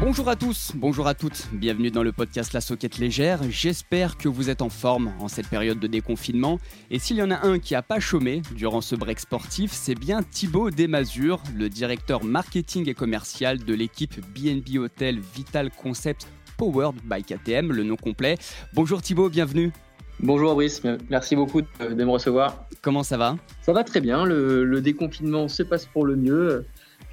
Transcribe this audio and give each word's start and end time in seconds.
Bonjour 0.00 0.28
à 0.28 0.36
tous, 0.36 0.70
bonjour 0.76 1.08
à 1.08 1.14
toutes, 1.14 1.48
bienvenue 1.52 1.90
dans 1.90 2.04
le 2.04 2.12
podcast 2.12 2.52
La 2.52 2.60
Soquette 2.60 2.98
Légère. 2.98 3.40
J'espère 3.50 4.16
que 4.16 4.28
vous 4.28 4.48
êtes 4.48 4.62
en 4.62 4.68
forme 4.68 5.12
en 5.18 5.26
cette 5.26 5.48
période 5.48 5.80
de 5.80 5.88
déconfinement. 5.88 6.60
Et 6.92 7.00
s'il 7.00 7.16
y 7.16 7.22
en 7.22 7.32
a 7.32 7.44
un 7.44 7.58
qui 7.58 7.74
n'a 7.74 7.82
pas 7.82 7.98
chômé 7.98 8.42
durant 8.54 8.80
ce 8.80 8.94
break 8.94 9.18
sportif, 9.18 9.72
c'est 9.72 9.96
bien 9.96 10.22
Thibaut 10.22 10.70
Desmazures, 10.70 11.42
le 11.56 11.68
directeur 11.68 12.22
marketing 12.22 12.88
et 12.88 12.94
commercial 12.94 13.58
de 13.58 13.74
l'équipe 13.74 14.20
BNB 14.34 14.78
Hotel 14.78 15.18
Vital 15.18 15.70
Concept 15.72 16.28
Powered 16.56 16.94
by 17.04 17.24
KTM, 17.24 17.72
le 17.72 17.82
nom 17.82 17.96
complet. 17.96 18.38
Bonjour 18.74 19.02
Thibaut, 19.02 19.28
bienvenue. 19.28 19.72
Bonjour 20.20 20.54
Brice, 20.54 20.80
merci 21.10 21.34
beaucoup 21.34 21.62
de 21.62 22.04
me 22.04 22.10
recevoir. 22.10 22.68
Comment 22.82 23.02
ça 23.02 23.16
va? 23.16 23.36
Ça 23.62 23.72
va 23.72 23.82
très 23.82 24.00
bien, 24.00 24.24
le, 24.24 24.64
le 24.64 24.80
déconfinement 24.80 25.48
se 25.48 25.64
passe 25.64 25.86
pour 25.86 26.04
le 26.04 26.14
mieux 26.14 26.66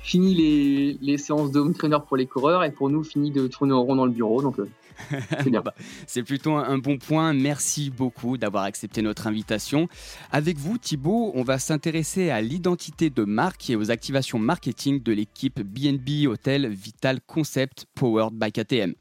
fini 0.06 0.98
les, 1.02 1.18
séances 1.18 1.52
de 1.52 1.60
home 1.60 1.74
trainer 1.74 1.98
pour 2.08 2.16
les 2.16 2.28
coureurs 2.28 2.64
et 2.64 2.72
pour 2.72 2.90
nous, 2.90 3.04
fini 3.04 3.32
de 3.32 3.48
tourner 3.48 3.74
en 3.74 3.84
rond 3.84 3.96
dans 3.96 4.06
le 4.06 4.12
bureau. 4.12 4.42
Donc, 4.42 4.60
euh, 4.60 4.70
c'est 5.42 5.50
bien. 5.50 5.62
Bah, 5.62 5.74
c'est 6.06 6.22
plutôt 6.22 6.54
un 6.54 6.78
bon 6.78 6.98
point. 6.98 7.34
Merci 7.34 7.90
beaucoup 7.90 8.38
d'avoir 8.38 8.64
accepté 8.66 9.02
notre 9.02 9.26
invitation. 9.26 9.90
Avec 10.32 10.58
vous, 10.58 10.78
Thibaut, 10.78 11.32
on 11.34 11.42
va 11.42 11.58
s'intéresser 11.58 12.30
à 12.30 12.40
l'identité 12.40 13.10
de 13.10 13.24
marque 13.24 13.70
et 13.70 13.76
aux 13.76 13.90
activations 13.90 14.38
marketing 14.38 15.02
de 15.02 15.12
l'équipe 15.12 15.60
BNB 15.60 16.28
Hotel 16.28 16.68
Vital 16.70 17.20
Concept 17.26 17.88
Powered 17.96 18.34
by 18.34 18.52
KTM. 18.52 18.94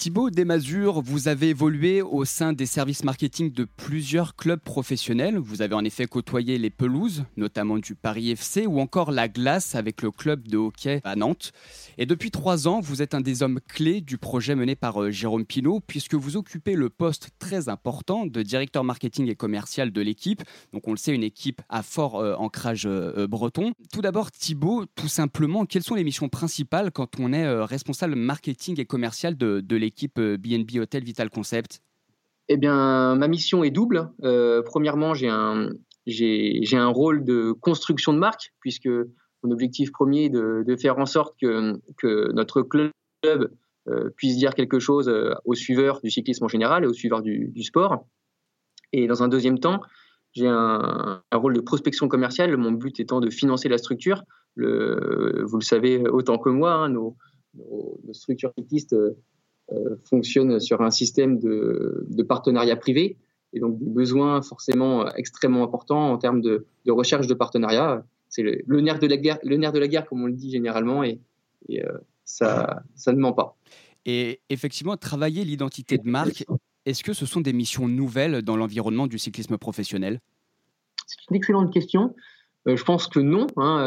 Thibaut 0.00 0.30
Desmazures, 0.30 1.02
vous 1.02 1.28
avez 1.28 1.50
évolué 1.50 2.00
au 2.00 2.24
sein 2.24 2.54
des 2.54 2.64
services 2.64 3.04
marketing 3.04 3.52
de 3.52 3.64
plusieurs 3.64 4.34
clubs 4.34 4.58
professionnels. 4.58 5.36
Vous 5.36 5.60
avez 5.60 5.74
en 5.74 5.84
effet 5.84 6.06
côtoyé 6.06 6.56
les 6.56 6.70
pelouses, 6.70 7.24
notamment 7.36 7.76
du 7.76 7.94
Paris 7.94 8.30
FC, 8.30 8.66
ou 8.66 8.80
encore 8.80 9.10
la 9.10 9.28
glace 9.28 9.74
avec 9.74 10.00
le 10.00 10.10
club 10.10 10.48
de 10.48 10.56
hockey 10.56 11.02
à 11.04 11.16
Nantes. 11.16 11.52
Et 11.98 12.06
depuis 12.06 12.30
trois 12.30 12.66
ans, 12.66 12.80
vous 12.80 13.02
êtes 13.02 13.12
un 13.12 13.20
des 13.20 13.42
hommes 13.42 13.60
clés 13.68 14.00
du 14.00 14.16
projet 14.16 14.54
mené 14.54 14.74
par 14.74 15.02
euh, 15.02 15.10
Jérôme 15.10 15.44
Pinault, 15.44 15.80
puisque 15.86 16.14
vous 16.14 16.38
occupez 16.38 16.76
le 16.76 16.88
poste 16.88 17.28
très 17.38 17.68
important 17.68 18.24
de 18.24 18.42
directeur 18.42 18.84
marketing 18.84 19.28
et 19.28 19.34
commercial 19.34 19.92
de 19.92 20.00
l'équipe. 20.00 20.42
Donc 20.72 20.88
on 20.88 20.92
le 20.92 20.96
sait, 20.96 21.14
une 21.14 21.24
équipe 21.24 21.60
à 21.68 21.82
fort 21.82 22.18
euh, 22.18 22.36
ancrage 22.36 22.84
euh, 22.86 23.26
breton. 23.26 23.74
Tout 23.92 24.00
d'abord, 24.00 24.32
Thibaut, 24.32 24.86
tout 24.94 25.08
simplement, 25.08 25.66
quelles 25.66 25.82
sont 25.82 25.94
les 25.94 26.04
missions 26.04 26.30
principales 26.30 26.90
quand 26.90 27.20
on 27.20 27.34
est 27.34 27.46
responsable 27.64 28.14
marketing 28.14 28.80
et 28.80 28.86
commercial 28.86 29.36
de, 29.36 29.60
de 29.60 29.76
l'équipe? 29.76 29.89
L'équipe 29.90 30.20
BNB 30.20 30.76
euh, 30.76 30.82
Hotel 30.82 31.02
Vital 31.02 31.30
Concept 31.30 31.82
Eh 32.48 32.56
bien, 32.56 33.16
ma 33.16 33.28
mission 33.28 33.64
est 33.64 33.70
double. 33.70 34.10
Euh, 34.22 34.62
premièrement, 34.64 35.14
j'ai 35.14 35.28
un, 35.28 35.70
j'ai, 36.06 36.62
un 36.72 36.88
rôle 36.88 37.24
de 37.24 37.52
construction 37.52 38.12
de 38.12 38.18
marque, 38.18 38.52
puisque 38.60 38.88
mon 39.42 39.50
objectif 39.50 39.90
premier 39.90 40.26
est 40.26 40.30
de, 40.30 40.76
faire 40.80 40.98
en 40.98 41.06
sorte 41.06 41.34
que, 41.40 41.80
que 41.98 42.30
notre 42.32 42.62
club 42.62 42.92
euh, 43.88 44.10
puisse 44.16 44.36
dire 44.36 44.54
quelque 44.54 44.78
chose 44.78 45.12
aux 45.44 45.54
suiveurs 45.54 46.00
du 46.02 46.10
cyclisme 46.10 46.44
en 46.44 46.48
général 46.48 46.84
et 46.84 46.86
aux 46.86 46.92
suiveurs 46.92 47.22
du, 47.22 47.62
sport. 47.62 48.06
Et 48.92 49.08
dans 49.08 49.22
un 49.22 49.28
deuxième 49.28 49.58
temps, 49.58 49.80
j'ai 50.32 50.46
un, 50.46 51.22
rôle 51.32 51.54
de 51.54 51.60
prospection 51.60 52.06
commerciale, 52.06 52.56
mon 52.56 52.70
but 52.70 53.00
étant 53.00 53.20
de 53.20 53.30
financer 53.30 53.68
la 53.68 53.78
structure. 53.78 54.22
Vous 54.56 55.58
le 55.58 55.62
savez 55.62 55.98
autant 56.08 56.38
que 56.38 56.50
moi, 56.50 56.74
hein, 56.74 56.90
nos, 56.90 57.16
structures 58.12 58.52
cyclistes 58.56 58.94
fonctionne 60.04 60.60
sur 60.60 60.80
un 60.82 60.90
système 60.90 61.38
de, 61.38 62.04
de, 62.08 62.22
partenariat 62.22 62.76
privé 62.76 63.16
et 63.52 63.60
donc 63.60 63.78
des 63.78 63.90
besoins 63.90 64.42
forcément 64.42 65.08
extrêmement 65.14 65.64
importants 65.64 66.12
en 66.12 66.18
termes 66.18 66.40
de, 66.40 66.66
recherche 66.88 67.26
de 67.26 67.34
partenariat. 67.34 68.04
C'est 68.28 68.42
le, 68.42 68.80
nerf 68.80 68.98
de 68.98 69.06
la 69.06 69.16
guerre, 69.16 69.38
le 69.42 69.56
nerf 69.56 69.72
de 69.72 69.78
la 69.78 69.88
guerre 69.88 70.06
comme 70.06 70.22
on 70.22 70.26
le 70.26 70.32
dit 70.32 70.50
généralement 70.50 71.02
et, 71.02 71.20
euh, 71.70 71.98
ça, 72.24 72.82
ça 72.94 73.12
ne 73.12 73.18
ment 73.18 73.32
pas. 73.32 73.56
Et 74.06 74.40
effectivement, 74.50 74.96
travailler 74.96 75.44
l'identité 75.44 75.98
de 75.98 76.08
marque, 76.08 76.44
est-ce 76.86 77.02
que 77.02 77.12
ce 77.12 77.26
sont 77.26 77.40
des 77.40 77.52
missions 77.52 77.88
nouvelles 77.88 78.42
dans 78.42 78.56
l'environnement 78.56 79.08
du 79.08 79.18
cyclisme 79.18 79.58
professionnel? 79.58 80.20
C'est 81.06 81.18
une 81.28 81.36
excellente 81.36 81.72
question. 81.72 82.14
Euh, 82.68 82.76
je 82.76 82.84
pense 82.84 83.08
que 83.08 83.18
non. 83.18 83.48
Hein, 83.56 83.84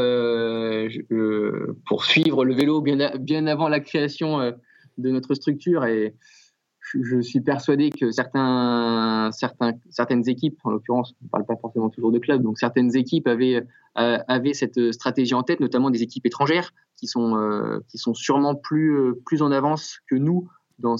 pour 1.85 2.03
suivre 2.03 2.43
le 2.43 2.53
vélo 2.53 2.81
bien, 2.81 3.17
bien 3.17 3.47
avant 3.47 3.69
la 3.69 3.79
création 3.79 4.53
de 4.97 5.09
notre 5.09 5.33
structure 5.33 5.85
et 5.85 6.15
je, 7.01 7.21
suis 7.21 7.41
persuadé 7.41 7.89
que 7.89 8.11
certains, 8.11 9.29
certaines 9.89 10.29
équipes, 10.29 10.59
en 10.63 10.71
l'occurrence, 10.71 11.13
on 11.21 11.25
ne 11.25 11.29
parle 11.29 11.45
pas 11.45 11.55
forcément 11.55 11.89
toujours 11.89 12.11
de 12.11 12.19
club, 12.19 12.41
donc 12.41 12.59
certaines 12.59 12.95
équipes 12.95 13.27
avaient, 13.27 13.65
euh, 13.97 14.17
avaient 14.27 14.53
cette 14.53 14.91
stratégie 14.91 15.33
en 15.33 15.43
tête, 15.43 15.59
notamment 15.59 15.89
des 15.89 16.03
équipes 16.03 16.25
étrangères 16.25 16.73
qui 16.97 17.07
sont, 17.07 17.37
euh, 17.37 17.79
qui 17.89 17.97
sont 17.97 18.13
sûrement 18.13 18.55
plus, 18.55 18.95
euh, 18.95 19.21
plus 19.25 19.41
en 19.41 19.51
avance 19.51 19.99
que 20.07 20.15
nous 20.15 20.49
dans, 20.79 20.97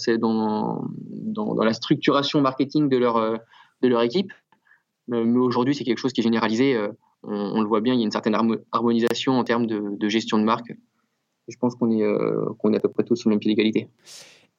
la 1.63 1.73
structuration 1.73 2.39
marketing 2.41 2.87
de 2.87 2.97
leur, 2.97 3.39
de 3.81 3.87
leur 3.87 4.01
équipe. 4.01 4.31
Mais 5.09 5.19
aujourd'hui, 5.19 5.75
c'est 5.75 5.83
quelque 5.83 5.97
chose 5.97 6.13
qui 6.13 6.21
est 6.21 6.23
généralisé. 6.23 6.79
On, 7.23 7.59
le 7.59 7.67
voit 7.67 7.81
bien, 7.81 7.93
il 7.93 7.99
y 7.99 8.03
a 8.03 8.05
une 8.05 8.11
certaine 8.11 8.37
harmonisation 8.71 9.33
en 9.33 9.43
termes 9.43 9.65
de 9.67 10.09
gestion 10.09 10.37
de 10.37 10.43
marque 10.43 10.73
je 11.47 11.57
pense 11.57 11.75
qu'on 11.75 11.91
est, 11.91 12.03
euh, 12.03 12.45
qu'on 12.59 12.73
est 12.73 12.77
à 12.77 12.79
peu 12.79 12.89
près 12.89 13.03
tous 13.03 13.15
sur 13.15 13.29
le 13.29 13.35
même 13.35 13.39
pied 13.39 13.51
d'égalité. 13.51 13.89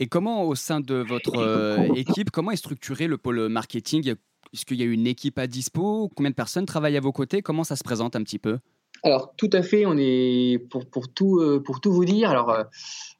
Et 0.01 0.07
comment, 0.07 0.45
au 0.45 0.55
sein 0.55 0.81
de 0.81 0.95
votre 0.95 1.37
euh, 1.37 1.93
équipe, 1.95 2.31
comment 2.31 2.51
est 2.51 2.57
structuré 2.57 3.07
le 3.07 3.17
pôle 3.17 3.49
marketing? 3.49 4.15
Est-ce 4.53 4.65
qu'il 4.65 4.79
y 4.79 4.83
a 4.83 4.87
une 4.87 5.07
équipe 5.07 5.39
à 5.39 5.47
dispo? 5.47 6.11
Combien 6.15 6.31
de 6.31 6.35
personnes 6.35 6.67
travaillent 6.67 6.97
à 6.97 7.01
vos 7.01 7.13
côtés? 7.13 7.43
Comment 7.43 7.65
ça 7.65 7.77
se 7.77 7.85
présente 7.85 8.17
un 8.17 8.23
petit 8.23 8.39
peu? 8.39 8.59
Alors 9.03 9.35
tout 9.37 9.51
à 9.53 9.63
fait, 9.63 9.87
on 9.87 9.97
est 9.97 10.59
pour, 10.71 10.87
pour, 10.87 11.13
tout, 11.13 11.39
euh, 11.39 11.61
pour 11.61 11.81
tout 11.81 11.93
vous 11.93 12.05
dire. 12.05 12.31
Alors 12.31 12.57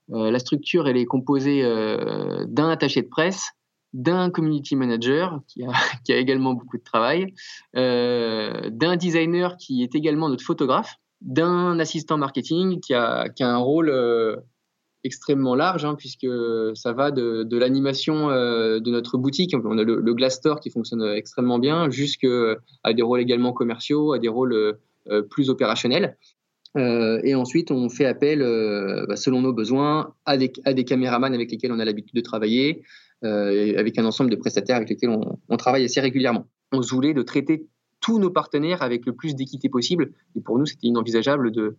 la 0.09 0.39
structure 0.39 0.87
elle 0.87 0.97
est 0.97 1.07
composée 1.07 1.63
d'un 1.63 2.69
attaché 2.69 3.03
de 3.03 3.09
presse, 3.09 3.53
d'un 3.93 4.31
community 4.31 4.77
manager 4.77 5.41
qui 5.47 5.65
a, 5.65 5.73
qui 6.05 6.13
a, 6.13 6.19
également 6.19 6.55
beaucoup 6.55 6.77
de 6.77 6.83
travail, 6.83 7.35
d'un 7.75 8.97
designer 8.97 9.57
qui 9.57 9.83
est 9.83 9.95
également 9.95 10.29
notre 10.29 10.45
photographe 10.45 10.97
d'un 11.25 11.79
assistant 11.79 12.19
marketing 12.19 12.81
qui 12.81 12.95
a, 12.95 13.29
qui 13.31 13.43
a 13.43 13.51
un 13.51 13.57
rôle 13.57 13.89
euh, 13.89 14.37
extrêmement 15.03 15.55
large, 15.55 15.85
hein, 15.85 15.97
puisque 15.97 16.27
ça 16.75 16.93
va 16.93 17.11
de, 17.11 17.43
de 17.43 17.57
l'animation 17.59 18.31
euh, 18.31 18.79
de 18.79 18.91
notre 18.91 19.19
boutique, 19.19 19.55
on 19.65 19.79
a 19.79 19.83
le, 19.83 20.01
le, 20.01 20.15
Glass 20.15 20.37
Store 20.37 20.61
qui 20.61 20.71
fonctionne 20.71 21.03
extrêmement 21.03 21.59
bien, 21.59 21.91
jusqu'à 21.91 22.57
des 22.93 23.03
rôles 23.03 23.21
également 23.21 23.53
commerciaux, 23.53 24.13
à 24.13 24.19
des 24.19 24.29
rôles 24.29 24.55
euh, 24.55 25.23
plus 25.23 25.51
opérationnels. 25.51 26.17
et 26.77 27.35
ensuite, 27.35 27.71
on 27.71 27.89
fait 27.89 28.07
appel, 28.07 28.41
bah, 29.09 29.17
selon 29.17 29.43
nos 29.43 29.53
besoins, 29.53 30.15
à 30.27 30.37
des, 30.37 30.53
à 30.65 30.73
des 30.75 30.85
caméramans 30.85 31.33
avec 31.33 31.51
lesquels 31.51 31.73
on 31.73 31.79
a 31.79 31.85
l'habitude 31.85 32.17
de 32.17 32.21
travailler, 32.21 32.83
avec 33.23 33.99
un 33.99 34.05
ensemble 34.05 34.31
de 34.31 34.37
prestataires 34.37 34.77
avec 34.77 34.91
lesquels 34.91 35.11
on, 35.11 35.39
on 35.49 35.57
travaille 35.57 35.85
assez 35.85 36.01
régulièrement. 36.01 36.47
On 36.73 36.83
se 36.83 36.93
voulait 36.93 37.15
de 37.15 37.23
traiter 37.23 37.69
tous 38.05 38.19
nos 38.19 38.31
partenaires 38.31 38.83
avec 38.83 39.07
le 39.07 39.15
plus 39.15 39.35
d'équité 39.35 39.71
possible. 39.71 40.13
Et 40.37 40.41
pour 40.43 40.59
nous, 40.59 40.67
c'était 40.67 40.89
inenvisageable 40.89 41.51
de, 41.51 41.79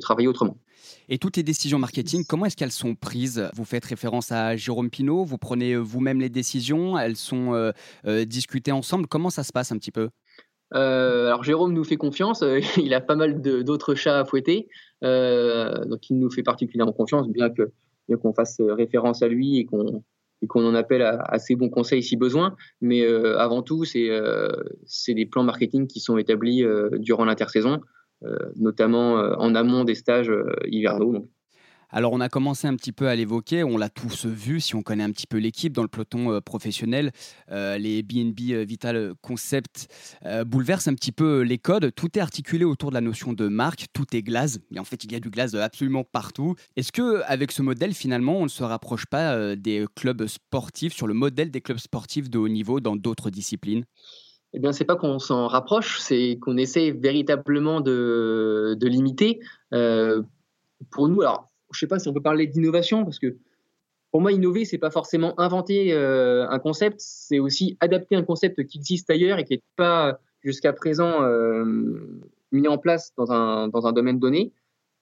travailler 0.00 0.28
autrement. 0.28 0.58
Et 1.08 1.18
toutes 1.18 1.36
les 1.36 1.42
décisions 1.42 1.78
marketing, 1.78 2.24
comment 2.28 2.44
est-ce 2.44 2.56
qu'elles 2.56 2.70
sont 2.70 2.94
prises? 2.94 3.48
Vous 3.54 3.64
faites 3.64 3.84
référence 3.84 4.30
à 4.30 4.54
Jérôme 4.54 4.90
Pinault, 4.90 5.24
vous 5.24 5.38
prenez 5.38 5.74
vous-même 5.74 6.20
les 6.20 6.28
décisions, 6.28 6.96
elles 6.96 7.16
sont 7.16 7.54
euh, 7.54 7.72
euh, 8.06 8.24
discutées 8.24 8.70
ensemble. 8.70 9.08
Comment 9.08 9.30
ça 9.30 9.42
se 9.42 9.52
passe 9.52 9.72
un 9.72 9.78
petit 9.78 9.90
peu? 9.90 10.10
Euh, 10.74 11.26
alors 11.28 11.42
Jérôme 11.42 11.72
nous 11.72 11.84
fait 11.84 11.96
confiance, 11.96 12.44
il 12.76 12.94
a 12.94 13.00
pas 13.00 13.16
mal 13.16 13.40
d'autres 13.40 13.94
chats 13.94 14.20
à 14.20 14.24
fouetter, 14.24 14.68
donc 15.02 16.10
il 16.10 16.18
nous 16.18 16.30
fait 16.30 16.44
particulièrement 16.44 16.92
confiance, 16.92 17.28
bien 17.28 17.50
que 17.50 17.72
bien 18.08 18.18
qu'on 18.18 18.34
fasse 18.34 18.60
référence 18.60 19.22
à 19.22 19.28
lui 19.28 19.58
et 19.58 19.64
qu'on 19.64 20.04
et 20.42 20.46
qu'on 20.46 20.66
en 20.66 20.74
appelle 20.74 21.02
à, 21.02 21.38
ses 21.38 21.54
bons 21.54 21.70
conseils 21.70 22.02
si 22.02 22.16
besoin. 22.16 22.56
Mais 22.80 23.02
euh, 23.02 23.38
avant 23.38 23.62
tout, 23.62 23.84
euh, 23.96 24.48
c'est 24.84 25.14
des 25.14 25.26
plans 25.26 25.44
marketing 25.44 25.86
qui 25.86 26.00
sont 26.00 26.18
établis 26.18 26.64
euh, 26.64 26.90
durant 26.98 27.24
l'intersaison, 27.24 27.80
notamment 28.54 29.14
en 29.14 29.54
amont 29.56 29.82
des 29.82 29.96
stages 29.96 30.30
hivernaux. 30.66 31.26
Alors 31.94 32.14
on 32.14 32.20
a 32.20 32.30
commencé 32.30 32.66
un 32.66 32.74
petit 32.74 32.90
peu 32.90 33.08
à 33.08 33.14
l'évoquer, 33.14 33.64
on 33.64 33.76
l'a 33.76 33.90
tous 33.90 34.24
vu 34.24 34.60
si 34.60 34.74
on 34.74 34.82
connaît 34.82 35.04
un 35.04 35.10
petit 35.10 35.26
peu 35.26 35.36
l'équipe 35.36 35.74
dans 35.74 35.82
le 35.82 35.88
peloton 35.88 36.32
euh, 36.32 36.40
professionnel. 36.40 37.12
Euh, 37.50 37.76
les 37.76 38.02
BNB 38.02 38.52
euh, 38.52 38.64
Vital 38.64 39.12
Concept 39.20 39.92
bouleversent 40.46 40.88
un 40.88 40.94
petit 40.94 41.12
peu 41.12 41.42
les 41.42 41.58
codes. 41.58 41.94
Tout 41.94 42.18
est 42.18 42.22
articulé 42.22 42.64
autour 42.64 42.88
de 42.88 42.94
la 42.94 43.02
notion 43.02 43.34
de 43.34 43.46
marque, 43.46 43.86
tout 43.92 44.06
est 44.16 44.22
glace. 44.22 44.58
Et 44.74 44.78
en 44.78 44.84
fait, 44.84 45.04
il 45.04 45.12
y 45.12 45.14
a 45.14 45.20
du 45.20 45.28
glace 45.28 45.52
absolument 45.54 46.02
partout. 46.02 46.54
Est-ce 46.76 46.92
que 46.92 47.22
avec 47.26 47.52
ce 47.52 47.60
modèle, 47.60 47.92
finalement, 47.92 48.38
on 48.38 48.44
ne 48.44 48.48
se 48.48 48.62
rapproche 48.62 49.04
pas 49.04 49.54
des 49.56 49.84
clubs 49.94 50.26
sportifs 50.26 50.94
sur 50.94 51.06
le 51.06 51.12
modèle 51.12 51.50
des 51.50 51.60
clubs 51.60 51.78
sportifs 51.78 52.30
de 52.30 52.38
haut 52.38 52.48
niveau 52.48 52.80
dans 52.80 52.96
d'autres 52.96 53.28
disciplines? 53.28 53.84
Eh 54.54 54.60
bien, 54.60 54.72
c'est 54.72 54.84
pas 54.84 54.96
qu'on 54.96 55.18
s'en 55.18 55.46
rapproche, 55.46 56.00
c'est 56.00 56.38
qu'on 56.40 56.56
essaie 56.56 56.90
véritablement 56.90 57.82
de, 57.82 58.76
de 58.78 58.86
limiter. 58.86 59.40
pour 59.70 61.08
nous, 61.08 61.20
alors 61.20 61.51
je 61.72 61.78
ne 61.78 61.80
sais 61.80 61.86
pas 61.86 61.98
si 61.98 62.08
on 62.08 62.12
peut 62.12 62.22
parler 62.22 62.46
d'innovation, 62.46 63.04
parce 63.04 63.18
que 63.18 63.36
pour 64.12 64.20
moi, 64.20 64.30
innover, 64.30 64.66
c'est 64.66 64.78
pas 64.78 64.90
forcément 64.90 65.38
inventer 65.40 65.94
euh, 65.94 66.46
un 66.50 66.58
concept, 66.58 67.00
c'est 67.00 67.38
aussi 67.38 67.78
adapter 67.80 68.14
un 68.14 68.22
concept 68.22 68.62
qui 68.66 68.76
existe 68.76 69.08
ailleurs 69.08 69.38
et 69.38 69.44
qui 69.44 69.54
n'est 69.54 69.62
pas 69.76 70.20
jusqu'à 70.42 70.74
présent 70.74 71.22
euh, 71.22 71.64
mis 72.52 72.68
en 72.68 72.76
place 72.76 73.14
dans 73.16 73.32
un, 73.32 73.68
dans 73.68 73.86
un 73.86 73.92
domaine 73.92 74.18
donné. 74.18 74.52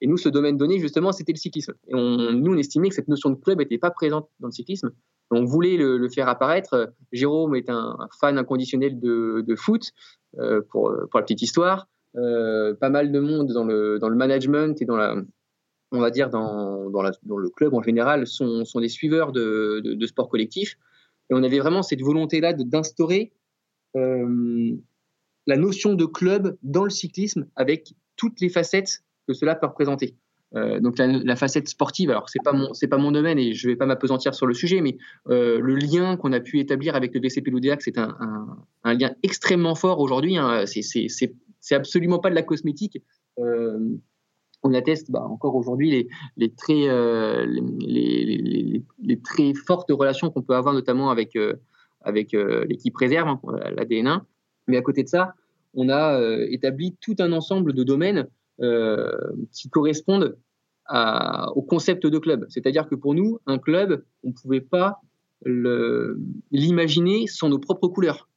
Et 0.00 0.06
nous, 0.06 0.16
ce 0.16 0.28
domaine 0.28 0.56
donné, 0.56 0.78
justement, 0.78 1.10
c'était 1.10 1.32
le 1.32 1.38
cyclisme. 1.38 1.74
Et 1.88 1.92
nous, 1.92 2.52
on 2.52 2.56
estimait 2.56 2.88
que 2.88 2.94
cette 2.94 3.08
notion 3.08 3.30
de 3.30 3.34
club 3.34 3.58
n'était 3.58 3.78
pas 3.78 3.90
présente 3.90 4.30
dans 4.38 4.46
le 4.46 4.52
cyclisme. 4.52 4.92
On 5.32 5.44
voulait 5.44 5.76
le, 5.76 6.08
faire 6.08 6.28
apparaître. 6.28 6.92
Jérôme 7.12 7.56
est 7.56 7.68
un, 7.68 7.98
fan 8.20 8.38
inconditionnel 8.38 8.98
de, 9.00 9.54
foot, 9.56 9.90
euh, 10.38 10.62
pour, 10.70 10.94
pour 11.10 11.18
la 11.18 11.24
petite 11.24 11.42
histoire. 11.42 11.88
Pas 12.14 12.90
mal 12.90 13.12
de 13.12 13.20
monde 13.20 13.52
dans 13.52 13.64
le, 13.64 13.98
dans 13.98 14.08
le 14.08 14.16
management 14.16 14.80
et 14.80 14.84
dans 14.84 14.96
la, 14.96 15.16
on 15.92 16.00
va 16.00 16.10
dire 16.10 16.30
dans, 16.30 16.90
dans, 16.90 17.02
le 17.02 17.50
club 17.50 17.74
en 17.74 17.82
général, 17.82 18.26
sont, 18.26 18.64
des 18.76 18.88
suiveurs 18.88 19.32
de, 19.32 19.80
de, 19.84 20.06
sport 20.06 20.28
collectif. 20.28 20.76
Et 21.30 21.34
on 21.34 21.42
avait 21.42 21.58
vraiment 21.58 21.82
cette 21.82 22.02
volonté-là 22.02 22.52
d'instaurer 22.52 23.32
euh, 23.96 24.76
la 25.46 25.56
notion 25.56 25.94
de 25.94 26.04
club 26.04 26.56
dans 26.62 26.84
le 26.84 26.90
cyclisme 26.90 27.46
avec 27.56 27.94
toutes 28.16 28.40
les 28.40 28.48
facettes 28.48 29.02
que 29.26 29.34
cela 29.34 29.54
peut 29.54 29.66
représenter. 29.66 30.16
Euh, 30.56 30.80
donc 30.80 30.98
la, 30.98 31.36
facette 31.36 31.68
sportive, 31.68 32.10
alors 32.10 32.28
c'est 32.28 32.42
pas 32.42 32.52
mon 32.52 32.74
c'est 32.74 32.88
pas 32.88 32.98
mon 32.98 33.12
domaine 33.12 33.38
et 33.38 33.52
je 33.54 33.68
vais 33.68 33.76
pas 33.76 33.86
m'apesantir 33.86 34.34
sur 34.34 34.48
le 34.48 34.54
sujet, 34.54 34.80
mais 34.80 34.98
euh, 35.28 35.60
le 35.60 35.76
lien 35.76 36.16
qu'on 36.16 36.32
a 36.32 36.40
pu 36.40 36.58
établir 36.58 36.96
avec 36.96 37.14
le 37.14 37.20
VCP 37.20 37.52
Loudéac, 37.52 37.82
c'est 37.82 37.98
un, 37.98 38.66
lien 38.84 39.12
extrêmement 39.22 39.76
fort 39.76 40.00
aujourd'hui. 40.00 40.36
Hein. 40.36 40.64
C'est 40.66 41.74
absolument 41.74 42.18
pas 42.18 42.30
de 42.30 42.34
la 42.34 42.42
cosmétique. 42.42 42.98
On 44.62 44.74
atteste 44.74 45.10
bah, 45.10 45.22
encore 45.22 45.56
aujourd'hui 45.56 45.90
les, 45.90 46.08
les, 46.36 46.52
très 49.22 49.54
fortes 49.54 49.90
relations 49.90 50.30
qu'on 50.30 50.42
peut 50.42 50.54
avoir 50.54 50.74
notamment 50.74 51.10
avec 51.10 51.38
avec 52.02 52.32
l'équipe 52.32 52.96
réserve, 52.96 53.28
hein, 53.28 53.40
la 53.76 53.84
DN1. 53.84 54.22
Mais 54.68 54.76
à 54.76 54.82
côté 54.82 55.02
de 55.02 55.08
ça, 55.08 55.34
on 55.74 55.88
a 55.88 56.20
établi 56.48 56.96
tout 57.00 57.16
un 57.18 57.32
ensemble 57.32 57.72
de 57.72 57.82
domaines 57.84 58.28
euh, 58.62 59.10
qui 59.52 59.70
correspondent 59.70 60.36
au 61.54 61.62
concept 61.62 62.06
de 62.06 62.18
club. 62.18 62.46
C'est-à-dire 62.48 62.88
que 62.88 62.96
pour 62.96 63.14
nous, 63.14 63.38
un 63.46 63.58
club, 63.58 64.04
on 64.24 64.28
ne 64.28 64.32
pouvait 64.32 64.60
pas 64.60 65.00
l'imaginer 66.50 67.26
sans 67.28 67.48
nos 67.48 67.60
propres 67.60 67.88
couleurs. 67.88 68.28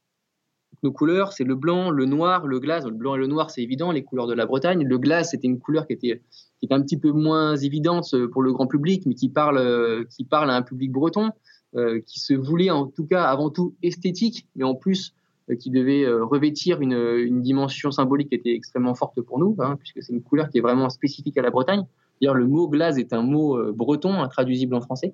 Nos 0.84 0.92
couleurs, 0.92 1.34
c'est 1.34 1.44
le 1.44 1.56
blanc, 1.56 1.90
le 1.90 2.06
noir, 2.06 2.46
le 2.46 2.60
glace. 2.60 2.86
Le 2.86 2.92
blanc 2.92 3.16
et 3.16 3.18
le 3.18 3.28
noir, 3.28 3.50
c'est 3.50 3.64
évident, 3.64 3.92
les 3.92 4.04
couleurs 4.04 4.28
de 4.28 4.34
la 4.34 4.46
Bretagne. 4.46 4.84
Le 4.84 4.98
glace, 4.98 5.32
c'était 5.32 5.48
une 5.48 5.60
couleur 5.60 5.88
qui 5.88 5.94
était, 5.94 6.22
un 6.70 6.82
petit 6.82 6.98
peu 6.98 7.12
moins 7.12 7.56
évidente 7.56 8.14
pour 8.32 8.42
le 8.42 8.52
grand 8.54 8.68
public, 8.68 9.06
mais 9.06 9.16
qui 9.16 9.30
parle, 9.30 10.06
qui 10.10 10.26
parle 10.26 10.52
à 10.52 10.56
un 10.56 10.62
public 10.62 10.92
breton, 10.92 11.32
euh, 11.76 12.00
qui 12.06 12.20
se 12.20 12.34
voulait 12.34 12.70
en 12.70 12.88
tout 12.88 13.06
cas 13.06 13.24
avant 13.24 13.50
tout 13.50 13.76
esthétique, 13.82 14.48
mais 14.56 14.64
en 14.64 14.76
plus 14.76 15.14
euh, 15.50 15.56
qui 15.56 15.70
devait 15.70 16.06
euh, 16.06 16.24
revêtir 16.24 16.80
une, 16.80 17.42
dimension 17.42 17.92
symbolique 17.92 18.30
qui 18.30 18.36
était 18.36 18.56
extrêmement 18.56 18.96
forte 18.96 19.20
pour 19.20 19.40
nous, 19.40 19.58
hein, 19.60 19.76
puisque 19.78 20.02
c'est 20.02 20.14
une 20.14 20.22
couleur 20.22 20.50
qui 20.50 20.60
est 20.60 20.62
vraiment 20.62 20.90
spécifique 20.90 21.38
à 21.38 21.42
la 21.42 21.50
Bretagne. 21.50 21.86
D'ailleurs, 22.22 22.36
le 22.36 22.48
mot 22.48 22.70
glace 22.70 22.98
est 22.98 23.12
un 23.12 23.24
mot 23.24 23.58
euh, 23.58 23.74
breton, 23.74 24.22
intraduisible 24.22 24.74
en 24.74 24.80
français. 24.80 25.14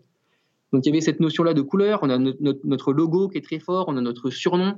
Donc 0.71 0.85
il 0.85 0.89
y 0.89 0.91
avait 0.91 1.01
cette 1.01 1.19
notion-là 1.19 1.55
de 1.55 1.63
couleur, 1.63 2.01
on 2.03 2.11
a 2.11 2.19
notre, 2.19 2.93
logo 2.93 3.27
qui 3.27 3.39
est 3.39 3.43
très 3.43 3.57
fort, 3.57 3.85
on 3.87 3.97
a 3.97 4.01
notre 4.01 4.29
surnom. 4.29 4.75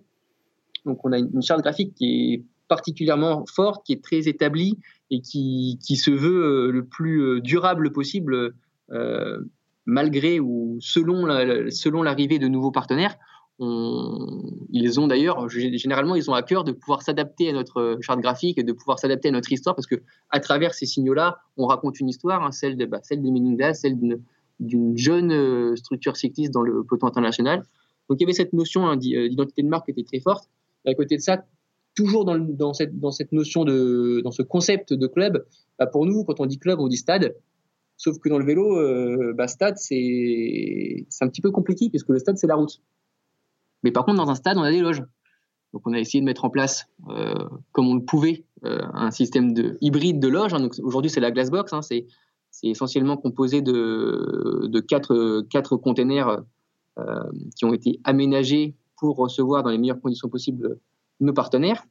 Donc 0.85 1.03
on 1.05 1.11
a 1.11 1.19
une 1.19 1.41
charte 1.41 1.61
graphique 1.61 1.93
qui 1.95 2.33
est 2.33 2.43
particulièrement 2.67 3.45
forte, 3.45 3.85
qui 3.85 3.93
est 3.93 4.03
très 4.03 4.27
établie 4.27 4.77
et 5.09 5.21
qui, 5.21 5.77
qui 5.85 5.95
se 5.95 6.11
veut 6.11 6.71
le 6.71 6.85
plus 6.85 7.41
durable 7.41 7.91
possible 7.91 8.53
euh, 8.91 9.39
malgré 9.85 10.39
ou 10.39 10.77
selon 10.79 11.25
l'arrivée 12.03 12.39
de 12.39 12.47
nouveaux 12.47 12.71
partenaires 12.71 13.17
ils 13.59 14.99
ont 14.99 15.07
d'ailleurs, 15.07 15.47
généralement, 15.49 16.15
ils 16.15 16.31
ont 16.31 16.33
à 16.33 16.41
cœur 16.41 16.63
de 16.63 16.71
pouvoir 16.71 17.03
s'adapter 17.03 17.49
à 17.49 17.53
notre 17.53 17.97
charte 18.01 18.19
graphique 18.19 18.57
et 18.57 18.63
de 18.63 18.73
pouvoir 18.73 18.97
s'adapter 18.97 19.27
à 19.27 19.31
notre 19.31 19.51
histoire 19.51 19.75
parce 19.75 19.85
que 19.85 20.01
à 20.31 20.39
travers 20.39 20.73
ces 20.73 20.87
signaux-là, 20.87 21.37
on 21.57 21.67
raconte 21.67 21.99
une 21.99 22.09
histoire, 22.09 22.43
hein, 22.43 22.51
celle, 22.51 22.75
de, 22.75 22.85
bah, 22.85 22.99
celle 23.03 23.21
des 23.21 23.29
Meningas, 23.29 23.75
celle 23.75 23.97
d'une 24.59 24.97
jeune 24.97 25.31
euh, 25.31 25.75
structure 25.75 26.17
cycliste 26.17 26.51
dans 26.51 26.63
le 26.63 26.83
peloton 26.83 27.07
international. 27.07 27.63
Donc 28.09 28.19
il 28.19 28.21
y 28.21 28.25
avait 28.25 28.33
cette 28.33 28.53
notion 28.53 28.87
hein, 28.87 28.95
euh, 28.95 29.29
d'identité 29.29 29.61
de 29.61 29.67
marque 29.67 29.85
qui 29.85 29.91
était 29.91 30.03
très 30.03 30.19
forte. 30.19 30.49
À 30.85 30.93
côté 30.95 31.15
de 31.15 31.21
ça, 31.21 31.45
toujours 31.95 32.25
dans, 32.25 32.73
cette, 32.73 33.31
notion 33.31 33.65
de, 33.65 34.21
dans 34.23 34.31
ce 34.31 34.41
concept 34.41 34.93
de 34.93 35.07
club, 35.07 35.45
bah, 35.77 35.87
pour 35.87 36.05
nous, 36.05 36.23
quand 36.23 36.39
on 36.39 36.45
dit 36.45 36.59
club, 36.59 36.79
on 36.79 36.87
dit 36.87 36.97
stade. 36.97 37.35
Sauf 37.97 38.17
que 38.19 38.29
dans 38.29 38.39
le 38.39 38.45
vélo, 38.45 38.77
euh, 38.77 39.33
bah, 39.35 39.47
stade, 39.47 39.77
c'est 39.77 41.05
un 41.21 41.27
petit 41.27 41.41
peu 41.41 41.51
compliqué 41.51 41.89
puisque 41.89 42.09
le 42.09 42.19
stade, 42.19 42.37
c'est 42.37 42.47
la 42.47 42.55
route. 42.55 42.81
Mais 43.83 43.91
par 43.91 44.05
contre, 44.05 44.17
dans 44.17 44.29
un 44.29 44.35
stade, 44.35 44.57
on 44.57 44.63
a 44.63 44.71
des 44.71 44.79
loges. 44.79 45.03
Donc, 45.73 45.83
on 45.85 45.93
a 45.93 45.99
essayé 45.99 46.19
de 46.19 46.25
mettre 46.25 46.43
en 46.43 46.49
place, 46.49 46.87
euh, 47.09 47.33
comme 47.71 47.87
on 47.87 47.95
le 47.95 48.03
pouvait, 48.03 48.43
euh, 48.65 48.81
un 48.93 49.11
système 49.11 49.53
de, 49.53 49.77
hybride 49.81 50.19
de 50.19 50.27
loges. 50.27 50.53
Hein. 50.53 50.67
aujourd'hui, 50.83 51.09
c'est 51.09 51.21
la 51.21 51.31
Glassbox. 51.31 51.73
Hein. 51.73 51.81
C'est, 51.81 52.05
essentiellement 52.63 53.15
composé 53.15 53.61
de, 53.61 54.79
quatre, 54.81 55.41
quatre 55.49 55.77
containers 55.77 56.43
qui 57.55 57.63
ont 57.63 57.73
été 57.73 58.01
aménagés 58.03 58.75
pour 59.01 59.18
recevoir 59.18 59.63
dans 59.63 59.69
les 59.69 59.77
meilleures 59.77 60.00
conditions 60.00 60.30
possibles 60.30 60.80
nos 61.19 61.33
partenaires. 61.33 61.83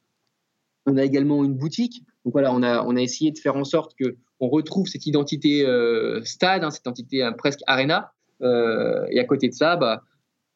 On 0.86 0.96
a 0.96 1.04
également 1.04 1.44
une 1.44 1.54
boutique. 1.54 2.02
Donc 2.24 2.32
voilà, 2.32 2.54
on 2.54 2.62
a, 2.62 2.82
on 2.82 2.96
a 2.96 3.02
essayé 3.02 3.30
de 3.30 3.38
faire 3.38 3.56
en 3.56 3.64
sorte 3.64 3.92
que 3.98 4.16
on 4.40 4.48
retrouve 4.48 4.86
cette 4.86 5.04
identité 5.06 5.66
stade, 6.24 6.64
hein, 6.64 6.70
cette 6.70 6.86
identité 6.86 7.28
presque 7.36 7.60
arena. 7.66 8.12
et 8.40 9.20
à 9.20 9.24
côté 9.24 9.48
de 9.48 9.52
ça, 9.52 9.76
bah, 9.76 10.02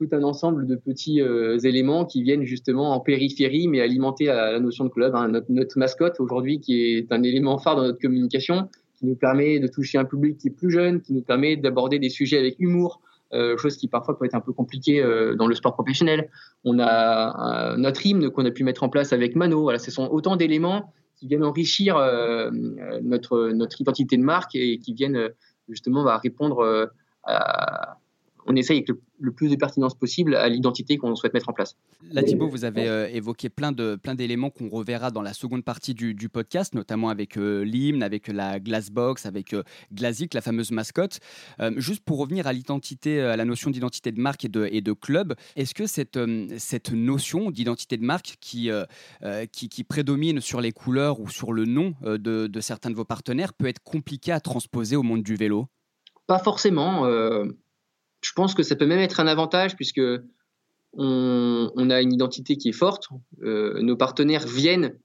tout 0.00 0.08
un 0.12 0.22
ensemble 0.22 0.66
de 0.66 0.76
petits 0.76 1.20
euh, 1.20 1.58
éléments 1.58 2.04
qui 2.04 2.22
viennent 2.22 2.44
justement 2.44 2.92
en 2.92 3.00
périphérie, 3.00 3.68
mais 3.68 3.80
alimenter 3.80 4.26
la, 4.26 4.58
notion 4.58 4.84
de 4.84 4.90
club. 4.90 5.14
Hein. 5.14 5.28
Notre, 5.48 5.78
mascotte 5.78 6.18
aujourd'hui, 6.18 6.60
qui 6.60 6.96
est 6.96 7.12
un 7.12 7.22
élément 7.22 7.58
phare 7.58 7.76
dans 7.76 7.84
notre 7.84 8.00
communication, 8.00 8.68
qui 8.98 9.06
nous 9.06 9.16
permet 9.16 9.60
de 9.60 9.68
toucher 9.68 9.98
un 9.98 10.04
public 10.04 10.38
qui 10.38 10.48
est 10.48 10.52
plus 10.52 10.70
jeune, 10.70 11.00
qui 11.00 11.12
nous 11.12 11.22
permet 11.22 11.56
d'aborder 11.56 11.98
des 11.98 12.08
sujets 12.08 12.38
avec 12.38 12.56
humour, 12.58 13.00
euh, 13.34 13.56
chose 13.58 13.76
qui 13.76 13.88
parfois 13.88 14.18
peut 14.18 14.24
être 14.24 14.34
un 14.34 14.40
peu 14.40 14.52
compliquée 14.52 15.02
euh, 15.02 15.34
dans 15.34 15.46
le 15.46 15.54
sport 15.54 15.74
professionnel. 15.74 16.30
On 16.64 16.78
a 16.78 17.76
notre 17.76 18.04
hymne 18.06 18.30
qu'on 18.30 18.44
a 18.44 18.50
pu 18.50 18.64
mettre 18.64 18.82
en 18.82 18.88
place 18.88 19.12
avec 19.12 19.36
Mano. 19.36 19.62
Voilà, 19.62 19.78
ce 19.78 19.90
sont 19.90 20.08
autant 20.10 20.36
d'éléments 20.36 20.92
qui 21.16 21.26
viennent 21.28 21.44
enrichir 21.44 21.96
notre, 23.02 23.50
notre 23.50 23.80
identité 23.80 24.16
de 24.16 24.22
marque 24.22 24.54
et 24.54 24.78
qui 24.78 24.94
viennent 24.94 25.30
justement 25.68 26.04
bah, 26.04 26.18
répondre 26.18 26.90
à, 27.24 27.98
on 28.46 28.56
essaye 28.56 28.78
avec 28.78 28.88
le, 29.18 29.32
plus 29.32 29.48
de 29.48 29.56
pertinence 29.56 29.94
possible 29.94 30.34
à 30.34 30.48
l'identité 30.48 30.98
qu'on 30.98 31.14
souhaite 31.16 31.34
mettre 31.34 31.48
en 31.48 31.52
place. 31.52 31.76
Là, 32.10 32.22
Thibaut, 32.22 32.48
vous 32.48 32.64
avez 32.64 32.88
euh, 32.88 33.08
évoqué 33.08 33.48
plein 33.48 33.72
de 33.72 33.96
plein 33.96 34.14
d'éléments 34.14 34.50
qu'on 34.50 34.68
reverra 34.68 35.10
dans 35.10 35.22
la 35.22 35.32
seconde 35.32 35.64
partie 35.64 35.94
du, 35.94 36.28
podcast, 36.28 36.74
notamment 36.74 37.10
avec 37.10 37.36
euh, 37.36 37.64
l'hymne, 37.64 38.02
avec 38.02 38.28
la 38.28 38.58
glassbox, 38.60 39.26
avec 39.26 39.52
euh, 39.54 39.62
Glazik, 39.92 40.34
la 40.34 40.40
fameuse 40.40 40.70
mascotte. 40.70 41.20
juste 41.76 42.02
pour 42.04 42.18
revenir 42.18 42.46
à 42.46 42.52
l'identité, 42.52 43.20
à 43.20 43.36
la 43.36 43.44
notion 43.44 43.70
d'identité 43.70 44.12
de 44.12 44.20
marque 44.20 44.44
et 44.44 44.48
de, 44.48 44.68
et 44.70 44.80
de 44.80 44.92
club, 44.92 45.34
est-ce 45.56 45.74
que 45.74 45.86
cette, 45.86 46.18
cette 46.58 46.92
notion 46.92 47.50
d'identité 47.50 47.96
de 47.96 48.04
marque 48.04 48.36
qui, 48.40 48.70
qui, 49.52 49.84
prédomine 49.84 50.40
sur 50.40 50.60
les 50.60 50.72
couleurs 50.72 51.20
ou 51.20 51.28
sur 51.28 51.52
le 51.52 51.64
nom 51.64 51.94
de, 52.02 52.16
de 52.46 52.60
certains 52.60 52.90
de 52.90 52.96
vos 52.96 53.04
partenaires 53.04 53.52
peut 53.52 53.66
être 53.66 53.82
compliquée 53.82 54.32
à 54.32 54.40
transposer 54.40 54.96
au 54.96 55.02
monde 55.02 55.22
du 55.22 55.36
vélo? 55.36 55.66
Pas 56.26 56.38
forcément 56.38 57.06
je 58.24 58.32
pense 58.32 58.54
que 58.54 58.62
ça 58.62 58.74
peut 58.74 58.86
même 58.86 59.00
être 59.00 59.20
un 59.20 59.26
avantage 59.26 59.76
puisque 59.76 60.00
on, 60.94 61.90
a 61.90 62.00
une 62.00 62.12
identité 62.12 62.56
qui 62.56 62.70
est 62.70 62.72
forte. 62.72 63.08
Euh, 63.42 63.80
nos 63.82 63.96
partenaires 63.96 64.46
viennent 64.46 64.98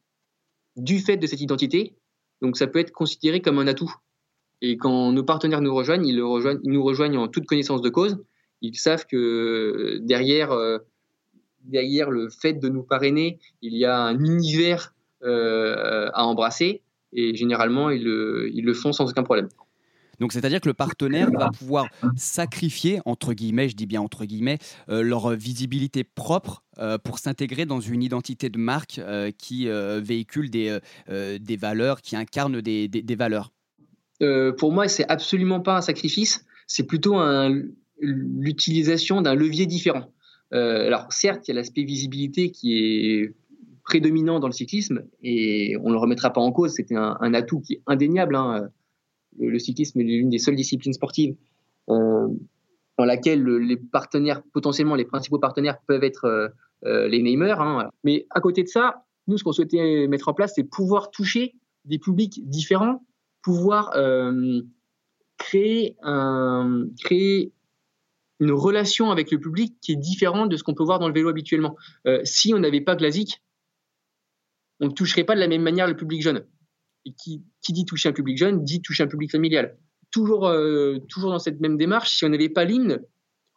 du 0.78 1.00
fait 1.00 1.18
de 1.18 1.28
cette 1.28 1.42
identité, 1.42 1.96
donc 2.42 2.56
ça 2.56 2.68
peut 2.68 2.80
être 2.80 2.92
considéré 2.92 3.42
comme 3.42 3.60
un 3.60 3.68
atout. 3.68 3.94
Et 4.62 4.78
quand 4.78 5.12
nos 5.12 5.24
partenaires 5.24 5.62
nous 5.62 5.74
rejoignent, 5.74 6.06
ils, 6.06 6.18
nous 6.18 6.84
rejoignent 6.84 7.18
en 7.18 7.28
toute 7.28 7.46
connaissance 7.46 7.82
de 7.82 7.90
cause. 7.90 8.18
Ils 8.62 8.78
savent 8.78 9.06
que 9.06 10.00
derrière, 10.02 10.52
euh, 10.52 10.78
derrière 11.64 12.12
le 12.12 12.30
fait 12.30 12.54
de 12.54 12.70
nous 12.70 12.84
parrainer, 12.84 13.40
il 13.62 13.76
y 13.76 13.86
a 13.86 13.98
un 13.98 14.18
univers 14.24 14.94
euh, 15.24 16.10
à 16.14 16.26
embrasser. 16.26 16.82
Et 17.12 17.36
généralement, 17.36 17.90
ils 17.90 18.04
le 18.04 18.74
font 18.74 18.94
sans 18.94 19.10
aucun 19.10 19.24
problème. 19.24 19.50
Donc 20.20 20.34
c'est-à-dire 20.34 20.60
que 20.60 20.68
le 20.68 20.74
partenaire 20.74 21.32
va 21.32 21.50
pouvoir 21.50 21.88
sacrifier, 22.16 23.00
entre 23.06 23.34
guillemets, 23.34 23.70
je 23.70 23.76
dis 23.76 23.86
bien 23.86 24.02
entre 24.02 24.26
guillemets, 24.26 24.60
euh, 24.90 25.02
leur 25.02 25.32
visibilité 25.32 26.04
propre 26.04 26.64
euh, 26.78 26.98
pour 26.98 27.20
s'intégrer 27.20 27.66
dans 27.66 27.80
une 27.80 28.04
identité 28.04 28.50
de 28.50 28.58
marque 28.58 29.00
euh, 29.00 29.32
qui 29.38 29.68
véhicule 29.70 30.50
des, 30.50 30.80
valeurs, 31.58 32.02
qui 32.02 32.16
incarne 32.16 32.62
des, 32.62 32.88
des, 32.88 33.16
valeurs. 33.16 33.52
pour 34.58 34.72
moi, 34.72 34.88
c'est 34.88 35.08
absolument 35.10 35.60
pas 35.60 35.78
un 35.78 35.82
sacrifice, 35.82 36.46
c'est 36.68 36.84
plutôt 36.84 37.20
l'utilisation 38.00 39.22
d'un 39.22 39.36
levier 39.36 39.66
différent. 39.66 40.12
alors 40.52 41.08
certes, 41.12 41.48
il 41.48 41.52
y 41.52 41.54
a 41.54 41.56
l'aspect 41.56 41.84
visibilité 41.84 42.52
qui 42.52 42.78
est 42.78 43.34
prédominant 43.84 44.40
dans 44.40 44.48
le 44.48 44.54
cyclisme 44.54 45.04
et 45.24 45.76
on 45.82 45.88
ne 45.88 45.94
le 45.94 46.00
remettra 46.00 46.32
pas 46.32 46.42
en 46.42 46.52
cause, 46.52 46.74
c'était 46.74 46.96
un, 46.96 47.34
atout 47.34 47.62
qui 47.62 47.74
est 47.74 47.82
indéniable. 47.88 48.36
Hein 48.36 48.70
le, 49.40 49.60
cyclisme 49.60 50.00
est 50.02 50.04
l'une 50.04 50.30
des 50.30 50.38
seules 50.38 50.56
disciplines 50.56 50.94
sportives 50.94 51.36
euh, 51.90 52.28
dans 52.98 53.06
laquelle 53.06 53.44
les 53.44 53.78
partenaires, 53.78 54.42
potentiellement 54.54 54.96
les 54.96 55.06
principaux 55.06 55.40
partenaires, 55.40 55.80
peuvent 55.88 56.04
être 56.04 56.26
euh, 56.26 56.50
euh, 56.86 57.08
les 57.08 57.22
namers. 57.22 57.62
Hein. 57.62 57.90
Mais 58.04 58.28
à 58.30 58.42
côté 58.42 58.64
de 58.64 58.68
ça, 58.68 59.06
nous, 59.28 59.38
ce 59.38 59.44
qu'on 59.44 59.52
souhaitait 59.52 60.08
mettre 60.08 60.28
en 60.28 60.34
place, 60.34 60.54
c'est 60.56 60.64
pouvoir 60.64 61.12
toucher 61.12 61.56
des 61.86 62.00
publics 62.00 62.42
différents 62.48 63.04
pouvoir 63.42 63.94
créer, 65.38 65.96
un, 66.02 66.88
créer 67.00 67.54
une 68.42 68.52
relation 68.52 69.12
avec 69.12 69.32
le 69.32 69.40
public 69.40 69.78
qui 69.82 69.94
est 69.94 69.96
différente 69.96 70.50
de 70.50 70.58
ce 70.58 70.64
qu'on 70.64 70.74
peut 70.74 70.84
voir 70.84 71.00
dans 71.00 71.08
le 71.08 71.14
vélo 71.14 71.30
habituellement. 71.30 71.78
si 72.26 72.54
on 72.54 72.60
n'avait 72.60 72.82
pas 72.82 72.98
Glazik, 72.98 73.42
on 74.82 74.88
ne 74.88 74.92
toucherait 74.92 75.24
pas 75.24 75.36
de 75.36 75.40
la 75.40 75.48
même 75.48 75.62
manière 75.62 75.88
le 75.88 75.96
public 75.96 76.22
jeune. 76.22 76.46
Qui, 77.18 77.44
dit 77.70 77.86
toucher 77.86 78.10
un 78.10 78.14
public 78.14 78.38
jeune 78.38 78.64
dit 78.64 78.82
toucher 78.82 79.04
un 79.04 79.08
public 79.08 79.32
familial. 79.32 79.78
Toujours, 80.12 80.52
toujours 81.08 81.32
dans 81.32 81.40
cette 81.40 81.60
même 81.60 81.78
démarche, 81.78 82.18
si 82.18 82.26
on 82.26 82.30
n'avait 82.30 82.50
pas 82.50 82.66
l'hymne, 82.66 83.02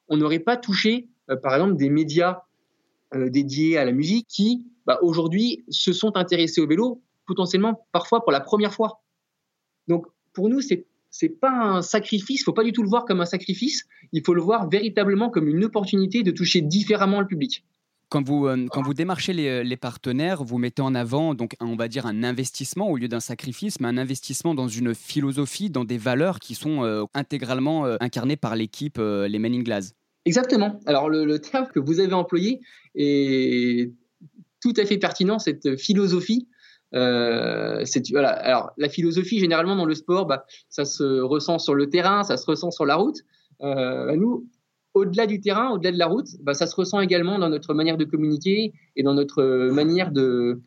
on 0.09 0.17
n'aurait 0.17 0.39
pas 0.39 0.57
touché, 0.57 1.09
par 1.43 1.55
exemple, 1.55 1.77
des 1.77 1.91
médias 1.91 2.43
dédiés 3.15 3.79
à 3.79 3.85
la 3.85 3.93
musique 3.93 4.27
qui, 4.29 4.67
bah, 4.87 4.99
aujourd'hui, 5.03 5.65
se 5.69 5.93
sont 5.93 6.17
intéressés 6.17 6.61
au 6.61 6.67
vélo, 6.67 7.03
potentiellement 7.27 7.87
parfois 7.93 8.23
pour 8.23 8.33
la 8.33 8.41
première 8.41 8.73
fois. 8.73 9.03
Donc, 9.89 10.07
pour 10.33 10.49
nous, 10.49 10.61
c'est 10.61 10.87
c'est 11.13 11.29
pas 11.29 11.53
un 11.53 11.83
sacrifice, 11.83 12.41
il 12.41 12.45
faut 12.45 12.55
pas 12.55 12.65
du 12.65 12.73
tout 12.73 12.83
le 12.83 12.89
voir 12.89 13.05
comme 13.05 13.21
un 13.21 13.27
sacrifice, 13.27 13.85
il 14.13 14.25
faut 14.25 14.33
le 14.33 14.41
voir 14.41 14.69
véritablement 14.71 15.29
comme 15.29 15.47
une 15.47 15.63
opportunité 15.63 16.23
de 16.23 16.31
toucher 16.31 16.63
différemment 16.63 17.21
le 17.21 17.27
public. 17.27 17.67
Quand 18.12 18.28
vous, 18.28 18.47
euh, 18.47 18.66
quand 18.71 18.83
vous 18.83 18.92
démarchez 18.92 19.33
les, 19.33 19.64
les, 19.64 19.76
partenaires, 19.78 20.45
vous 20.45 20.59
mettez 20.59 20.83
en 20.83 20.95
avant, 20.95 21.33
donc, 21.33 21.57
on 21.61 21.76
va 21.76 21.88
dire, 21.88 22.04
un 22.04 22.23
investissement 22.25 22.90
au 22.90 22.99
lieu 22.99 23.09
d'un 23.09 23.21
sacrifice, 23.21 23.81
mais 23.81 23.88
un 23.88 23.97
investissement 23.97 24.54
dans 24.54 24.69
une 24.69 24.95
philosophie, 24.95 25.71
dans 25.71 25.87
des 25.87 25.97
valeurs 25.97 26.38
qui 26.38 26.54
sont 26.54 26.85
euh, 26.85 27.04
intégralement 27.14 27.87
euh, 27.87 27.97
incarnées 28.00 28.37
par 28.37 28.54
l'équipe, 28.54 28.99
les 28.99 29.38
Men 29.38 29.54
in 29.54 29.62
Glass. 29.62 29.95
Exactement. 30.26 30.78
Alors, 30.85 31.09
le, 31.09 31.38
terme 31.38 31.69
que 31.69 31.81
vous 31.81 32.00
avez 32.00 32.12
employé 32.12 32.61
est 32.95 33.90
tout 34.61 34.75
à 34.76 34.85
fait 34.85 34.99
pertinent, 34.99 35.38
cette 35.38 35.81
philosophie. 35.81 36.49
Euh. 36.95 37.83
Alors, 38.14 38.73
la 38.76 38.90
philosophie, 38.90 39.38
généralement, 39.38 39.75
dans 39.75 39.87
le 39.87 39.95
sport, 39.95 40.26
bah, 40.26 40.45
ça 40.69 40.85
se 40.85 41.23
ressent 41.23 41.59
sur 41.59 41.75
le 41.75 41.88
terrain, 41.88 42.25
ça 42.25 42.37
se 42.37 42.45
ressent 42.45 42.73
sur 42.73 42.85
la 42.85 42.97
route. 42.97 43.23
Euh, 43.62 44.04
bah, 44.04 44.16
nous, 44.16 44.47
au-delà 45.03 45.27
du 45.27 45.41
terrain, 45.41 45.71
au-delà 45.71 45.93
de 45.93 45.99
la 45.99 46.07
route, 46.07 46.29
bah, 46.41 46.55
ça 46.55 46.67
se 46.67 46.75
ressent 46.75 47.01
également 47.01 47.39
dans 47.39 47.49
notre 47.49 47.75
manière 47.75 47.97
de 47.97 48.05
communiquer 48.05 48.73
et 48.97 49.03
dans 49.03 49.15
notre 49.15 49.71
manière 49.71 50.11
de, 50.11 50.61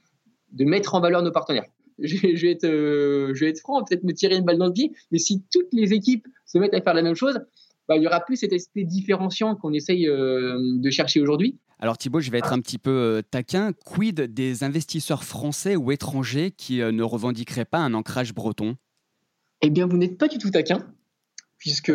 de 0.52 0.66
mettre 0.66 0.96
en 0.96 1.02
valeur 1.02 1.22
nos 1.24 1.32
partenaires. 1.32 1.66
Je, 2.00 2.18
vais 2.18 2.52
être, 2.52 2.66
euh, 2.66 3.34
je 3.34 3.46
vais 3.46 3.52
être 3.52 3.62
franc, 3.62 3.82
peut-être 3.82 4.04
me 4.04 4.12
tirer 4.12 4.36
une 4.36 4.44
balle 4.44 4.58
dans 4.58 4.66
le 4.66 4.74
pied, 4.74 4.92
mais 5.12 5.18
si 5.18 5.44
toutes 5.50 5.72
les 5.72 5.94
équipes 5.94 6.28
se 6.46 6.58
mettent 6.58 6.74
à 6.74 6.82
faire 6.82 6.94
la 6.94 7.02
même 7.02 7.16
chose, 7.16 7.40
bah, 7.88 7.98
il 7.98 8.04
y 8.04 8.08
aura 8.08 8.20
plus 8.20 8.38
cet 8.38 8.52
aspect 8.52 8.84
différenciant 8.84 9.56
qu'on 9.56 9.72
essaye 9.74 10.08
euh, 10.08 10.58
de 10.60 10.90
chercher 10.90 11.22
aujourd'hui. 11.22 11.58
Alors 11.80 11.98
Thibaut, 11.98 12.20
je 12.20 12.32
vais 12.32 12.40
être 12.40 12.54
un 12.54 12.62
petit 12.62 12.78
peu 12.78 12.90
euh, 12.90 13.22
taquin. 13.22 13.74
Quid 13.74 14.22
des 14.22 14.64
investisseurs 14.64 15.24
français 15.24 15.76
ou 15.76 15.92
étrangers 15.92 16.52
qui 16.52 16.82
euh, 16.82 16.92
ne 16.92 17.04
revendiqueraient 17.04 17.66
pas 17.66 17.80
un 17.80 17.94
ancrage 17.94 18.34
breton? 18.34 18.78
Eh 19.62 19.70
bien, 19.70 19.86
vous 19.86 19.98
n'êtes 19.98 20.18
pas 20.18 20.28
du 20.28 20.38
tout 20.38 20.50
taquin, 20.50 20.80
puisque 21.58 21.92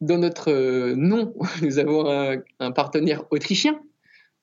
dans 0.00 0.18
notre 0.18 0.92
nom, 0.94 1.34
nous 1.62 1.78
avons 1.78 2.06
un, 2.60 2.72
partenaire 2.72 3.24
autrichien, 3.30 3.80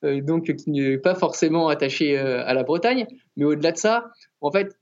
donc 0.01 0.53
qui 0.55 0.71
n'est 0.71 0.97
pas 0.97 1.15
forcément 1.15 1.69
attaché 1.69 2.17
à 2.17 2.53
la 2.53 2.63
Bretagne. 2.63 3.07
Mais 3.37 3.45
au-delà 3.45 3.71
de 3.71 3.77
ça, 3.77 4.11
en 4.41 4.51
fait, 4.51 4.77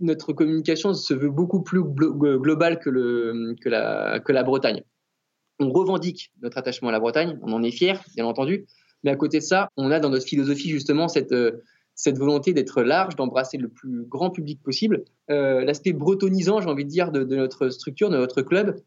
notre, 0.00 0.32
communication 0.32 0.94
se 0.94 1.14
veut 1.14 1.30
beaucoup 1.30 1.62
plus 1.62 1.82
globale 1.82 2.78
que, 2.78 2.90
la, 3.68 4.42
Bretagne 4.42 4.82
on 5.60 5.70
revendique 5.70 6.32
notre 6.42 6.58
attachement 6.58 6.88
à 6.88 6.92
la 6.92 7.00
Bretagne, 7.00 7.38
on 7.42 7.52
en 7.52 7.62
est 7.62 7.70
fier, 7.70 8.02
bien 8.16 8.24
entendu, 8.24 8.66
mais 9.04 9.10
à 9.10 9.16
côté 9.16 9.38
de 9.38 9.44
ça, 9.44 9.68
on 9.76 9.90
a 9.90 10.00
dans 10.00 10.08
notre 10.08 10.26
philosophie 10.26 10.70
justement 10.70 11.06
cette, 11.06 11.32
euh, 11.32 11.62
volonté 12.06 12.54
d'être 12.54 12.82
large, 12.82 13.14
d'embrasser 13.14 13.58
le 13.58 13.68
plus 13.68 14.04
grand 14.06 14.30
public 14.30 14.62
possible. 14.62 15.04
Euh, 15.30 15.62
l'aspect 15.64 15.92
bretonisant, 15.92 16.62
j'ai 16.62 16.68
envie 16.68 16.86
de 16.86 16.90
dire, 16.90 17.12
de, 17.12 17.24
notre 17.24 17.68
structure, 17.68 18.08
de 18.08 18.16
notre 18.16 18.40
club, 18.40 18.80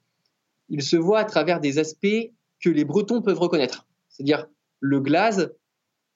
il 0.70 0.82
se 0.82 0.96
voit 0.96 1.20
à 1.20 1.25
travers 1.25 1.60
des 1.60 1.79
aspects 1.79 2.32
que 2.62 2.70
les 2.70 2.86
Bretons 2.86 3.22
peuvent 3.22 3.39
reconnaître. 3.39 3.88
C'est-à-dire 4.10 4.48
le 4.79 5.00
glaze, 5.00 5.53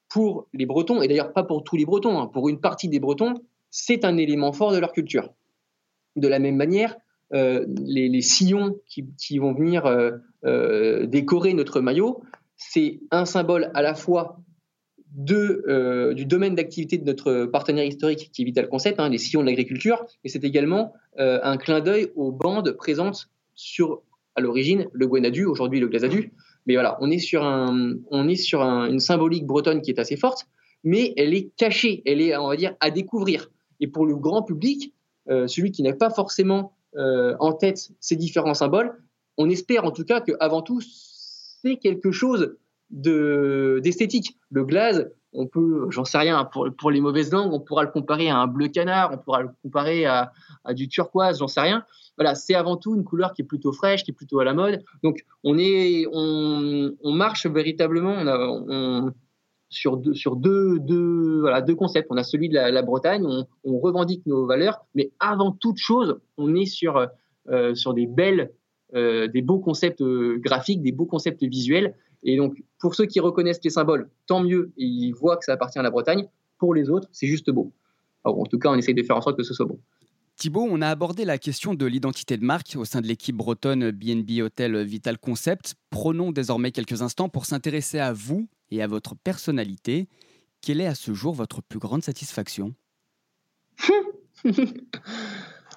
pour 0.10 0.48
les 0.54 0.66
Bretons, 0.66 1.02
et 1.02 1.08
d'ailleurs 1.08 1.34
pas 1.34 1.44
pour 1.44 1.64
tous 1.64 1.76
les 1.76 1.86
Bretons, 1.86 2.20
hein, 2.20 2.28
pour 2.28 2.50
une 2.50 2.60
partie 2.60 2.90
des 2.90 3.00
Bretons, 3.00 3.34
c'est 3.70 4.06
un 4.06 4.18
élément 4.18 4.54
fort 4.54 4.72
de 4.72 4.78
leur 4.78 4.94
culture. 4.94 5.34
De 6.16 6.28
la 6.28 6.40
même 6.40 6.56
manière, 6.56 6.96
euh, 7.34 7.66
les, 7.68 8.22
sillons 8.22 8.80
qui, 8.88 9.38
vont 9.38 9.54
venir 9.54 9.86
euh, 9.86 10.12
euh, 10.46 11.06
décorer 11.06 11.54
notre 11.54 11.82
maillot, 11.82 12.22
c'est 12.56 13.02
un 13.12 13.26
symbole 13.26 13.70
à 13.74 13.82
la 13.82 13.94
fois 13.94 14.40
de, 15.12 16.14
du 16.14 16.26
domaine 16.26 16.56
d'activité 16.56 16.98
de 16.98 17.06
notre 17.06 17.46
partenaire 17.46 17.86
historique 17.86 18.30
qui 18.32 18.42
est 18.42 18.46
Vital 18.46 18.68
Concept, 18.68 19.00
hein, 19.00 19.10
les 19.10 19.18
sillons 19.18 19.42
de 19.42 19.48
l'agriculture, 19.48 20.06
et 20.24 20.30
c'est 20.30 20.44
également 20.44 20.94
un 21.18 21.58
clin 21.58 21.80
d'œil 21.82 22.12
aux 22.16 22.32
bandes 22.32 22.72
présentes 22.74 23.30
sur, 23.56 24.04
à 24.38 24.42
l'origine, 24.42 24.88
le 24.94 25.08
Gwenadu, 25.08 25.46
aujourd'hui 25.46 25.82
le 25.82 25.90
Glazadu. 25.90 26.32
Mais 26.66 26.76
voilà, 26.76 26.98
on 27.02 27.12
est 27.12 27.20
sur, 27.20 27.44
un, 27.44 27.96
on 28.12 28.30
est 28.30 28.36
sur 28.36 28.62
une 28.62 29.00
symbolique 29.00 29.46
bretonne 29.46 29.82
qui 29.82 29.92
est 29.92 30.00
assez 30.00 30.16
forte, 30.16 30.48
mais 30.86 31.14
elle 31.18 31.34
est 31.34 31.50
cachée, 31.58 32.02
elle 32.06 32.22
est, 32.22 32.38
on 32.38 32.48
va 32.48 32.56
dire, 32.56 32.76
à 32.80 32.92
découvrir. 32.92 33.50
Et 33.80 33.88
pour 33.88 34.06
le 34.06 34.16
grand 34.16 34.44
public, 34.44 34.94
celui 35.28 35.72
qui 35.72 35.84
n'a 35.84 35.94
pas 35.94 36.10
forcément 36.10 36.78
euh, 36.96 37.36
en 37.40 37.54
tête 37.54 37.90
ces 38.00 38.16
différents 38.16 38.54
symboles, 38.54 38.98
on 39.38 39.50
espère 39.50 39.86
en 39.86 39.92
tout 39.92 40.04
cas 40.04 40.22
qu'avant 40.22 40.62
tout, 40.62 40.82
c'est 40.82 41.78
quelque 41.78 42.12
chose 42.12 42.58
d'esthétique. 42.90 44.38
le 44.50 44.64
glaze, 44.64 45.12
on 45.34 45.46
peut, 45.46 45.88
j'en 45.90 46.06
sais 46.06 46.18
rien, 46.18 46.46
pour, 46.46 46.92
les 46.92 47.02
mauvaises 47.02 47.32
langues, 47.32 47.54
on 47.54 47.60
pourra 47.60 47.84
le 47.84 47.92
comparer 47.92 48.30
à 48.30 48.38
un 48.38 48.48
bleu 48.48 48.70
canard, 48.70 49.12
on 49.14 49.18
pourra 49.18 49.44
le 49.44 49.50
comparer 49.62 50.06
à, 50.06 50.32
du 50.72 50.88
turquoise, 50.88 51.40
j'en 51.40 51.48
sais 51.48 51.62
rien. 51.62 51.84
Voilà, 52.18 52.34
c'est 52.34 52.56
avant 52.56 52.78
tout 52.78 52.96
une 52.96 53.04
couleur 53.04 53.34
qui 53.34 53.44
est 53.44 53.46
plutôt 53.46 53.72
fraîche, 53.72 54.04
qui 54.04 54.12
est 54.12 54.14
plutôt 54.14 54.40
à 54.40 54.44
la 54.44 54.54
mode. 54.54 54.84
Donc, 55.04 55.24
on, 55.44 55.58
est, 55.60 56.06
on, 56.12 56.94
marche 57.04 57.46
véritablement, 57.46 58.24
sur 59.70 59.98
deux, 59.98 60.80
deux, 60.80 61.76
concepts. 61.76 62.08
On 62.10 62.18
a 62.18 62.24
celui 62.24 62.50
de 62.50 62.56
la, 62.56 62.82
Bretagne, 62.82 63.26
on, 63.64 63.80
revendique 63.80 64.26
nos 64.26 64.46
valeurs, 64.46 64.86
mais 64.96 65.12
avant 65.20 65.52
toute 65.52 65.78
chose, 65.78 66.20
on 66.38 66.56
est 66.56 66.66
sur, 66.66 67.08
euh, 67.50 67.74
des 67.94 68.08
belles, 68.08 68.52
euh, 68.96 69.28
des 69.28 69.42
beaux 69.42 69.60
concepts 69.60 70.02
euh, 70.02 70.40
graphiques, 70.40 70.82
des 70.82 70.92
beaux 70.92 71.06
concepts 71.06 71.44
visuels. 71.44 71.94
Et 72.24 72.38
donc, 72.38 72.62
pour 72.80 72.96
ceux 72.96 73.06
qui 73.06 73.20
reconnaissent 73.20 73.64
les 73.64 73.70
symboles, 73.70 74.10
tant 74.26 74.44
mieux, 74.44 74.72
et 74.78 74.86
ils 74.86 75.12
voient 75.12 75.38
que 75.38 75.46
ça 75.46 75.54
appartient 75.54 75.80
à 75.80 75.84
la 75.84 75.92
Bretagne. 75.92 76.28
Pour 76.58 76.74
les 76.74 76.90
autres, 76.90 77.08
c'est 77.12 77.28
juste 77.28 77.52
beau. 77.52 77.72
en 78.24 78.46
tout 78.46 78.58
cas, 78.58 78.70
on 78.70 78.76
essaye 78.76 78.96
de 78.96 79.04
faire 79.04 79.16
en 79.16 79.22
sorte 79.22 79.38
que 79.38 79.44
ce 79.44 79.54
soit 79.54 79.66
beau. 79.66 79.80
Thibaut, 80.38 80.68
on 80.70 80.82
a 80.82 80.88
abordé 80.88 81.26
la 81.26 81.40
question 81.40 81.74
de 81.74 81.86
l'identité 81.88 82.38
de 82.38 82.46
marque 82.46 82.76
au 82.78 82.86
sein 82.86 83.02
de 83.02 83.08
l'équipe 83.08 83.36
bretonne 83.36 83.90
BNB 83.90 84.42
Hotel 84.42 84.84
Vital 84.84 85.18
Concept. 85.18 85.74
Prenons 85.90 86.32
désormais 86.32 86.72
quelques 86.72 87.02
instants 87.02 87.28
pour 87.28 87.48
s'intéresser 87.48 87.98
à 87.98 88.14
vous 88.14 88.48
et 88.70 88.84
à 88.84 88.88
votre 88.88 89.16
personnalité. 89.16 90.08
Quelle 90.62 90.80
est 90.80 90.86
à 90.86 90.94
ce 90.94 91.14
jour 91.16 91.34
votre 91.34 91.64
plus 91.64 91.80
grande 91.80 92.04
satisfaction? 92.04 92.76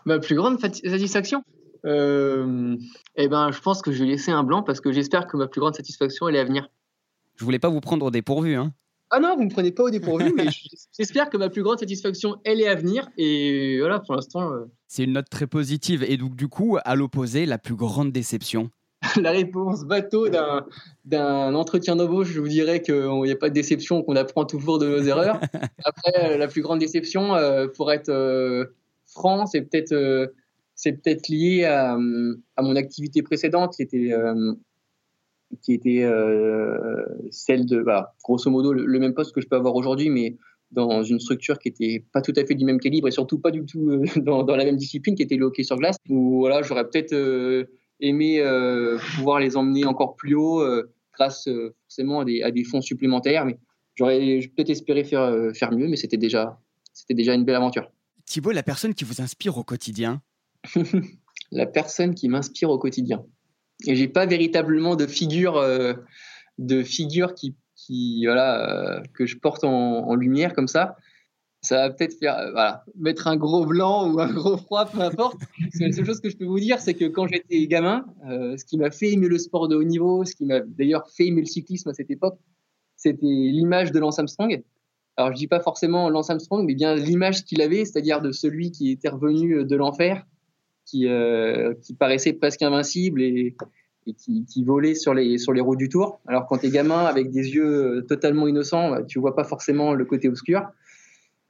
Ma 0.04 0.18
plus 0.18 0.34
grande 0.34 0.60
satisfaction? 0.60 1.42
Euh, 1.84 2.76
Eh 3.16 3.28
ben, 3.28 3.50
je 3.50 3.60
pense 3.60 3.82
que 3.82 3.92
je 3.92 4.04
vais 4.04 4.10
laisser 4.10 4.30
un 4.30 4.44
blanc 4.44 4.62
parce 4.62 4.80
que 4.80 4.92
j'espère 4.92 5.26
que 5.26 5.36
ma 5.36 5.46
plus 5.46 5.60
grande 5.60 5.74
satisfaction 5.74 6.28
elle 6.28 6.36
est 6.36 6.40
à 6.40 6.44
venir. 6.44 6.68
Je 7.36 7.44
voulais 7.44 7.58
pas 7.58 7.68
vous 7.68 7.80
prendre 7.80 8.06
au 8.06 8.10
dépourvu, 8.10 8.54
hein. 8.54 8.72
Ah 9.12 9.18
non, 9.18 9.34
vous 9.34 9.40
ne 9.40 9.46
me 9.46 9.50
prenez 9.50 9.72
pas 9.72 9.82
au 9.82 9.90
dépourvu, 9.90 10.32
mais 10.36 10.44
j'espère 10.96 11.30
que 11.30 11.36
ma 11.36 11.48
plus 11.48 11.64
grande 11.64 11.80
satisfaction, 11.80 12.36
elle 12.44 12.60
est 12.60 12.68
à 12.68 12.76
venir. 12.76 13.08
Et 13.16 13.78
voilà, 13.80 13.98
pour 13.98 14.14
l'instant. 14.14 14.52
Euh, 14.52 14.70
C'est 14.86 15.02
une 15.02 15.14
note 15.14 15.28
très 15.28 15.48
positive. 15.48 16.04
Et 16.04 16.16
donc, 16.16 16.36
du 16.36 16.46
coup, 16.46 16.78
à 16.84 16.94
l'opposé, 16.94 17.44
la 17.44 17.58
plus 17.58 17.74
grande 17.74 18.12
déception 18.12 18.70
La 19.20 19.32
réponse 19.32 19.84
bateau 19.84 20.28
d'un 20.28 21.54
entretien 21.54 21.96
d'embauche, 21.96 22.28
je 22.28 22.40
vous 22.40 22.48
dirais 22.48 22.82
qu'il 22.82 23.22
n'y 23.22 23.32
a 23.32 23.36
pas 23.36 23.48
de 23.48 23.54
déception, 23.54 24.02
qu'on 24.02 24.14
apprend 24.14 24.44
toujours 24.44 24.78
de 24.78 24.86
nos 24.86 25.02
erreurs. 25.02 25.40
Après, 25.84 26.38
la 26.38 26.46
plus 26.46 26.62
grande 26.62 26.78
déception, 26.78 27.34
euh, 27.34 27.66
pour 27.66 27.90
être 27.90 28.10
euh, 28.10 28.66
franc, 29.06 29.46
c'est 29.46 29.62
peut-être 29.62 29.92
c'est 30.80 30.92
peut-être 30.92 31.28
lié 31.28 31.64
à, 31.64 31.94
à, 31.94 32.62
mon 32.62 32.76
activité 32.76 33.22
précédente 33.22 33.74
qui 33.76 33.82
était 33.82 34.12
était 35.68 36.02
euh, 36.02 37.04
celle 37.30 37.66
de, 37.66 37.82
bah, 37.82 38.14
grosso 38.22 38.50
modo, 38.50 38.72
le, 38.72 38.98
même 38.98 39.14
poste 39.14 39.34
que 39.34 39.40
je 39.40 39.48
peux 39.48 39.56
avoir 39.56 39.74
aujourd'hui, 39.74 40.10
mais 40.10 40.36
dans 40.70 41.02
une 41.02 41.18
structure 41.18 41.58
qui 41.58 41.68
était 41.68 42.04
pas 42.12 42.22
tout 42.22 42.32
à 42.36 42.44
fait 42.46 42.54
du 42.54 42.64
même 42.64 42.78
calibre 42.78 43.08
et 43.08 43.10
surtout 43.10 43.38
pas 43.38 43.50
du 43.50 43.64
tout 43.64 43.90
euh, 43.90 44.04
dans, 44.16 44.44
la 44.44 44.64
même 44.64 44.76
discipline, 44.76 45.14
qui 45.14 45.22
était 45.22 45.36
le 45.36 45.46
hockey 45.46 45.62
sur 45.62 45.76
glace. 45.76 45.96
Où 46.08 46.40
voilà, 46.40 46.62
j'aurais 46.62 46.88
peut-être 46.88 47.12
euh, 47.12 47.64
aimé 48.00 48.42
pouvoir 49.16 49.40
les 49.40 49.56
emmener 49.56 49.84
encore 49.84 50.16
plus 50.16 50.34
haut 50.34 50.62
grâce 51.12 51.50
forcément 51.82 52.20
à 52.20 52.24
des, 52.24 52.42
à 52.42 52.50
des, 52.50 52.64
fonds 52.64 52.80
supplémentaires, 52.80 53.44
mais 53.44 53.58
j'aurais 53.94 54.40
peut-être 54.56 54.70
espéré 54.70 55.04
faire, 55.04 55.50
faire 55.54 55.70
mieux, 55.72 55.86
mais 55.86 55.96
c'était 55.96 56.16
déjà, 56.16 56.58
c'était 56.94 57.12
déjà 57.12 57.34
une 57.34 57.44
belle 57.44 57.56
aventure. 57.56 57.92
Thibaut, 58.24 58.52
la 58.52 58.62
personne 58.62 58.94
qui 58.94 59.04
vous 59.04 59.20
inspire 59.20 59.58
au 59.58 59.64
quotidien 59.64 60.22
La 61.52 61.66
personne 61.66 62.14
qui 62.14 62.28
m'inspire 62.28 62.70
au 62.70 62.78
quotidien. 62.78 63.24
Et 63.86 63.96
j'ai 63.96 64.08
pas 64.08 64.26
véritablement 64.26 64.94
de 64.94 65.06
figure, 65.06 65.56
euh, 65.56 65.94
de 66.58 66.82
figure 66.82 67.34
qui, 67.34 67.56
voilà, 68.24 68.98
euh, 68.98 69.02
que 69.14 69.26
je 69.26 69.36
porte 69.36 69.64
en, 69.64 70.14
lumière 70.14 70.54
comme 70.54 70.68
ça. 70.68 70.96
ça 71.62 71.76
va 71.76 71.90
peut-être 71.90 72.16
faire 72.18 72.36
voilà, 72.52 72.84
mettre 72.94 73.26
un 73.26 73.36
gros 73.36 73.66
blanc 73.66 74.12
ou 74.12 74.20
un 74.20 74.32
gros 74.32 74.58
froid, 74.58 74.86
peu 74.86 75.00
importe. 75.00 75.40
la 75.80 75.92
seule 75.92 76.06
chose 76.06 76.20
que 76.20 76.30
je 76.30 76.36
peux 76.36 76.44
vous 76.44 76.60
dire, 76.60 76.78
c'est 76.78 76.94
que 76.94 77.06
quand 77.06 77.26
j'étais 77.26 77.66
gamin, 77.66 78.04
ce 78.28 78.64
qui 78.64 78.78
m'a 78.78 78.90
fait 78.90 79.12
aimer 79.12 79.28
le 79.28 79.38
sport 79.38 79.66
de 79.66 79.76
haut 79.76 79.84
niveau, 79.84 80.24
ce 80.24 80.36
qui 80.36 80.44
m'a 80.44 80.60
d'ailleurs 80.60 81.10
fait 81.10 81.26
aimer 81.26 81.40
le 81.40 81.46
cyclisme 81.46 81.88
à 81.88 81.94
cette 81.94 82.10
époque, 82.10 82.38
c'était 82.96 83.26
l'image 83.26 83.92
de 83.92 83.98
Lance 83.98 84.18
Armstrong. 84.18 84.62
Alors 85.16 85.32
je 85.32 85.36
dis 85.36 85.48
pas 85.48 85.60
forcément 85.60 86.08
Lance 86.10 86.30
Armstrong, 86.30 86.64
mais 86.64 86.74
bien 86.74 86.94
l'image 86.94 87.44
qu'il 87.44 87.60
avait, 87.62 87.84
c'est-à-dire 87.84 88.20
de 88.20 88.30
celui 88.30 88.70
qui 88.70 88.90
était 88.90 89.08
revenu 89.08 89.64
de 89.64 89.76
l'enfer, 89.76 90.24
qui, 90.90 91.06
qui 91.82 91.94
paraissait 91.94 92.32
presque 92.32 92.62
invincible 92.62 93.22
et, 93.22 93.54
qui, 94.14 94.64
volait 94.64 94.94
sur 94.94 95.14
les, 95.14 95.36
routes 95.60 95.78
du 95.78 95.88
Tour. 95.88 96.20
Alors 96.26 96.46
quand 96.46 96.58
tu 96.58 96.66
es 96.66 96.70
gamin 96.70 97.04
avec 97.04 97.30
des 97.30 97.50
yeux 97.50 97.98
euh, 97.98 98.02
totalement 98.02 98.46
innocents, 98.46 98.90
bah, 98.90 99.02
tu 99.02 99.18
vois 99.18 99.34
pas 99.34 99.44
forcément 99.44 99.94
le 99.94 100.04
côté 100.04 100.28
obscur. 100.28 100.66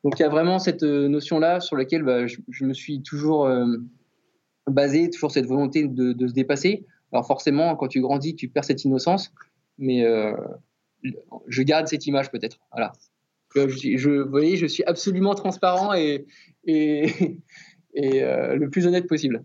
Donc 0.04 0.18
il 0.18 0.22
y 0.22 0.24
a 0.24 0.28
vraiment 0.28 0.58
cette 0.58 0.82
euh, 0.82 1.08
notion-là 1.08 1.60
sur 1.60 1.76
laquelle 1.76 2.02
bah, 2.02 2.26
je, 2.26 2.64
me 2.64 2.72
suis 2.72 3.02
toujours 3.02 3.46
euh, 3.46 3.66
basé, 4.66 5.10
toujours 5.10 5.30
cette 5.30 5.46
volonté 5.46 5.86
de, 5.86 6.26
se 6.26 6.32
dépasser. 6.32 6.86
Alors 7.12 7.26
forcément, 7.26 7.76
quand 7.76 7.88
tu 7.88 8.00
grandis, 8.00 8.34
tu 8.34 8.48
perds 8.48 8.64
cette 8.64 8.84
innocence, 8.84 9.32
mais 9.78 10.04
je 11.48 11.62
garde 11.62 11.88
cette 11.88 12.06
image 12.06 12.30
peut-être. 12.30 12.58
Voilà. 12.70 12.92
Je, 13.56 14.22
vous 14.22 14.30
voyez, 14.30 14.56
je 14.56 14.66
suis 14.66 14.84
absolument 14.84 15.34
transparent 15.34 15.92
et, 15.94 16.26
et 17.94 18.20
le 18.20 18.68
plus 18.70 18.86
honnête 18.86 19.06
possible. 19.06 19.42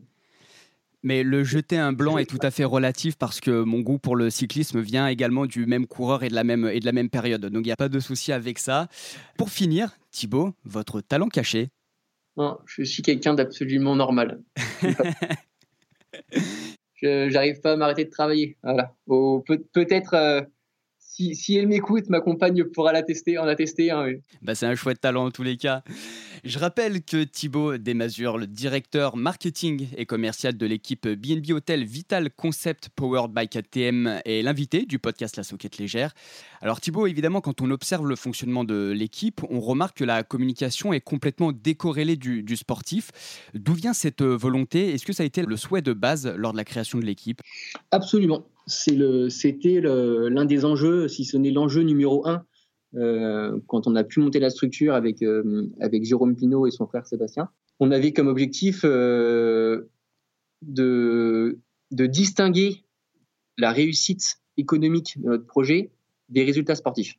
Mais 1.05 1.21
le 1.21 1.43
jeter 1.43 1.77
un 1.77 1.93
blanc 1.93 2.17
est 2.17 2.25
tout 2.25 2.39
à 2.41 2.49
fait 2.49 2.63
relatif 2.63 3.15
parce 3.15 3.39
que 3.39 3.61
mon 3.61 3.81
goût 3.81 3.99
pour 3.99 4.15
le 4.15 4.31
cyclisme 4.31 4.81
vient 4.81 5.07
également 5.07 5.45
du 5.45 5.67
même 5.67 5.85
coureur 5.85 6.23
et 6.23 6.29
de 6.29 6.33
la 6.33 6.43
même, 6.43 6.67
et 6.67 6.79
de 6.79 6.85
la 6.85 6.93
même 6.93 7.11
période. 7.11 7.45
Donc 7.45 7.63
il 7.63 7.67
n'y 7.67 7.71
a 7.71 7.75
pas 7.75 7.89
de 7.89 7.99
souci 7.99 8.31
avec 8.31 8.57
ça. 8.57 8.87
Pour 9.37 9.51
finir, 9.51 9.95
Thibaut, 10.09 10.55
votre 10.63 11.01
talent 11.01 11.29
caché 11.29 11.69
Non, 12.37 12.57
je 12.65 12.81
suis 12.81 13.03
quelqu'un 13.03 13.35
d'absolument 13.35 13.95
normal. 13.95 14.41
je 16.95 17.31
n'arrive 17.31 17.61
pas 17.61 17.73
à 17.73 17.75
m'arrêter 17.75 18.05
de 18.05 18.09
travailler. 18.09 18.57
Voilà. 18.63 18.95
Peut-être 19.05 20.15
euh, 20.15 20.41
si, 20.97 21.55
elle 21.55 21.67
m'écoute, 21.67 22.09
ma 22.09 22.19
compagne 22.19 22.63
pourra 22.65 22.93
l'attester, 22.93 23.37
en 23.37 23.47
attester. 23.47 23.91
Hein, 23.91 24.13
bah, 24.41 24.55
c'est 24.55 24.65
un 24.65 24.73
chouette 24.73 25.01
talent 25.01 25.25
en 25.25 25.31
tous 25.31 25.43
les 25.43 25.57
cas. 25.57 25.83
Je 26.45 26.59
rappelle 26.59 27.01
que 27.01 27.23
Thibaut 27.23 27.79
Desmazures, 27.79 28.37
le 28.37 28.45
directeur 28.45 29.17
marketing 29.17 29.87
et 29.97 30.05
commercial 30.05 30.55
de 30.55 30.65
l'équipe 30.67 31.07
BNB 31.07 31.49
Hotel 31.53 31.83
Vital 31.83 32.29
Concept 32.29 32.89
Powered 32.95 33.31
by 33.31 33.47
KTM, 33.47 34.21
est 34.25 34.43
l'invité 34.43 34.85
du 34.85 34.99
podcast 34.99 35.37
La 35.37 35.43
Soquette 35.43 35.79
Légère. 35.79 36.13
Alors 36.61 36.79
Thibaut, 36.79 37.07
évidemment, 37.07 37.41
quand 37.41 37.61
on 37.61 37.71
observe 37.71 38.07
le 38.07 38.15
fonctionnement 38.15 38.63
de 38.63 38.93
l'équipe, 38.95 39.41
on 39.49 39.59
remarque 39.59 39.97
que 39.97 40.03
la 40.03 40.21
communication 40.21 40.93
est 40.93 41.01
complètement 41.01 41.51
décorrélée 41.51 42.15
du, 42.15 42.43
du 42.43 42.55
sportif. 42.57 43.09
D'où 43.55 43.73
vient 43.73 43.93
cette 43.93 44.21
volonté? 44.21 44.93
Est-ce 44.93 45.05
que 45.07 45.13
ça 45.13 45.23
a 45.23 45.25
été 45.25 45.41
le 45.41 45.57
souhait 45.57 45.81
de 45.81 45.93
base 45.93 46.31
lors 46.37 46.51
de 46.51 46.57
la 46.57 46.63
création 46.63 46.99
de 46.99 47.05
l'équipe? 47.05 47.41
Absolument 47.89 48.45
c'était 48.67 49.79
l'un 49.81 50.45
des 50.45 50.65
enjeux, 50.65 51.07
si 51.07 51.23
ce 51.23 51.37
n'est 51.37 51.51
l'enjeu 51.51 51.83
numéro 51.83 52.27
un, 52.27 52.43
euh, 52.95 53.59
quand 53.67 53.87
on 53.87 53.95
a 53.95 54.03
pu 54.03 54.19
monter 54.19 54.39
la 54.39 54.49
structure 54.49 54.93
avec, 54.93 55.21
euh, 55.21 55.67
avec 55.81 56.05
Jérôme 56.05 56.35
Pinault 56.35 56.65
et 56.65 56.71
son 56.71 56.87
frère 56.87 57.05
Sébastien. 57.05 57.49
On 57.79 57.91
avait 57.91 58.13
comme 58.13 58.27
objectif 58.27 58.81
euh, 58.85 59.83
de, 60.61 61.59
distinguer 61.91 62.83
la 63.57 63.71
réussite 63.71 64.37
économique 64.57 65.19
de 65.21 65.27
notre 65.27 65.45
projet 65.45 65.91
des 66.29 66.43
résultats 66.43 66.75
sportifs. 66.75 67.15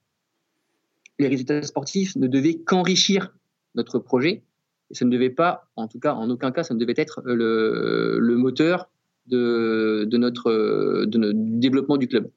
Les 1.18 1.28
résultats 1.28 1.62
sportifs 1.62 2.16
ne 2.16 2.26
devaient 2.26 2.58
qu'enrichir 2.58 3.34
notre 3.74 3.98
projet, 3.98 4.42
et 4.90 4.94
ça 4.94 5.04
ne 5.04 5.10
devait 5.10 5.30
pas, 5.30 5.68
en 5.76 5.88
tout 5.88 5.98
cas, 5.98 6.14
en 6.14 6.30
aucun 6.30 6.52
cas, 6.52 6.62
ça 6.62 6.74
ne 6.74 6.78
devait 6.78 6.94
être 6.96 7.22
le, 7.24 8.36
moteur 8.36 8.88
de, 9.26 10.08
notre, 10.12 11.04
de 11.04 11.32
développement 11.34 11.96
du 11.96 12.08
club. 12.08 12.30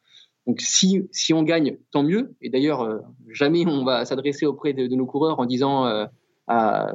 Donc 0.49 0.62
si, 0.62 1.07
si 1.12 1.31
on 1.31 1.43
gagne, 1.43 1.77
tant 1.91 2.01
mieux. 2.01 2.33
Et 2.41 2.49
d'ailleurs, 2.49 2.81
euh, 2.81 2.97
jamais 3.31 3.67
on 3.67 3.85
va 3.85 4.03
s'adresser 4.03 4.47
auprès 4.47 4.73
de, 4.73 4.88
nos 4.95 5.05
coureurs 5.05 5.39
en 5.39 5.45
disant 5.45 5.85
euh, 5.85 6.07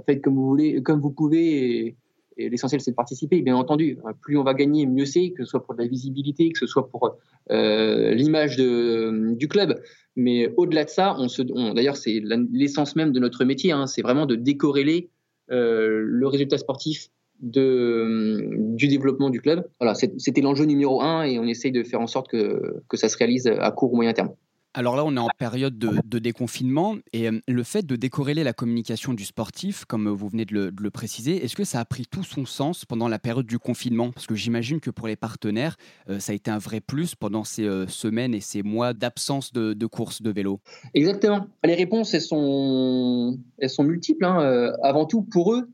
faites 0.07 0.23
comme 0.23 0.35
vous 0.35 0.49
voulez, 0.49 0.83
comme 0.83 1.01
vous 1.01 1.13
pouvez. 1.13 1.97
L'essentiel, 2.37 2.81
c'est 2.81 2.91
de 2.91 2.97
participer, 2.97 3.43
bien 3.43 3.55
entendu. 3.55 3.97
Plus 4.23 4.37
on 4.37 4.43
va 4.43 4.55
gagner, 4.55 4.87
mieux 4.87 5.05
c'est, 5.05 5.31
que 5.31 5.45
ce 5.45 5.51
soit 5.51 5.65
pour 5.65 5.77
de 5.77 5.83
la 5.83 5.87
visibilité, 5.87 6.51
que 6.51 6.59
ce 6.59 6.67
soit 6.67 6.89
pour 6.89 7.17
euh, 7.53 8.13
l'image 8.13 8.57
du 8.57 9.47
club. 9.47 9.81
Mais 10.17 10.53
au-delà 10.57 10.83
de 10.83 10.91
ça, 10.91 11.17
on 11.17 11.75
d'ailleurs, 11.75 11.97
c'est 11.97 12.21
l'essence 12.51 12.97
même 12.97 13.13
de 13.13 13.21
notre 13.21 13.45
métier. 13.45 13.71
Hein, 13.71 13.87
c'est 13.87 14.03
vraiment 14.03 14.27
de 14.27 14.35
décorréler 14.35 15.11
le 15.47 16.27
résultat 16.27 16.59
sportif 16.59 17.09
de, 17.41 18.49
du 18.75 18.89
développement 18.89 19.31
du 19.31 19.41
club. 19.41 19.67
Voilà, 19.81 19.95
c'était 19.95 20.41
l'enjeu 20.41 20.65
numéro 20.65 21.03
un 21.03 21.25
et 21.25 21.39
on 21.39 21.45
essaye 21.45 21.73
de 21.73 21.83
faire 21.83 22.01
en 22.01 22.07
sorte 22.07 22.29
que, 22.29 22.83
que 22.89 22.97
ça 22.97 23.09
se 23.09 23.17
réalise 23.17 23.47
à 23.47 23.71
court 23.71 23.93
ou 23.93 23.97
moyen 23.97 24.13
terme. 24.13 24.31
Alors 24.77 24.97
là, 24.97 25.05
on 25.05 25.17
est 25.17 25.21
en 25.21 25.29
période 25.39 25.79
de, 25.79 26.19
déconfinement 26.19 26.97
et 27.13 27.29
euh, 27.29 27.41
le 27.47 27.63
fait 27.63 27.87
de 27.87 27.95
décorréler 27.95 28.43
la 28.43 28.53
communication 28.53 29.15
du 29.15 29.25
sportif, 29.25 29.85
comme 29.85 30.09
vous 30.09 30.29
venez 30.29 30.45
de 30.45 30.73
le, 30.77 30.91
préciser, 30.91 31.45
est-ce 31.45 31.55
que 31.55 31.63
ça 31.63 31.79
a 31.79 31.85
pris 31.85 32.07
tout 32.07 32.25
son 32.25 32.45
sens 32.45 32.85
pendant 32.85 33.07
la 33.07 33.21
période 33.21 33.47
du 33.47 33.61
confinement? 33.61 34.11
Parce 34.11 34.27
que 34.27 34.35
j'imagine 34.35 34.81
que 34.81 34.91
pour 34.91 35.07
les 35.07 35.15
partenaires, 35.15 35.77
euh, 36.09 36.19
ça 36.19 36.33
a 36.33 36.35
été 36.35 36.51
un 36.51 36.59
vrai 36.59 36.81
plus 36.81 37.15
pendant 37.15 37.45
ces 37.45 37.65
euh, 37.65 37.87
semaines 37.87 38.35
et 38.35 38.41
ces 38.41 38.65
mois 38.65 38.95
d'absence 38.95 39.53
de, 39.53 39.75
de 39.75 39.87
course 39.87 40.23
de 40.23 40.31
vélo. 40.31 40.61
Exactement. 40.93 41.47
Les 41.63 41.75
réponses, 41.75 42.13
elles 42.13 42.21
sont, 42.21 43.39
elles 43.59 43.71
sont 43.71 43.85
multiples. 43.85 44.25
Hein. 44.25 44.73
Avant 44.83 45.07
tout, 45.07 45.23
pour 45.23 45.55
eux, 45.55 45.69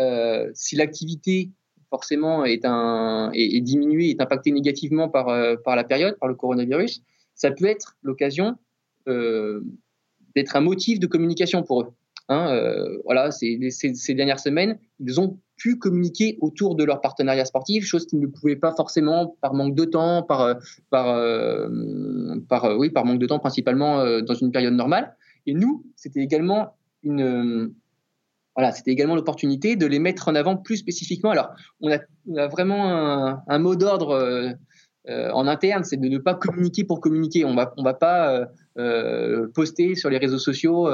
euh, 0.00 0.50
si 0.54 0.76
l'activité 0.76 1.50
forcément 1.90 2.44
est, 2.44 2.62
diminuée, 3.60 4.10
est 4.10 4.20
impactée 4.20 4.52
négativement 4.52 5.08
par, 5.08 5.28
euh, 5.28 5.56
par 5.64 5.74
la 5.74 5.84
période, 5.84 6.16
par 6.18 6.28
le 6.28 6.34
coronavirus, 6.34 7.02
ça 7.34 7.50
peut 7.50 7.64
être 7.64 7.96
l'occasion 8.02 8.56
euh, 9.08 9.62
d'être 10.34 10.54
un 10.54 10.60
motif 10.60 11.00
de 11.00 11.06
communication 11.06 11.62
pour 11.62 11.82
eux. 11.82 11.88
Hein, 12.30 12.54
voilà, 13.04 13.30
ces, 13.30 13.56
dernières 14.10 14.38
semaines, 14.38 14.78
ils 15.00 15.18
ont 15.18 15.38
pu 15.56 15.78
communiquer 15.78 16.36
autour 16.42 16.74
de 16.74 16.84
leur 16.84 17.00
partenariat 17.00 17.46
sportif, 17.46 17.86
chose 17.86 18.06
qu'ils 18.06 18.20
ne 18.20 18.26
pouvaient 18.26 18.54
pas 18.54 18.74
forcément 18.74 19.34
par 19.40 19.54
manque 19.54 19.74
de 19.74 19.86
temps, 19.86 20.22
par, 20.22 20.54
oui, 20.92 22.90
par 22.90 23.04
manque 23.06 23.18
de 23.18 23.26
temps 23.26 23.38
principalement 23.38 24.20
dans 24.20 24.34
une 24.34 24.52
période 24.52 24.74
normale. 24.74 25.16
Et 25.46 25.54
nous, 25.54 25.86
c'était 25.96 26.20
également 26.20 26.76
une, 27.02 27.72
c'était 28.72 28.90
également 28.90 29.14
l'opportunité 29.14 29.76
de 29.76 29.86
les 29.86 29.98
mettre 29.98 30.28
en 30.28 30.34
avant 30.34 30.56
plus 30.56 30.78
spécifiquement. 30.78 31.30
Alors, 31.30 31.50
on 31.80 31.90
a, 31.90 32.46
vraiment 32.48 33.40
un, 33.46 33.58
mot 33.58 33.76
d'ordre 33.76 34.10
euh, 34.10 34.50
euh, 35.08 35.30
en 35.30 35.46
interne, 35.46 35.84
c'est 35.84 35.96
de 35.96 36.08
ne 36.08 36.18
pas 36.18 36.34
communiquer 36.34 36.84
pour 36.84 37.00
communiquer. 37.00 37.44
On 37.44 37.54
va, 37.54 37.72
on 37.76 37.82
va 37.82 37.94
pas 37.94 38.48
euh, 38.78 39.46
poster 39.54 39.94
sur 39.94 40.10
les 40.10 40.18
réseaux 40.18 40.38
sociaux 40.38 40.88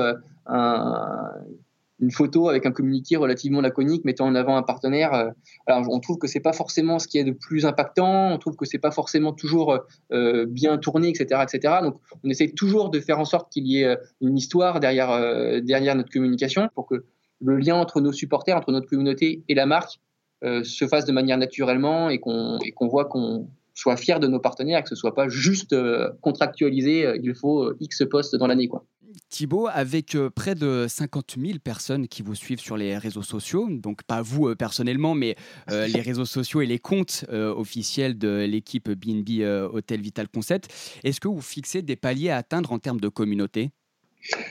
une 2.01 2.11
photo 2.11 2.49
avec 2.49 2.67
un 2.67 2.73
communiqué 2.73 3.17
relativement 3.17 3.61
laconique 3.61 4.05
mettant 4.05 4.27
en 4.27 4.35
avant 4.35 4.57
un 4.57 4.65
partenaire. 4.65 5.33
On 5.69 6.01
trouve 6.01 6.19
que 6.19 6.27
c'est 6.27 6.41
pas 6.41 6.53
forcément 6.53 6.99
ce 6.99 7.07
qui 7.07 7.19
est 7.19 7.25
de 7.25 7.31
plus 7.31 7.65
impactant. 7.65 8.33
On 8.33 8.39
trouve 8.39 8.57
que 8.57 8.67
c'est 8.67 8.79
pas 8.79 8.91
forcément 8.91 9.33
toujours 9.33 9.79
bien 10.11 10.77
tourné, 10.77 11.09
etc., 11.09 11.41
etc. 11.43 11.75
Donc, 11.83 11.97
on 12.25 12.29
essaie 12.29 12.49
toujours 12.49 12.91
de 12.91 12.99
faire 13.01 13.21
en 13.21 13.25
sorte 13.25 13.51
qu'il 13.51 13.67
y 13.69 13.83
ait 13.83 13.97
une 14.21 14.37
histoire 14.37 14.81
derrière 14.81 15.63
derrière 15.63 15.95
notre 15.95 16.11
communication 16.11 16.69
pour 16.75 16.87
que 16.87 17.05
le 17.41 17.57
lien 17.57 17.77
entre 17.77 18.01
nos 18.01 18.13
supporters, 18.13 18.57
entre 18.57 18.73
notre 18.73 18.89
communauté 18.89 19.43
et 19.49 19.55
la 19.55 19.67
marque 19.67 20.01
euh, 20.45 20.63
se 20.63 20.87
fasse 20.87 21.07
de 21.07 21.13
manière 21.13 21.39
naturellement 21.39 22.11
et 22.11 22.19
qu'on 22.19 22.59
voit 22.81 23.07
qu'on 23.07 23.49
soit 23.73 23.97
fier 23.97 24.21
de 24.21 24.27
nos 24.27 24.41
partenaires 24.41 24.79
et 24.79 24.83
que 24.83 24.89
ce 24.89 24.95
soit 24.95 25.15
pas 25.15 25.29
juste 25.29 25.73
euh, 25.73 26.11
contractualisé, 26.21 27.07
euh, 27.07 27.19
il 27.23 27.35
faut 27.35 27.73
X 27.81 28.03
postes 28.11 28.37
dans 28.37 28.47
l'année. 28.47 28.69
quoi. 28.69 28.85
Thibaut, 29.31 29.69
avec 29.73 30.17
près 30.35 30.55
de 30.55 30.87
50 30.89 31.37
000 31.41 31.59
personnes 31.63 32.09
qui 32.09 32.23
vous 32.23 32.35
suivent 32.35 32.61
sur 32.61 32.77
les 32.77 32.99
réseaux 32.99 33.23
sociaux, 33.23 33.69
donc 33.71 34.03
pas 34.03 34.23
vous 34.23 34.55
personnellement, 34.57 35.15
mais 35.15 35.37
les 35.69 36.01
réseaux 36.01 36.25
sociaux 36.25 36.63
et 36.63 36.67
les 36.67 36.81
comptes 36.81 37.25
officiels 37.31 38.19
de 38.19 38.45
l'équipe 38.45 38.91
BNB 38.91 39.45
Hotel 39.73 40.01
Vital 40.01 40.29
Concept, 40.29 40.69
est-ce 41.05 41.21
que 41.21 41.29
vous 41.29 41.41
fixez 41.41 41.83
des 41.83 41.95
paliers 41.95 42.31
à 42.31 42.39
atteindre 42.39 42.73
en 42.73 42.81
termes 42.81 43.01
de 43.01 43.09
communauté? 43.09 43.71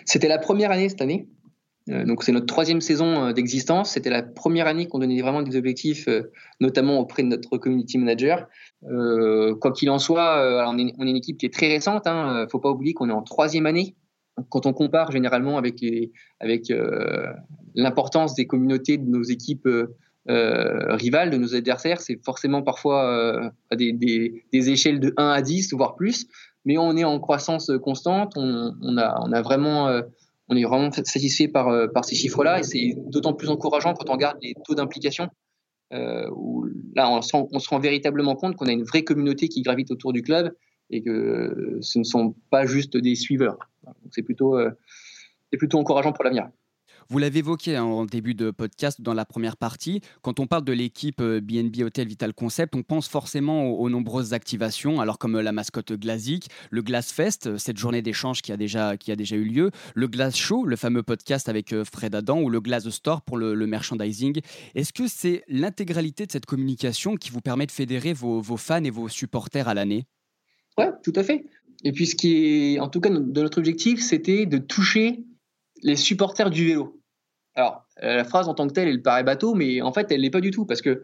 C'était 0.06 0.30
la 0.30 0.40
première 0.40 0.72
année 0.72 0.88
cette 0.88 1.02
année. 1.02 1.28
Euh, 1.90 2.06
donc 2.06 2.24
c'est 2.24 2.32
notre 2.32 2.46
troisième 2.46 2.82
saison 2.82 3.26
euh, 3.26 3.34
d'existence. 3.34 3.92
C'était 3.92 4.10
la 4.10 4.24
première 4.24 4.68
année 4.68 4.88
qu'on 4.88 5.00
donnait 5.00 5.22
vraiment 5.22 5.42
des 5.42 5.56
objectifs, 5.58 6.08
euh, 6.08 6.32
notamment 6.62 7.00
auprès 7.00 7.24
de 7.24 7.28
notre 7.28 7.58
community 7.58 7.98
manager. 7.98 8.48
quoi 9.60 9.72
qu'il 9.72 9.90
en 9.90 10.00
soit, 10.00 10.68
on, 10.70 10.78
est, 10.78 10.94
une 10.98 11.16
équipe 11.16 11.38
qui 11.38 11.46
est 11.46 11.54
très 11.54 11.68
récente. 11.68 12.04
Il 12.06 12.12
ne 12.12 12.48
faut 12.50 12.60
pas 12.60 12.70
oublier 12.70 12.94
qu'on 12.94 13.10
est 13.10 13.14
en 13.14 13.22
troisième 13.22 13.66
année. 13.66 13.96
Quand 14.50 14.66
on 14.66 14.74
compare 14.74 15.12
généralement 15.12 15.58
avec, 15.58 15.82
l'importance 17.76 18.36
des 18.36 18.46
communautés 18.46 18.98
de 18.98 19.10
nos 19.10 19.24
équipes 19.24 19.70
rivales, 20.28 21.30
de 21.30 21.38
nos 21.38 21.56
adversaires, 21.56 22.02
c'est 22.02 22.20
forcément 22.26 22.62
parfois 22.62 23.52
des, 23.74 23.94
des, 23.94 24.70
échelles 24.70 25.00
de 25.00 25.14
1 25.16 25.30
à 25.30 25.42
10, 25.42 25.74
voire 25.74 25.96
plus. 25.96 26.28
Mais 26.66 26.78
on 26.78 26.98
est 26.98 27.06
en 27.06 27.20
croissance 27.20 27.72
constante. 27.82 28.34
On 28.36 28.98
a 28.98 29.42
vraiment 29.42 30.02
on 30.50 30.56
est 30.56 30.64
vraiment 30.64 30.92
satisfait 30.92 31.48
par, 31.48 31.92
par 31.94 32.06
ces 32.06 32.16
chiffres-là 32.16 32.60
et 32.60 32.64
c'est 32.64 32.96
d'autant 33.08 33.34
plus 33.34 33.50
encourageant 33.50 33.94
quand 33.94 34.10
on 34.10 34.14
regarde 34.14 34.38
les 34.42 34.54
taux 34.66 34.76
d'implication. 34.76 35.30
où 35.92 36.66
là, 36.96 37.10
on, 37.10 37.22
se 37.22 37.70
rend 37.70 37.80
véritablement 37.80 38.36
compte 38.36 38.56
qu'on 38.56 38.68
a 38.68 38.72
une 38.72 38.84
vraie 38.84 39.04
communauté 39.04 39.48
qui 39.48 39.62
gravite 39.62 39.92
autour 39.92 40.12
du 40.12 40.22
club 40.22 40.54
et 40.90 41.02
que 41.02 41.78
ce 41.82 41.98
ne 41.98 42.04
sont 42.04 42.36
pas 42.50 42.66
juste 42.66 42.98
des 42.98 43.16
suiveurs. 43.16 43.58
C'est 44.12 44.24
plutôt, 44.24 44.58
plutôt 45.52 45.80
encourageant 45.80 46.12
pour 46.12 46.24
l'avenir. 46.24 46.50
Vous 47.10 47.18
l'avez 47.18 47.40
évoqué 47.40 47.76
hein, 47.76 47.84
en 47.84 48.06
début 48.06 48.34
de 48.34 48.52
podcast 48.52 49.02
dans 49.02 49.14
la 49.14 49.26
première 49.26 49.58
partie. 49.58 50.02
Quand 50.22 50.40
on 50.40 50.48
parle 50.48 50.64
de 50.64 50.74
l'équipe 50.74 51.22
BNB 51.22 51.82
euh, 51.82 51.86
Hotel 51.86 52.08
Vital 52.08 52.34
Concept, 52.34 52.76
on 52.76 52.84
pense 52.84 53.08
forcément 53.08 53.72
aux, 53.72 53.90
nombreuses 53.90 54.34
activations, 54.34 55.02
alors 55.02 55.18
comme 55.18 55.36
euh, 55.36 55.42
la 55.42 55.52
mascotte 55.52 55.94
Glazik, 55.94 56.50
le 56.70 56.82
Glass 56.82 57.12
Fest, 57.12 57.48
euh, 57.48 57.58
cette 57.58 57.78
journée 57.78 58.02
d'échange 58.02 58.42
qui, 58.42 58.52
a 58.52 58.58
déjà, 58.58 58.98
qui 58.98 59.12
a 59.12 59.16
déjà 59.16 59.36
eu 59.36 59.44
lieu, 59.44 59.72
le 59.96 60.08
Glass 60.08 60.36
Show, 60.36 60.66
le 60.66 60.76
fameux 60.76 61.04
podcast 61.04 61.50
avec 61.50 61.76
Fred 61.84 62.16
Adam, 62.16 62.42
ou 62.42 62.50
le 62.50 62.62
Glass 62.62 62.90
Store 62.90 63.22
pour 63.22 63.38
le, 63.38 63.64
merchandising. 63.68 64.40
Est-ce 64.76 64.94
que 64.94 65.08
c'est 65.08 65.44
l'intégralité 65.48 66.26
de 66.26 66.32
cette 66.32 66.46
communication 66.46 67.16
qui 67.16 67.32
vous 67.32 67.42
permet 67.42 67.66
de 67.66 67.72
fédérer 67.72 68.14
vos, 68.14 68.42
vos 68.42 68.58
fans 68.58 68.84
et 68.84 68.90
vos 68.90 69.08
supporters 69.10 69.68
à 69.68 69.74
l'année? 69.74 70.06
Oui, 70.78 70.86
tout 71.04 71.14
à 71.16 71.24
fait. 71.24 71.46
Et 71.84 71.92
puis 71.92 72.08
ce 72.08 72.16
qui 72.16 72.76
est, 72.76 72.80
en 72.80 72.90
tout 72.90 73.00
cas, 73.00 73.10
de 73.10 73.42
notre 73.42 73.58
objectif, 73.58 74.02
c'était 74.02 74.46
de 74.46 74.58
toucher 74.58 75.24
les 75.84 75.96
supporters 75.96 76.50
du 76.50 76.66
vélo. 76.66 77.00
Alors, 77.56 77.86
euh, 78.02 78.18
la 78.18 78.24
phrase 78.24 78.48
en 78.48 78.54
tant 78.54 78.68
que 78.68 78.74
telle, 78.74 78.88
elle 78.88 79.02
paraît 79.02 79.24
bateau, 79.24 79.54
mais 79.54 79.82
en 79.82 79.94
fait, 79.94 80.12
elle 80.12 80.22
l'est 80.22 80.30
pas 80.30 80.42
du 80.42 80.52
tout, 80.52 80.66
parce 80.66 80.82
que 80.82 81.04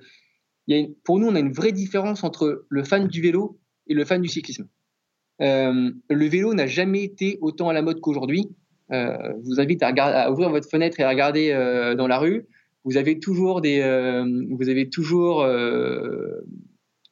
pour 1.03 1.19
nous, 1.19 1.27
on 1.27 1.35
a 1.35 1.39
une 1.39 1.51
vraie 1.51 1.71
différence 1.71 2.23
entre 2.23 2.65
le 2.69 2.83
fan 2.83 3.07
du 3.07 3.21
vélo 3.21 3.59
et 3.87 3.93
le 3.93 4.05
fan 4.05 4.21
du 4.21 4.29
cyclisme. 4.29 4.67
Euh, 5.41 5.91
le 6.09 6.25
vélo 6.27 6.53
n'a 6.53 6.67
jamais 6.67 7.03
été 7.03 7.37
autant 7.41 7.69
à 7.69 7.73
la 7.73 7.81
mode 7.81 8.01
qu'aujourd'hui. 8.01 8.49
Euh, 8.91 9.17
je 9.43 9.49
vous 9.49 9.59
invite 9.59 9.81
à, 9.83 9.87
à, 9.89 10.31
ouvrir 10.31 10.49
votre 10.49 10.69
fenêtre 10.69 10.99
et 10.99 11.03
à 11.03 11.09
regarder 11.09 11.53
dans 11.97 12.07
la 12.07 12.19
rue. 12.19 12.45
Vous 12.85 12.97
avez 12.97 13.19
toujours 13.19 13.61
des, 13.61 13.79
vous 14.49 14.69
avez 14.69 14.89
toujours 14.89 15.45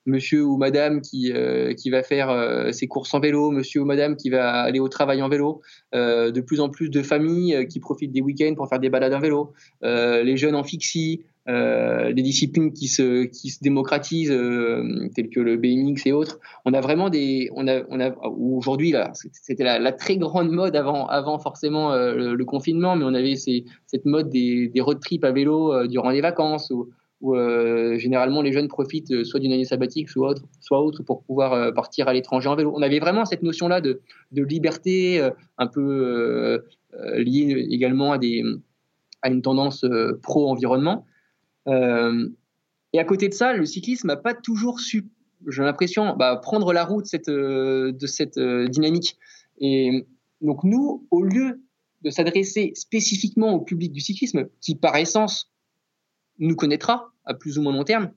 monsieur 0.07 0.43
ou 0.43 0.57
madame 0.57 1.01
qui, 1.01 1.31
euh, 1.33 1.73
qui 1.73 1.89
va 1.89 2.01
faire 2.01 2.29
euh, 2.29 2.71
ses 2.71 2.87
courses 2.87 3.13
en 3.13 3.19
vélo, 3.19 3.51
monsieur 3.51 3.81
ou 3.81 3.85
madame 3.85 4.15
qui 4.15 4.29
va 4.29 4.61
aller 4.61 4.79
au 4.79 4.87
travail 4.87 5.21
en 5.21 5.29
vélo, 5.29 5.61
euh, 5.93 6.31
de 6.31 6.41
plus 6.41 6.59
en 6.59 6.69
plus 6.69 6.89
de 6.89 7.03
familles 7.03 7.67
qui 7.67 7.79
profitent 7.79 8.11
des 8.11 8.21
week-ends 8.21 8.55
pour 8.55 8.67
faire 8.69 8.79
des 8.79 8.89
balades 8.89 9.13
en 9.13 9.19
vélo, 9.19 9.53
les 9.81 10.37
jeunes 10.37 10.55
en 10.55 10.63
fixie, 10.63 11.21
les 11.47 12.21
disciplines 12.23 12.73
qui 12.73 12.87
se, 12.87 13.25
qui 13.25 13.49
se 13.49 13.59
démocratisent, 13.61 14.35
telles 15.15 15.29
que 15.29 15.39
le 15.39 15.57
BMX 15.57 16.05
et 16.05 16.11
autres. 16.11 16.39
On 16.65 16.73
a 16.73 16.81
vraiment 16.81 17.09
des. 17.09 17.49
On 17.55 17.67
a, 17.67 17.83
on 17.89 17.99
a, 17.99 18.11
aujourd'hui, 18.21 18.93
c'était 19.31 19.63
la, 19.63 19.91
très 19.93 20.17
grande 20.17 20.51
mode 20.51 20.75
avant, 20.75 21.07
avant 21.07 21.39
forcément 21.39 21.95
le, 21.95 22.45
confinement, 22.45 22.95
mais 22.95 23.05
on 23.05 23.13
avait 23.13 23.35
ces, 23.35 23.65
cette 23.85 24.05
mode 24.05 24.29
des, 24.29 24.67
des 24.67 24.81
road 24.81 24.99
trips 24.99 25.23
à 25.23 25.31
vélo 25.31 25.87
durant 25.87 26.09
les 26.09 26.21
vacances. 26.21 26.69
Ou, 26.71 26.89
où 27.21 27.35
euh, 27.35 27.97
généralement 27.97 28.41
les 28.41 28.51
jeunes 28.51 28.67
profitent 28.67 29.11
euh, 29.11 29.23
soit 29.23 29.39
d'une 29.39 29.51
année 29.51 29.65
sabbatique, 29.65 30.09
soit 30.09 30.29
autre, 30.29 30.43
soit 30.59 30.81
autre 30.81 31.03
pour 31.03 31.23
pouvoir 31.23 31.53
euh, 31.53 31.71
partir 31.71 32.07
à 32.07 32.13
l'étranger 32.13 32.47
en 32.47 32.55
vélo. 32.55 32.71
On 32.75 32.81
avait 32.81 32.99
vraiment 32.99 33.25
cette 33.25 33.43
notion-là 33.43 33.81
de, 33.81 34.01
liberté, 34.31 35.27
un 35.57 35.67
peu 35.67 36.63
liée 37.15 37.67
également 37.69 38.13
à, 38.13 38.19
une 38.19 39.41
tendance 39.41 39.85
pro-environnement. 40.21 41.05
et 41.65 42.99
à 42.99 43.03
côté 43.03 43.29
de 43.29 43.33
ça, 43.33 43.53
le 43.53 43.65
cyclisme 43.65 44.07
n'a 44.07 44.15
pas 44.15 44.33
toujours 44.33 44.79
su, 44.79 45.07
j'ai 45.47 45.63
l'impression, 45.63 46.15
bah, 46.15 46.35
prendre 46.41 46.71
la 46.73 46.85
route 46.85 47.05
de 47.11 48.07
cette 48.07 48.39
dynamique. 48.39 49.17
Et 49.59 50.05
donc 50.41 50.63
nous, 50.63 51.07
au 51.09 51.23
lieu 51.23 51.61
de 52.03 52.09
s'adresser 52.09 52.73
spécifiquement 52.75 53.53
au 53.53 53.61
public 53.61 53.91
du 53.91 54.01
cyclisme, 54.01 54.47
qui 54.61 54.75
par 54.75 54.95
essence 54.97 55.51
nous 56.39 56.55
connaîtra 56.55 57.11
à 57.25 57.33
plus 57.33 57.57
ou 57.57 57.61
moins 57.61 57.73
long 57.73 57.83
terme, 57.83 58.11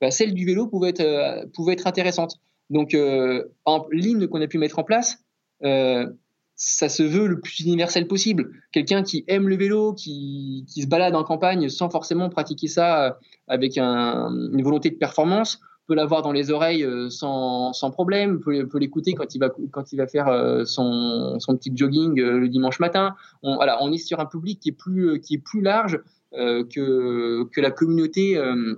bah, 0.00 0.10
celle 0.10 0.34
du 0.34 0.44
vélo 0.44 0.66
pouvait 0.66 0.90
être, 0.90 1.00
euh, 1.00 1.86
intéressante. 1.86 2.40
Donc, 2.70 2.94
euh, 2.94 3.44
l'hymne 3.92 4.26
qu'on 4.26 4.40
a 4.40 4.48
pu 4.48 4.58
mettre 4.58 4.78
en 4.78 4.84
place, 4.84 5.18
euh, 5.62 6.10
ça 6.56 6.88
se 6.88 7.02
veut 7.02 7.26
le 7.26 7.40
plus 7.40 7.60
universel 7.60 8.06
possible. 8.06 8.50
Quelqu'un 8.72 9.02
qui 9.02 9.24
aime 9.28 9.48
le 9.48 9.56
vélo, 9.56 9.94
qui, 9.94 10.64
se 10.68 10.86
balade 10.86 11.14
en 11.14 11.24
campagne 11.24 11.68
sans 11.68 11.88
forcément 11.88 12.28
pratiquer 12.30 12.68
ça 12.68 13.18
avec 13.48 13.78
un, 13.78 14.28
une 14.52 14.62
volonté 14.62 14.90
de 14.90 14.96
performance, 14.96 15.60
peut 15.86 15.94
l'avoir 15.94 16.22
dans 16.22 16.32
les 16.32 16.50
oreilles 16.50 16.86
sans, 17.10 17.72
sans 17.72 17.90
problème, 17.90 18.40
peut, 18.40 18.66
peut 18.68 18.78
l'écouter 18.78 19.14
quand 19.14 19.34
il 19.34 19.38
va, 19.38 19.50
quand 19.70 19.92
il 19.92 19.96
va 19.96 20.06
faire 20.06 20.28
son, 20.64 21.38
son 21.40 21.56
petit 21.56 21.72
jogging 21.74 22.14
le 22.20 22.48
dimanche 22.48 22.78
matin. 22.78 23.14
On, 23.42 23.56
voilà, 23.56 23.82
on 23.82 23.92
est 23.92 23.98
sur 23.98 24.20
un 24.20 24.26
public 24.26 24.60
qui 24.60 24.68
est 24.70 24.72
plus, 24.72 25.20
qui 25.20 25.34
est 25.34 25.38
plus 25.38 25.60
large 25.60 26.00
euh, 26.34 26.64
que, 26.64 27.44
que 27.52 27.60
la 27.60 27.70
communauté 27.70 28.38
euh, 28.38 28.74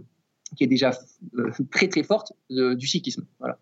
qui 0.57 0.65
est 0.65 0.67
déjà 0.67 0.93
euh, 1.39 1.51
très 1.71 1.89
très 1.89 2.03
forte 2.03 2.33
du 2.51 2.87
cyclisme. 2.87 3.27
Voilà. 3.39 3.59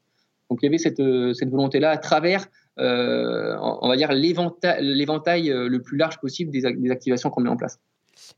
Donc 0.49 0.61
il 0.63 0.67
y 0.67 0.69
avait 0.69 0.79
cette, 0.79 1.03
cette 1.35 1.51
volonté-là 1.51 1.91
à 1.91 1.97
travers, 1.97 2.47
on 2.77 3.89
va 3.89 3.97
dire, 3.97 4.13
l'éventail 4.13 5.49
le 5.49 5.79
plus 5.79 5.97
large 5.97 6.21
possible 6.21 6.51
des, 6.51 6.63
des 6.73 6.91
activations 6.91 7.31
qu'on 7.31 7.41
met 7.41 7.49
en 7.49 7.57
place. 7.57 7.81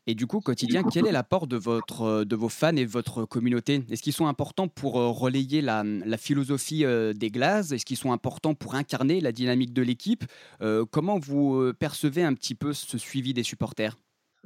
Et 0.06 0.14
du 0.14 0.26
coup, 0.26 0.40
quotidien, 0.40 0.82
quel 0.82 1.06
est 1.06 1.12
l'apport 1.12 1.46
de, 1.46 1.56
votre, 1.56 2.24
de 2.24 2.36
vos 2.36 2.48
fans 2.48 2.76
et 2.76 2.84
de 2.84 2.90
votre 2.90 3.24
communauté? 3.24 3.84
Est-ce 3.90 4.02
qu'ils 4.02 4.12
sont 4.12 4.26
importants 4.26 4.68
pour 4.68 4.94
relayer 4.94 5.60
la, 5.60 5.84
philosophie 6.18 6.84
des 7.14 7.30
glaces? 7.30 7.72
Est-ce 7.72 7.84
qu'ils 7.84 7.96
sont 7.96 8.12
importants 8.12 8.54
pour 8.54 8.74
incarner 8.74 9.20
la 9.20 9.32
dynamique 9.32 9.72
de 9.72 9.82
l'équipe? 9.82 10.24
Comment 10.90 11.18
vous 11.18 11.72
percevez 11.78 12.22
un 12.22 12.34
petit 12.34 12.54
peu 12.54 12.72
ce 12.72 12.98
suivi 12.98 13.34
des 13.34 13.42
supporters? 13.42 13.96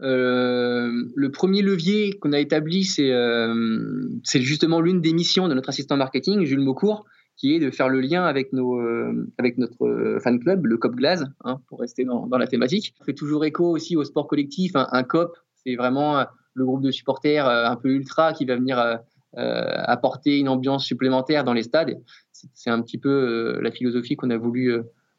Euh, 0.01 0.91
le 1.15 1.31
premier 1.31 1.63
levier 1.63 2.13
qu'on 2.21 2.33
a 2.33 2.39
établi, 2.39 2.85
c'est 2.85 3.11
euh, 3.11 4.09
justement 4.25 4.81
l'une 4.81 5.01
des 5.01 5.13
missions 5.13 5.49
de 5.49 5.55
notre 5.55 5.71
assistant 5.71 5.97
marketing, 5.97 6.45
Jules 6.45 6.61
Maucourt, 6.61 7.05
qui 7.39 7.55
est 7.55 7.59
de 7.61 7.71
faire 7.71 7.89
le 7.89 8.01
lien 8.01 8.25
avec, 8.25 8.53
nos, 8.53 8.79
euh, 8.79 9.27
avec 9.39 9.57
notre 9.57 10.19
fan 10.23 10.39
club, 10.39 10.67
le 10.67 10.77
COP 10.77 10.97
Glaze, 10.97 11.27
hein, 11.45 11.61
pour 11.69 11.81
rester 11.81 12.05
dans, 12.05 12.29
la 12.31 12.47
thématique. 12.47 12.95
On 13.01 13.05
fait 13.05 13.15
toujours 13.15 13.45
écho 13.45 13.71
aussi 13.71 13.97
au 13.97 14.05
sport 14.05 14.27
collectif. 14.27 14.73
Un, 14.75 15.03
COP, 15.05 15.37
c'est 15.55 15.77
vraiment 15.77 16.27
le 16.55 16.65
groupe 16.65 16.83
de 16.83 16.91
supporters 16.91 17.49
un 17.49 17.77
peu 17.77 17.91
ultra 17.91 18.33
qui 18.33 18.45
va 18.45 18.57
venir 18.57 19.01
apporter 19.35 20.39
une 20.39 20.49
ambiance 20.49 20.85
supplémentaire 20.85 21.45
dans 21.45 21.53
les 21.53 21.63
stades. 21.63 22.01
C'est 22.33 22.71
un 22.71 22.83
petit 22.83 22.99
peu 22.99 23.61
la 23.63 23.71
philosophie 23.71 24.17
qu'on 24.17 24.31
a 24.31 24.37
voulu 24.37 24.77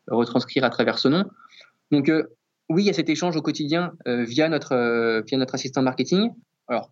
retranscrire 0.08 0.66
à 0.66 0.70
travers 0.70 1.00
ce 1.00 1.08
nom. 1.08 1.24
Donc, 1.92 2.12
oui, 2.70 2.84
il 2.84 2.86
y 2.86 2.90
a 2.90 2.94
cet 2.94 3.10
échange 3.10 3.36
au 3.36 3.42
quotidien 3.42 3.94
euh, 4.08 4.24
via, 4.24 4.48
notre, 4.48 4.74
euh, 4.74 5.22
via 5.22 5.38
notre 5.38 5.56
assistant 5.56 5.82
marketing. 5.82 6.30
Alors, 6.68 6.92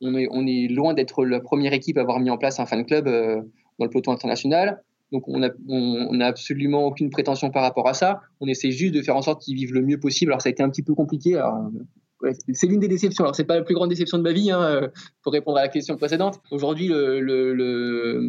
on 0.00 0.16
est, 0.16 0.66
loin 0.66 0.94
d'être 0.94 1.24
la 1.24 1.38
première 1.38 1.72
équipe 1.72 1.96
à 1.96 2.00
avoir 2.00 2.18
mis 2.18 2.28
en 2.28 2.36
place 2.36 2.58
un 2.58 2.66
fan 2.66 2.84
club 2.84 3.06
euh, 3.06 3.40
dans 3.82 3.86
le 3.86 3.90
peloton 3.90 4.12
international. 4.12 4.82
Donc, 5.10 5.24
on 5.28 5.40
n'a 5.40 6.26
absolument 6.26 6.86
aucune 6.86 7.10
prétention 7.10 7.50
par 7.50 7.62
rapport 7.62 7.86
à 7.86 7.92
ça. 7.92 8.20
On 8.40 8.46
essaie 8.46 8.70
juste 8.70 8.94
de 8.94 9.02
faire 9.02 9.16
en 9.16 9.20
sorte 9.20 9.42
qu'ils 9.42 9.56
vivent 9.56 9.74
le 9.74 9.82
mieux 9.82 10.00
possible. 10.00 10.32
Alors, 10.32 10.40
ça 10.40 10.48
a 10.48 10.52
été 10.52 10.62
un 10.62 10.70
petit 10.70 10.82
peu 10.82 10.94
compliqué. 10.94 11.38
c'est 12.54 12.66
l'une 12.66 12.80
des 12.80 12.88
déceptions. 12.88 13.24
Alors, 13.24 13.36
c'est 13.36 13.44
pas 13.44 13.56
la 13.56 13.62
plus 13.62 13.74
grande 13.74 13.90
déception 13.90 14.16
de 14.16 14.22
ma 14.22 14.32
vie, 14.32 14.50
hein, 14.50 14.88
pour 15.22 15.34
répondre 15.34 15.58
à 15.58 15.62
la 15.62 15.68
question 15.68 15.98
précédente. 15.98 16.40
Aujourd'hui, 16.50 16.88
le, 16.88 18.22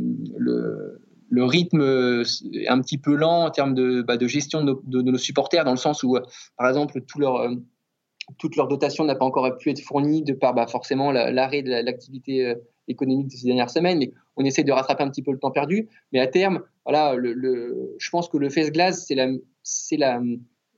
rythme 1.38 2.24
est 2.54 2.68
un 2.68 2.82
petit 2.82 2.98
peu 2.98 3.16
lent 3.16 3.46
en 3.46 3.52
termes 3.52 3.76
de, 3.76 4.02
bah, 4.02 4.18
gestion 4.20 4.66
de 4.66 5.02
nos, 5.02 5.18
supporters, 5.18 5.63
dans 5.63 5.72
le 5.72 5.78
sens 5.78 6.04
où, 6.04 6.18
euh, 6.18 6.22
par 6.58 6.68
exemple, 6.68 6.98
euh, 6.98 7.56
toute 8.38 8.58
leur 8.58 8.68
dotation 8.68 9.06
n'a 9.06 9.16
pas 9.16 9.26
encore 9.26 9.58
pu 9.58 9.70
être 9.70 9.82
fournie 9.82 10.22
de 10.22 10.34
par 10.34 10.54
bah, 10.54 10.68
forcément 10.68 11.13
l'arrêt 11.13 11.62
de 11.62 11.70
l'activité 11.70 12.46
euh, 12.46 12.56
économique 12.88 13.28
de 13.28 13.34
ces 13.34 13.48
dernières 13.48 13.69
semaines. 13.69 14.00
Mais 14.00 14.12
on 14.36 14.46
essaie 14.46 14.63
de 14.63 14.72
rattraper 14.72 15.04
un 15.04 15.10
petit 15.10 15.24
peu 15.24 15.32
le 15.32 15.39
temps 15.39 15.52
perdu. 15.52 15.89
Mais 16.12 16.19
à 16.19 16.28
terme, 16.28 16.62
voilà, 16.86 17.15
je 17.17 18.10
pense 18.10 18.30
que 18.30 18.38
le 18.38 18.50
Face 18.50 18.72
Glace, 18.72 19.10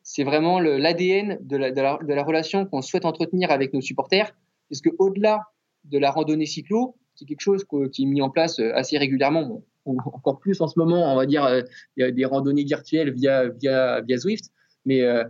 c'est 0.03 0.23
vraiment 0.23 0.59
l'ADN 0.59 1.37
de 1.41 1.57
la, 1.57 2.23
relation 2.23 2.65
qu'on 2.65 2.81
souhaite 2.81 3.05
entretenir 3.05 3.51
avec 3.51 3.73
nos 3.73 3.81
supporters, 3.81 4.31
puisque 4.67 4.89
au-delà 4.99 5.41
de 5.85 5.99
la 5.99 6.11
randonnée 6.11 6.45
cyclo, 6.45 6.95
c'est 7.15 7.25
quelque 7.25 7.41
chose 7.41 7.65
qui 7.91 8.03
est 8.03 8.05
mis 8.05 8.21
en 8.21 8.29
place 8.29 8.59
assez 8.59 8.97
régulièrement 8.97 9.61
encore 9.85 10.39
plus 10.39 10.61
en 10.61 10.67
ce 10.67 10.79
moment, 10.79 11.13
on 11.13 11.15
va 11.15 11.25
dire, 11.25 11.45
euh, 11.45 11.61
des 11.97 12.25
randonnées 12.25 12.63
virtuelles 12.63 13.13
via, 13.13 13.49
via, 13.49 14.01
via 14.01 14.17
Zwift, 14.17 14.51
mais 14.85 15.01
euh, 15.01 15.23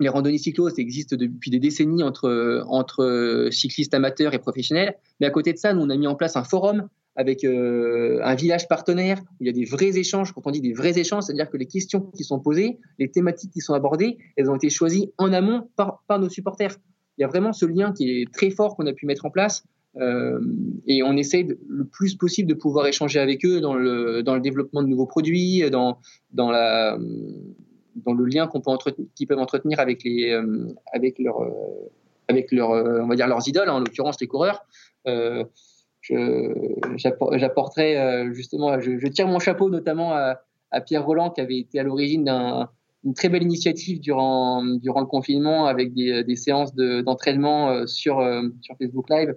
les 0.00 0.08
randonnées 0.08 0.38
cyclo, 0.38 0.68
ça 0.68 0.76
existe 0.78 1.14
depuis 1.14 1.50
des 1.50 1.60
décennies 1.60 2.02
entre, 2.02 2.64
entre 2.68 3.48
cyclistes 3.50 3.94
amateurs 3.94 4.34
et 4.34 4.38
professionnels. 4.38 4.96
Mais 5.20 5.26
à 5.26 5.30
côté 5.30 5.52
de 5.52 5.58
ça, 5.58 5.72
nous, 5.72 5.82
on 5.82 5.90
a 5.90 5.96
mis 5.96 6.06
en 6.06 6.14
place 6.14 6.36
un 6.36 6.44
forum 6.44 6.88
avec 7.16 7.44
euh, 7.44 8.20
un 8.24 8.34
village 8.34 8.66
partenaire 8.68 9.20
où 9.20 9.44
il 9.44 9.46
y 9.46 9.50
a 9.50 9.52
des 9.52 9.64
vrais 9.64 9.96
échanges. 9.96 10.32
Quand 10.32 10.46
on 10.46 10.50
dit 10.50 10.60
des 10.60 10.72
vrais 10.72 10.98
échanges, 10.98 11.24
c'est-à-dire 11.24 11.48
que 11.48 11.56
les 11.56 11.66
questions 11.66 12.00
qui 12.16 12.24
sont 12.24 12.40
posées, 12.40 12.78
les 12.98 13.08
thématiques 13.08 13.52
qui 13.52 13.60
sont 13.60 13.74
abordées, 13.74 14.18
elles 14.36 14.50
ont 14.50 14.56
été 14.56 14.68
choisies 14.68 15.12
en 15.18 15.32
amont 15.32 15.68
par, 15.76 16.02
par 16.08 16.18
nos 16.18 16.28
supporters. 16.28 16.76
Il 17.18 17.22
y 17.22 17.24
a 17.24 17.28
vraiment 17.28 17.52
ce 17.52 17.66
lien 17.66 17.92
qui 17.92 18.10
est 18.10 18.32
très 18.32 18.50
fort 18.50 18.76
qu'on 18.76 18.86
a 18.86 18.92
pu 18.92 19.06
mettre 19.06 19.24
en 19.26 19.30
place 19.30 19.64
euh, 19.96 20.40
et 20.88 21.04
on 21.04 21.16
essaie 21.16 21.46
le 21.68 21.84
plus 21.84 22.16
possible 22.16 22.48
de 22.48 22.54
pouvoir 22.54 22.88
échanger 22.88 23.20
avec 23.20 23.44
eux 23.44 23.60
dans 23.60 23.74
le, 23.74 24.24
dans 24.24 24.34
le 24.34 24.40
développement 24.40 24.82
de 24.82 24.88
nouveaux 24.88 25.06
produits, 25.06 25.70
dans, 25.70 25.98
dans, 26.32 26.50
la, 26.50 26.98
dans 27.96 28.12
le 28.12 28.24
lien 28.24 28.50
qu'ils 29.14 29.26
peuvent 29.26 29.38
entretenir 29.38 29.80
avec 29.80 30.04
leurs 32.50 33.48
idoles, 33.48 33.70
en 33.70 33.80
l'occurrence 33.80 34.20
les 34.20 34.26
coureurs. 34.26 34.64
J'apporterai 36.96 38.32
justement, 38.32 38.78
je, 38.80 39.06
tire 39.08 39.28
mon 39.28 39.38
chapeau 39.38 39.70
notamment 39.70 40.12
à, 40.14 40.40
Pierre 40.84 41.06
Roland 41.06 41.30
qui 41.30 41.40
avait 41.40 41.58
été 41.58 41.78
à 41.78 41.84
l'origine 41.84 42.24
d'une 43.04 43.14
très 43.14 43.28
belle 43.28 43.44
initiative 43.44 44.00
durant, 44.00 44.62
le 44.62 45.04
confinement 45.04 45.66
avec 45.66 45.94
des, 45.94 46.24
des 46.24 46.36
séances 46.36 46.74
d'entraînement 46.74 47.86
sur, 47.86 48.20
Facebook 48.78 49.08
Live 49.10 49.36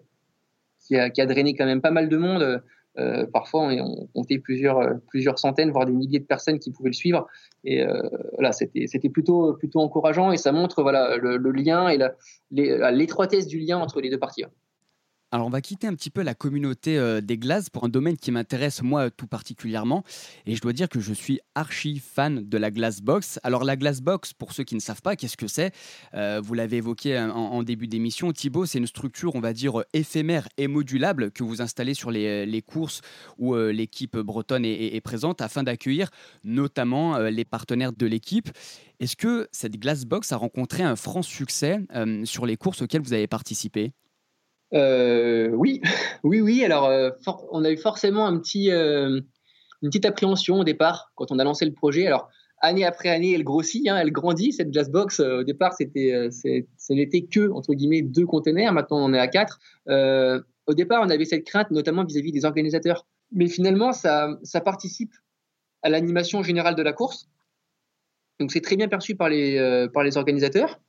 qui 0.87 0.95
a, 0.95 1.25
drainé 1.25 1.55
quand 1.55 1.65
même 1.65 1.81
pas 1.81 1.91
mal 1.91 2.09
de 2.09 2.17
monde. 2.17 2.61
Euh, 2.99 3.25
parfois, 3.31 3.67
on, 3.67 4.07
comptait 4.13 4.39
plusieurs, 4.39 4.79
euh, 4.79 4.93
plusieurs 5.07 5.37
centaines, 5.37 5.71
voire 5.71 5.85
des 5.85 5.93
milliers 5.93 6.19
de 6.19 6.25
personnes 6.25 6.59
qui 6.59 6.71
pouvaient 6.71 6.89
le 6.89 6.93
suivre. 6.93 7.27
Et 7.63 7.83
euh, 7.83 8.01
voilà, 8.33 8.51
c'était 8.51 9.09
plutôt, 9.09 9.53
plutôt 9.53 9.79
encourageant 9.79 10.31
et 10.31 10.37
ça 10.37 10.51
montre 10.51 10.81
voilà, 10.81 11.17
le, 11.17 11.51
lien 11.51 11.89
et 11.89 11.99
l'étroitesse 12.51 13.47
du 13.47 13.59
lien 13.59 13.77
entre 13.77 14.01
les 14.01 14.09
deux 14.09 14.19
parties. 14.19 14.45
Alors 15.29 15.47
on 15.47 15.49
va 15.49 15.59
quitter 15.59 15.87
un 15.87 15.93
petit 15.93 16.09
peu 16.09 16.21
la 16.21 16.33
communauté 16.33 16.97
euh, 16.97 17.19
des 17.19 17.37
glaces 17.37 17.69
pour 17.69 17.83
un 17.83 17.89
domaine 17.89 18.15
qui 18.15 18.31
m'intéresse 18.31 18.81
moi 18.81 19.11
tout 19.11 19.27
particulièrement 19.27 20.05
et 20.45 20.55
je 20.55 20.61
dois 20.61 20.71
dire 20.71 20.87
que 20.87 21.01
je 21.01 21.13
suis 21.13 21.41
archi 21.53 21.99
fan 21.99 22.47
de 22.47 22.57
la 22.57 22.71
glace 22.71 23.01
box. 23.01 23.37
Alors 23.43 23.65
la 23.65 23.75
glace 23.75 23.99
box 23.99 24.31
pour 24.31 24.53
ceux 24.53 24.63
qui 24.63 24.73
ne 24.73 24.79
savent 24.79 25.01
pas 25.01 25.17
qu'est-ce 25.17 25.35
que 25.35 25.47
c'est, 25.47 25.73
euh, 26.13 26.39
vous 26.41 26.53
l'avez 26.53 26.77
évoqué 26.77 27.19
en, 27.19 27.61
début 27.63 27.87
d'émission 27.87 28.31
Thibaut, 28.31 28.65
c'est 28.65 28.77
une 28.77 28.87
structure 28.87 29.35
on 29.35 29.41
va 29.41 29.51
dire 29.51 29.83
éphémère 29.91 30.47
et 30.55 30.69
modulable 30.69 31.31
que 31.31 31.43
vous 31.43 31.61
installez 31.61 31.93
sur 31.93 32.09
les, 32.09 32.63
courses 32.65 33.01
où 33.37 33.53
euh, 33.53 33.73
l'équipe 33.73 34.15
bretonne 34.15 34.63
est, 34.63 35.01
présente 35.01 35.41
afin 35.41 35.63
d'accueillir 35.63 36.09
notamment 36.45 37.17
les 37.19 37.43
partenaires 37.43 37.91
de 37.91 38.05
l'équipe. 38.05 38.49
Est-ce 39.01 39.17
que 39.17 39.49
cette 39.51 39.77
glace 39.77 40.05
box 40.05 40.31
a 40.31 40.37
rencontré 40.37 40.83
un 40.83 40.95
franc 40.95 41.21
succès 41.21 41.81
sur 42.23 42.45
les 42.45 42.55
courses 42.55 42.81
auxquelles 42.81 43.01
vous 43.01 43.13
avez 43.13 43.27
participé? 43.27 43.91
Euh, 44.73 45.49
oui, 45.49 45.81
oui, 46.23 46.41
oui. 46.41 46.63
Alors, 46.63 46.85
euh, 46.85 47.11
on 47.51 47.63
a 47.63 47.71
eu 47.71 47.77
forcément 47.77 48.27
un 48.27 48.37
petit, 48.39 48.71
euh, 48.71 49.21
une 49.81 49.89
petite 49.89 50.05
appréhension 50.05 50.59
au 50.59 50.63
départ 50.63 51.11
quand 51.15 51.31
on 51.31 51.39
a 51.39 51.43
lancé 51.43 51.65
le 51.65 51.73
projet. 51.73 52.07
Alors, 52.07 52.29
année 52.59 52.85
après 52.85 53.09
année, 53.09 53.33
elle 53.33 53.43
grossit, 53.43 53.87
hein, 53.87 53.97
elle 53.97 54.11
grandit. 54.11 54.51
Cette 54.51 54.71
Glassbox, 54.71 55.19
au 55.19 55.43
départ, 55.43 55.73
c'était, 55.73 56.29
ce 56.31 56.93
n'était 56.93 57.23
que 57.23 57.51
entre 57.51 57.73
guillemets 57.73 58.01
deux 58.01 58.25
containers. 58.25 58.73
Maintenant, 58.73 58.97
on 58.97 59.13
est 59.13 59.19
à 59.19 59.27
quatre. 59.27 59.59
au 59.87 60.73
départ, 60.73 61.01
on 61.03 61.09
avait 61.09 61.25
cette 61.25 61.45
crainte, 61.45 61.71
notamment 61.71 62.03
vis-à-vis 62.03 62.31
des 62.31 62.45
organisateurs. 62.45 63.05
Mais 63.31 63.47
finalement, 63.47 63.91
ça, 63.93 64.37
ça 64.43 64.61
participe 64.61 65.13
à 65.83 65.89
l'animation 65.89 66.41
générale 66.43 66.75
de 66.75 66.81
la 66.81 66.93
course. 66.93 67.29
Donc, 68.39 68.51
c'est 68.51 68.61
très 68.61 68.75
bien 68.75 68.87
perçu 68.87 69.15
par 69.15 69.29
les, 69.29 69.87
par 69.93 70.03
les 70.03 70.17
organisateurs. 70.17 70.79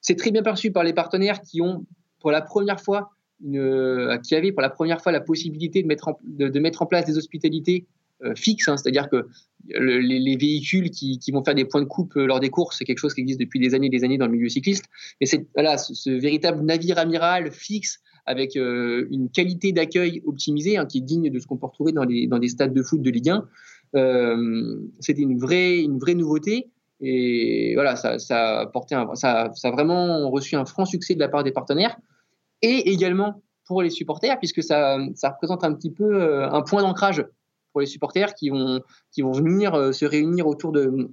C'est 0.00 0.16
très 0.16 0.30
bien 0.30 0.42
perçu 0.42 0.70
par 0.70 0.84
les 0.84 0.92
partenaires 0.92 1.40
qui 1.40 1.60
ont, 1.60 1.86
pour 2.20 2.30
la 2.30 2.42
première 2.42 2.80
fois, 2.80 3.15
une, 3.44 4.18
qui 4.22 4.34
avait 4.34 4.52
pour 4.52 4.62
la 4.62 4.70
première 4.70 5.00
fois 5.00 5.12
la 5.12 5.20
possibilité 5.20 5.82
de 5.82 5.86
mettre 5.86 6.08
en, 6.08 6.18
de, 6.24 6.58
mettre 6.58 6.82
en 6.82 6.86
place 6.86 7.04
des 7.06 7.18
hospitalités 7.18 7.86
euh, 8.24 8.34
fixes, 8.34 8.68
hein. 8.68 8.76
c'est-à-dire 8.76 9.10
que 9.10 9.26
les, 9.68 10.36
véhicules 10.36 10.90
qui, 10.90 11.20
vont 11.32 11.44
faire 11.44 11.54
des 11.54 11.64
points 11.64 11.82
de 11.82 11.86
coupe 11.86 12.16
euh, 12.16 12.26
lors 12.26 12.40
des 12.40 12.50
courses, 12.50 12.78
c'est 12.78 12.84
quelque 12.84 12.98
chose 12.98 13.14
qui 13.14 13.20
existe 13.20 13.40
depuis 13.40 13.60
des 13.60 13.74
années 13.74 13.88
et 13.88 13.90
des 13.90 14.04
années 14.04 14.18
dans 14.18 14.26
le 14.26 14.32
milieu 14.32 14.48
cycliste. 14.48 14.84
Mais 15.20 15.26
voilà, 15.54 15.76
ce, 15.78 16.10
véritable 16.10 16.64
navire 16.64 16.98
amiral 16.98 17.50
fixe 17.52 18.00
avec 18.26 18.56
euh, 18.56 19.06
une 19.10 19.30
qualité 19.30 19.72
d'accueil 19.72 20.22
optimisée, 20.24 20.76
hein, 20.76 20.86
qui 20.86 20.98
est 20.98 21.02
digne 21.02 21.30
de 21.30 21.38
ce 21.38 21.46
qu'on 21.46 21.56
peut 21.56 21.66
retrouver 21.66 21.92
dans, 21.92 22.04
les, 22.04 22.26
dans 22.26 22.38
des 22.38 22.48
stades 22.48 22.74
de 22.74 22.82
foot 22.82 23.02
de 23.02 23.10
Ligue 23.10 23.30
1. 23.30 23.48
Euh, 23.94 24.80
C'était 25.00 25.22
une 25.22 25.38
vraie, 25.38 25.78
une 25.80 25.98
vraie 25.98 26.14
nouveauté. 26.14 26.70
Et 27.00 27.74
voilà, 27.74 27.94
ça, 27.94 28.18
ça, 28.18 28.62
a 28.62 29.14
ça, 29.14 29.50
ça 29.54 29.68
a 29.68 29.70
vraiment 29.70 30.30
reçu 30.30 30.56
un 30.56 30.64
franc 30.64 30.86
succès 30.86 31.14
de 31.14 31.20
la 31.20 31.28
part 31.28 31.44
des 31.44 31.52
partenaires 31.52 31.96
et 32.62 32.90
également 32.90 33.42
pour 33.66 33.82
les 33.82 33.90
supporters, 33.90 34.38
puisque 34.38 34.62
ça, 34.62 34.96
représente 35.24 35.64
un 35.64 35.74
petit 35.74 35.90
peu 35.90 36.22
euh, 36.22 36.48
un 36.50 36.62
point 36.62 36.82
d'ancrage 36.82 37.24
pour 37.72 37.80
les 37.80 37.86
supporters 37.86 38.34
qui 38.34 38.48
vont, 38.48 38.80
qui 39.12 39.22
vont 39.22 39.32
venir 39.32 39.74
euh, 39.74 39.92
se 39.92 40.06
réunir 40.06 40.46
autour 40.46 40.72
de, 40.72 41.10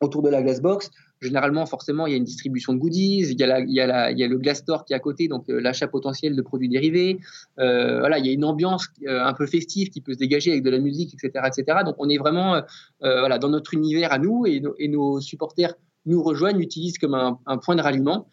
autour 0.00 0.22
de 0.22 0.30
la 0.30 0.42
Glassbox. 0.42 0.90
Généralement, 1.20 1.66
forcément, 1.66 2.06
il 2.06 2.12
y 2.12 2.14
a 2.14 2.16
une 2.16 2.24
distribution 2.24 2.72
de 2.72 2.78
goodies, 2.78 3.30
il 3.30 3.38
y 3.38 3.42
a, 3.42 3.46
la, 3.46 3.60
il 3.60 3.70
y 3.70 3.80
a, 3.80 4.26
le 4.26 4.38
Glass 4.38 4.58
Store 4.58 4.86
qui 4.86 4.94
est 4.94 4.96
à 4.96 5.00
côté, 5.00 5.28
donc 5.28 5.50
euh, 5.50 5.60
l'achat 5.60 5.86
potentiel 5.86 6.34
de 6.34 6.40
produits 6.40 6.70
dérivés. 6.70 7.18
voilà, 7.58 8.18
il 8.18 8.24
y 8.24 8.30
a 8.30 8.32
une 8.32 8.44
ambiance 8.44 8.88
un 9.06 9.34
peu 9.34 9.46
festive 9.46 9.90
qui 9.90 10.00
peut 10.00 10.14
se 10.14 10.18
dégager 10.18 10.50
avec 10.52 10.62
de 10.62 10.70
la 10.70 10.78
musique, 10.78 11.12
etc. 11.12 11.46
etc. 11.46 11.80
Donc, 11.84 11.96
on 11.98 12.08
est 12.08 12.16
vraiment 12.16 12.62
voilà, 13.00 13.38
dans 13.38 13.50
notre 13.50 13.74
univers 13.74 14.12
à 14.12 14.18
nous 14.18 14.46
et, 14.46 14.88
nos 14.88 15.20
supporters 15.20 15.74
nous 16.06 16.22
rejoignent, 16.22 16.58
utilisent 16.58 16.96
comme 16.96 17.14
un 17.14 17.58
point 17.58 17.76
de 17.76 17.82
ralliement. 17.82 18.26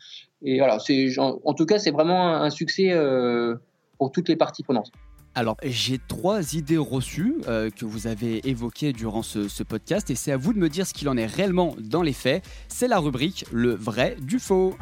En, 0.43 1.53
tout 1.53 1.65
cas, 1.65 1.79
c'est 1.79 1.91
vraiment 1.91 2.35
un, 2.35 2.49
succès 2.49 2.91
euh, 2.91 3.55
pour 3.97 4.11
toutes 4.11 4.29
les 4.29 4.35
parties 4.35 4.63
prenantes. 4.63 4.91
Alors, 5.35 5.57
j'ai 5.63 5.99
trois 5.99 6.55
idées 6.55 6.77
reçues 6.77 7.35
euh, 7.47 7.69
que 7.69 7.85
vous 7.85 8.07
avez 8.07 8.47
évoquées 8.49 8.91
durant 8.91 9.21
ce, 9.21 9.61
podcast 9.61 10.09
et 10.09 10.15
c'est 10.15 10.31
à 10.31 10.37
vous 10.37 10.53
de 10.53 10.57
me 10.57 10.69
dire 10.69 10.87
ce 10.87 10.93
qu'il 10.93 11.09
en 11.09 11.17
est 11.17 11.27
réellement 11.27 11.75
dans 11.79 12.01
les 12.01 12.13
faits. 12.13 12.43
C'est 12.69 12.87
la 12.87 12.97
rubrique 12.97 13.45
Le 13.51 13.75
vrai 13.75 14.15
du 14.19 14.39
faux. 14.39 14.75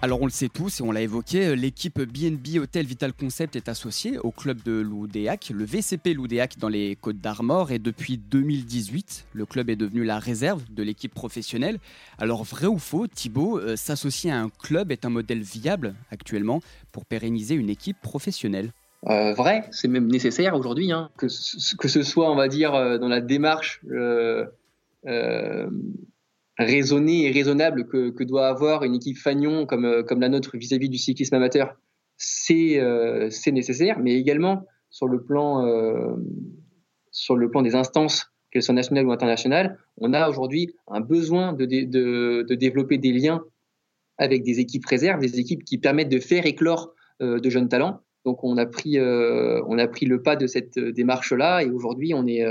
Alors 0.00 0.22
on 0.22 0.26
le 0.26 0.30
sait 0.30 0.48
tous 0.48 0.80
et 0.80 0.82
on 0.82 0.92
l'a 0.92 1.02
évoqué, 1.02 1.56
l'équipe 1.56 2.00
BNB 2.00 2.58
Hotel 2.62 2.86
Vital 2.86 3.12
Concept 3.12 3.56
est 3.56 3.68
associée 3.68 4.18
au 4.18 4.30
club 4.30 4.62
de 4.62 4.72
Loudéac, 4.72 5.50
le 5.54 5.64
VCP 5.64 6.14
Loudéac 6.14 6.58
dans 6.58 6.68
les 6.68 6.96
Côtes 6.96 7.20
d'Armor. 7.20 7.72
Et 7.72 7.78
depuis 7.78 8.18
2018, 8.18 9.26
le 9.32 9.46
club 9.46 9.70
est 9.70 9.76
devenu 9.76 10.04
la 10.04 10.18
réserve 10.18 10.62
de 10.70 10.82
l'équipe 10.82 11.12
professionnelle. 11.12 11.78
Alors 12.18 12.44
vrai 12.44 12.66
ou 12.66 12.78
faux, 12.78 13.06
Thibaut, 13.06 13.58
euh, 13.58 13.76
s'associer 13.76 14.30
à 14.30 14.40
un 14.40 14.48
club 14.48 14.92
est 14.92 15.04
un 15.04 15.10
modèle 15.10 15.40
viable 15.40 15.94
actuellement 16.10 16.60
pour 16.92 17.04
pérenniser 17.04 17.54
une 17.54 17.70
équipe 17.70 18.00
professionnelle? 18.00 18.72
Euh, 19.06 19.32
vrai, 19.32 19.64
c'est 19.70 19.88
même 19.88 20.08
nécessaire 20.08 20.54
aujourd'hui, 20.54 20.90
hein, 20.92 21.10
que, 21.16 21.28
ce 21.28 22.02
soit, 22.02 22.30
on 22.30 22.36
va 22.36 22.48
dire, 22.48 22.74
euh, 22.74 22.98
dans 22.98 23.08
la 23.08 23.20
démarche 23.20 23.80
euh, 23.90 24.46
raisonné 26.58 27.26
et 27.26 27.30
raisonnable 27.30 27.86
que, 27.86 28.24
doit 28.24 28.48
avoir 28.48 28.84
une 28.84 28.94
équipe 28.94 29.16
fagnon 29.16 29.64
comme, 29.66 29.84
euh, 29.84 30.02
comme 30.02 30.20
la 30.20 30.28
nôtre 30.28 30.56
vis-à-vis 30.56 30.88
du 30.88 30.98
cyclisme 30.98 31.34
amateur, 31.34 31.76
c'est 32.16 32.80
euh, 32.80 33.30
nécessaire, 33.52 33.98
mais 34.00 34.14
également 34.14 34.66
sur 34.90 35.06
le 35.06 35.22
plan, 35.22 35.64
euh, 35.64 36.16
sur 37.12 37.36
le 37.36 37.48
plan 37.50 37.62
des 37.62 37.76
instances, 37.76 38.32
qu'elles 38.50 38.62
soient 38.62 38.74
nationales 38.74 39.06
ou 39.06 39.12
internationales, 39.12 39.78
on 39.98 40.12
a 40.14 40.28
aujourd'hui 40.28 40.74
un 40.88 41.00
besoin 41.00 41.52
de, 41.52 42.54
développer 42.54 42.98
des 42.98 43.12
liens 43.12 43.44
avec 44.16 44.42
des 44.42 44.58
équipes 44.58 44.86
réserves, 44.86 45.20
des 45.20 45.38
équipes 45.38 45.64
qui 45.64 45.78
permettent 45.78 46.08
de 46.08 46.18
faire 46.18 46.46
éclore 46.46 46.92
de 47.20 47.50
jeunes 47.50 47.68
talents. 47.68 48.00
Donc 48.24 48.42
on 48.42 48.56
a 48.56 48.64
pris, 48.64 48.98
on 48.98 49.78
a 49.78 49.86
pris 49.86 50.06
le 50.06 50.22
pas 50.22 50.34
de 50.34 50.46
cette 50.46 50.78
démarche-là 50.78 51.62
et 51.62 51.70
aujourd'hui 51.70 52.14
on, 52.14 52.26
est, 52.26 52.42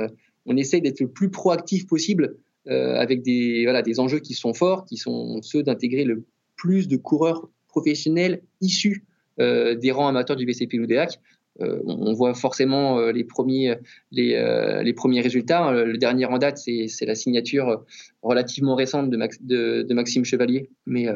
on 0.46 0.56
essaye 0.56 0.82
d'être 0.82 1.00
le 1.00 1.10
plus 1.10 1.32
proactif 1.32 1.88
possible 1.88 2.38
avec 2.70 3.22
des, 3.22 3.64
voilà, 3.64 3.82
des 3.82 4.00
enjeux 4.00 4.20
qui 4.20 4.34
sont 4.34 4.54
forts, 4.54 4.86
qui 4.86 4.98
sont 4.98 5.42
ceux 5.42 5.64
d'intégrer 5.64 6.04
le 6.04 6.24
plus 6.56 6.88
de 6.88 6.98
coureurs 6.98 7.50
professionnels 7.68 8.42
issus 8.62 9.06
euh, 9.40 9.76
des 9.76 9.92
rangs 9.92 10.08
amateurs 10.08 10.36
du 10.36 10.46
VCP 10.46 10.78
Loudéac. 10.78 11.20
Euh, 11.62 11.80
on 11.86 12.14
voit 12.14 12.34
forcément 12.34 13.00
les, 13.10 13.24
premiers, 13.24 13.76
les, 14.12 14.82
les, 14.84 14.94
premiers 14.94 15.22
résultats. 15.22 15.72
Le 15.72 15.98
dernier 15.98 16.26
en 16.26 16.38
date, 16.38 16.58
c'est 16.58 17.06
la 17.06 17.16
signature 17.16 17.84
relativement 18.22 18.76
récente 18.76 19.10
de, 19.10 19.18
de, 19.42 19.82
de 19.82 19.94
Maxime 19.94 20.24
Chevalier. 20.24 20.70
Mais 20.86 21.08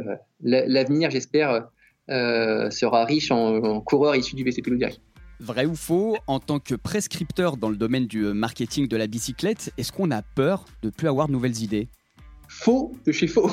l'avenir, 0.41 1.11
j'espère, 1.11 1.69
sera 2.07 3.05
riche 3.05 3.29
en, 3.31 3.81
coureurs 3.81 4.15
issus 4.15 4.35
du 4.35 4.43
VCP 4.43 4.71
Loudéac. 4.71 4.99
Vrai 5.41 5.65
ou 5.65 5.73
faux, 5.73 6.17
en 6.27 6.39
tant 6.39 6.59
que 6.59 6.75
prescripteur 6.75 7.57
dans 7.57 7.69
le 7.69 7.75
domaine 7.75 8.05
du 8.05 8.25
euh, 8.25 8.33
marketing 8.33 8.87
de 8.87 8.95
la 8.95 9.07
bicyclette, 9.07 9.73
est-ce 9.75 9.91
qu'on 9.91 10.11
a 10.11 10.21
peur 10.21 10.65
de 10.83 10.89
ne 10.89 10.91
plus 10.91 11.07
avoir 11.07 11.27
de 11.27 11.33
nouvelles 11.33 11.63
idées? 11.63 11.87
Faux 12.47 12.91
de 13.07 13.11
chez 13.11 13.25
faux. 13.25 13.49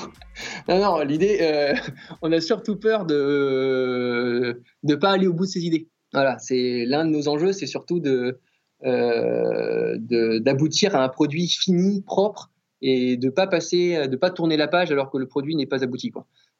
Non, 0.68 0.80
non, 0.80 1.00
l'idée, 1.00 1.38
euh, 1.40 1.74
on 2.20 2.30
a 2.30 2.42
surtout 2.42 2.76
peur 2.76 3.06
de 3.06 4.62
ne 4.82 4.94
pas 4.96 5.12
aller 5.12 5.26
au 5.26 5.32
bout 5.32 5.46
de 5.46 5.50
ces 5.50 5.64
idées. 5.64 5.88
Voilà, 6.12 6.38
c'est 6.38 6.84
l'un 6.84 7.06
de 7.06 7.10
nos 7.10 7.26
enjeux, 7.26 7.52
c'est 7.52 7.66
surtout 7.66 8.02
euh, 8.04 9.96
d'aboutir 10.40 10.94
à 10.94 11.02
un 11.02 11.08
produit 11.08 11.48
fini, 11.48 12.02
propre, 12.02 12.50
et 12.82 13.16
de 13.16 13.30
pas 13.30 13.46
passer, 13.46 14.08
de 14.08 14.16
pas 14.16 14.30
tourner 14.30 14.58
la 14.58 14.68
page 14.68 14.92
alors 14.92 15.10
que 15.10 15.16
le 15.16 15.26
produit 15.26 15.56
n'est 15.56 15.66
pas 15.66 15.82
abouti. 15.82 16.12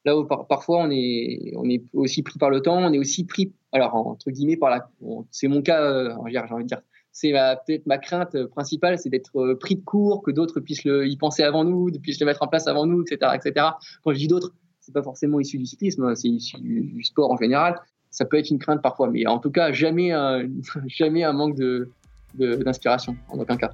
Là 0.09 0.17
où 0.17 0.25
parfois 0.25 0.79
on 0.79 0.91
est, 0.91 1.53
on 1.55 1.69
est 1.69 1.83
aussi 1.93 2.23
pris 2.23 2.39
par 2.39 2.49
le 2.49 2.63
temps, 2.63 2.79
on 2.79 2.95
est 2.95 2.99
aussi 2.99 3.27
pris, 3.27 3.53
alors 3.73 3.95
entre 3.95 4.31
guillemets, 4.31 4.57
par 4.57 4.71
la. 4.71 4.89
c'est 5.31 5.49
mon 5.49 5.61
cas, 5.61 5.83
euh, 5.83 6.15
j'ai 6.29 6.39
envie 6.39 6.65
de 6.65 6.69
dire. 6.69 6.81
C'est 7.13 7.33
peut-être 7.33 7.85
ma 7.85 7.99
crainte 7.99 8.47
principale, 8.47 8.99
c'est 8.99 9.11
d'être 9.11 9.39
euh, 9.39 9.55
pris 9.55 9.77
de 9.77 9.83
court, 9.83 10.23
que 10.23 10.31
d'autres 10.31 10.61
puissent 10.61 10.85
le, 10.85 11.07
y 11.07 11.19
penser 11.19 11.43
avant 11.43 11.63
nous, 11.63 11.91
puissent 12.01 12.21
le 12.21 12.25
mettre 12.25 12.43
en 12.43 12.47
place 12.47 12.67
avant 12.69 12.87
nous, 12.87 13.03
etc., 13.03 13.33
etc. 13.35 13.67
Quand 14.03 14.13
je 14.15 14.17
dis 14.17 14.29
d'autres, 14.29 14.55
c'est 14.81 14.95
pas 14.95 15.03
forcément 15.03 15.41
issu 15.41 15.59
du 15.59 15.67
cyclisme, 15.67 16.05
hein, 16.05 16.15
c'est 16.15 16.29
issu 16.29 16.59
du, 16.59 17.05
sport 17.05 17.31
en 17.31 17.37
général. 17.37 17.79
Ça 18.11 18.25
peut 18.25 18.39
être 18.39 18.49
une 18.49 18.59
crainte 18.59 18.81
parfois, 18.81 19.11
mais 19.11 19.27
en 19.27 19.41
tout 19.41 19.51
cas 19.51 19.73
jamais 19.73 20.11
un, 20.13 20.49
jamais 20.87 21.23
un 21.23 21.35
manque 21.35 21.57
de 21.57 21.91
d'inspiration 22.35 23.15
en 23.29 23.39
aucun 23.41 23.59
cas. 23.59 23.73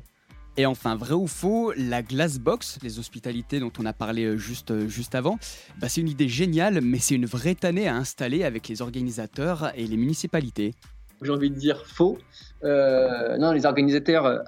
Et 0.57 0.67
enfin, 0.67 0.95
vrai 0.95 1.15
ou 1.15 1.27
faux, 1.27 1.73
la 1.77 2.03
glass 2.03 2.39
box, 2.39 2.79
les 2.83 3.01
hospitalités 3.01 3.59
dont 3.59 3.73
on 3.81 3.87
a 3.87 3.93
parlé 3.93 4.25
euh, 4.25 4.37
juste, 4.37 4.71
euh, 4.71 4.87
juste 4.87 5.17
avant, 5.17 5.37
bah, 5.81 5.89
c'est 5.89 6.01
une 6.01 6.09
idée 6.09 6.29
géniale, 6.29 6.81
mais 6.81 6.99
c'est 6.99 7.17
une 7.17 7.27
vraie 7.27 7.57
tannée 7.57 7.89
à 7.89 7.97
installer 7.97 8.45
avec 8.45 8.69
les 8.69 8.81
organisateurs 8.81 9.73
et 9.75 9.85
les 9.85 9.97
municipalités. 9.97 10.75
J'ai 11.23 11.33
envie 11.33 11.51
de 11.51 11.57
dire 11.57 11.85
faux. 11.87 12.19
Euh, 12.63 13.37
non, 13.39 13.51
les 13.51 13.67
organisateurs, 13.67 14.45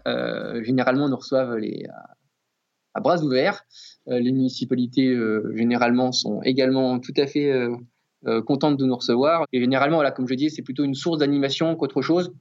généralement, 0.63 1.09
nous 1.09 1.17
reçoivent 1.17 1.57
les, 1.57 1.87
à, 2.95 3.01
bras 3.01 3.23
ouverts. 3.23 3.65
les 4.07 4.33
municipalités, 4.33 5.17
généralement, 5.55 6.13
sont 6.13 6.43
également 6.43 6.99
tout 6.99 7.15
à 7.17 7.27
fait 7.27 7.51
contentes 8.47 8.77
de 8.77 8.85
nous 8.85 8.97
recevoir. 8.97 9.45
Et 9.53 9.61
généralement, 9.61 10.03
là, 10.03 10.11
comme 10.11 10.29
je 10.29 10.35
dis, 10.35 10.51
c'est 10.51 10.63
plutôt 10.63 10.85
une 10.85 10.95
source 10.95 11.19
d'animation 11.19 11.77
qu'autre 11.77 12.03
chose. 12.03 12.35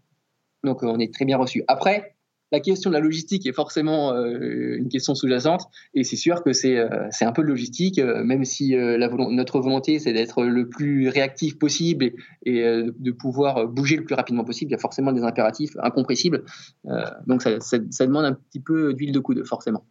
Donc, 0.64 0.84
on 0.84 1.00
est 1.00 1.14
très 1.14 1.24
bien 1.24 1.38
reçus. 1.38 1.64
Après, 1.68 2.15
la 2.52 2.60
question 2.60 2.90
de 2.90 2.96
la 2.96 3.02
logistique 3.02 3.46
est 3.48 3.54
forcément 3.54 4.14
euh, 4.14 4.78
une 4.78 4.90
question 4.90 5.16
sous-jacente 5.16 5.64
et 5.94 6.04
c'est 6.04 6.16
sûr 6.16 6.44
que 6.44 6.54
c'est 6.54 6.78
euh, 6.78 7.10
un 7.22 7.32
peu 7.32 7.42
de 7.42 7.48
logistique, 7.48 8.00
euh, 8.00 8.24
même 8.24 8.46
si 8.46 8.76
la 8.76 9.10
notre 9.10 9.60
volonté 9.60 10.00
c'est 10.00 10.14
d'être 10.14 10.44
le 10.44 10.70
plus 10.70 11.10
réactif 11.10 11.58
possible 11.58 12.12
et, 12.46 12.64
de 12.64 13.12
pouvoir 13.12 13.68
bouger 13.68 13.96
le 13.96 14.04
plus 14.04 14.16
rapidement 14.16 14.44
possible. 14.44 14.72
Il 14.72 14.74
y 14.74 14.76
a 14.76 14.80
forcément 14.80 15.12
des 15.12 15.24
impératifs 15.24 15.76
incompressibles, 15.82 16.44
donc 17.28 17.42
ça 17.42 18.06
demande 18.06 18.26
un 18.26 18.34
petit 18.34 18.60
peu 18.60 18.94
d'huile 18.94 19.12
de 19.12 19.20
coude, 19.20 19.46
forcément. 19.46 19.86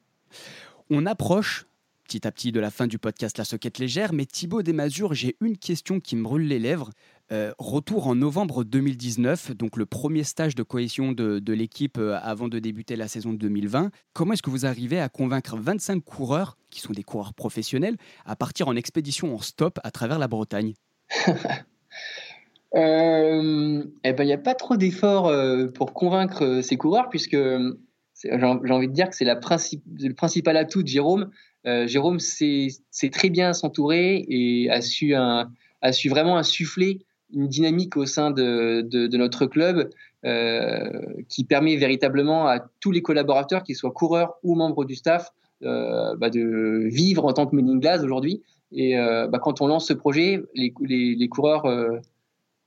On 0.91 1.07
approche 1.07 1.67
petit 2.05 2.27
à 2.27 2.31
petit 2.31 2.53
de 2.53 2.61
la 2.61 2.71
fin 2.71 2.87
du 2.87 2.99
podcast 2.99 3.39
La 3.39 3.45
Soquette 3.45 3.79
Légère, 3.79 4.13
mais 4.13 4.27
Thibaut 4.27 4.63
Desmazures, 4.63 5.15
j'ai 5.15 5.37
une 5.41 5.57
question 5.57 6.01
qui 6.01 6.17
me 6.17 6.23
brûle 6.23 6.47
les 6.47 6.59
lèvres. 6.59 6.91
Euh, 7.33 7.53
retour 7.59 8.07
en 8.07 8.15
novembre 8.15 8.63
2019, 8.63 9.53
donc 9.53 9.79
le 9.79 9.87
premier 9.87 10.23
stage 10.23 10.55
de 10.55 10.63
cohésion 10.63 11.13
de, 11.13 11.53
l'équipe 11.53 11.97
euh, 11.97 12.19
avant 12.23 12.49
de 12.49 12.59
débuter 12.59 12.97
la 12.97 13.09
saison 13.09 13.33
2020. 13.33 13.91
Comment 14.13 14.35
est-ce 14.35 14.43
que 14.43 14.51
vous 14.51 14.67
arrivez 14.67 15.01
à 15.01 15.09
convaincre 15.09 15.57
25 15.57 16.05
coureurs, 16.05 16.59
qui 16.69 16.81
sont 16.81 16.93
des 16.93 17.03
coureurs 17.03 17.33
professionnels, 17.33 17.97
à 18.27 18.37
partir 18.37 18.69
en 18.69 18.77
expédition 18.77 19.35
en 19.35 19.41
stop 19.41 19.81
à 19.83 19.91
travers 19.91 20.19
la 20.19 20.29
Bretagne? 20.29 20.75
Euh, 22.77 23.85
eh 24.03 24.13
ben, 24.13 24.25
il 24.25 24.27
n'y 24.27 24.33
a 24.33 24.39
pas 24.39 24.57
trop 24.57 24.77
d'efforts 24.77 25.33
pour 25.75 25.93
convaincre 25.93 26.61
ces 26.61 26.77
coureurs, 26.77 27.09
puisque 27.09 27.37
j'ai 28.23 28.43
envie 28.43 28.89
de 28.89 28.93
dire 28.93 29.09
que 29.09 29.17
c'est 29.17 29.25
le 29.25 30.15
principal 30.15 30.57
atout 30.57 30.83
de 30.83 30.89
Jérôme. 30.89 31.31
Jérôme 31.65 32.21
sait, 32.21 32.69
très 33.11 33.31
bien 33.31 33.53
s'entourer 33.53 34.25
et 34.29 34.71
a 34.71 34.81
su, 34.81 36.09
vraiment 36.09 36.37
insuffler 36.37 37.01
une 37.33 37.49
dynamique 37.49 37.97
au 37.97 38.07
sein 38.07 38.31
de, 38.31 39.17
notre 39.17 39.47
club 39.47 39.91
euh, 40.25 41.03
qui 41.29 41.45
permet 41.45 41.77
véritablement 41.77 42.47
à 42.47 42.61
tous 42.81 42.91
les 42.91 43.03
collaborateurs, 43.03 43.63
qu'ils 43.63 43.77
soient 43.77 43.91
coureurs 43.91 44.35
ou 44.43 44.55
membres 44.55 44.85
du 44.85 44.95
staff, 44.95 45.31
euh, 45.63 46.17
bah 46.17 46.31
de 46.31 46.89
vivre 46.89 47.25
en 47.25 47.33
tant 47.33 47.47
que 47.47 47.55
Meaning 47.55 47.81
Glass 47.81 48.03
aujourd'hui. 48.03 48.43
Et 48.73 48.99
euh, 48.99 49.27
bah 49.29 49.39
quand 49.39 49.61
on 49.61 49.67
lance 49.67 49.89
ce 49.89 49.93
projet, 49.93 50.43
les 50.55 51.29
coureurs 51.29 51.67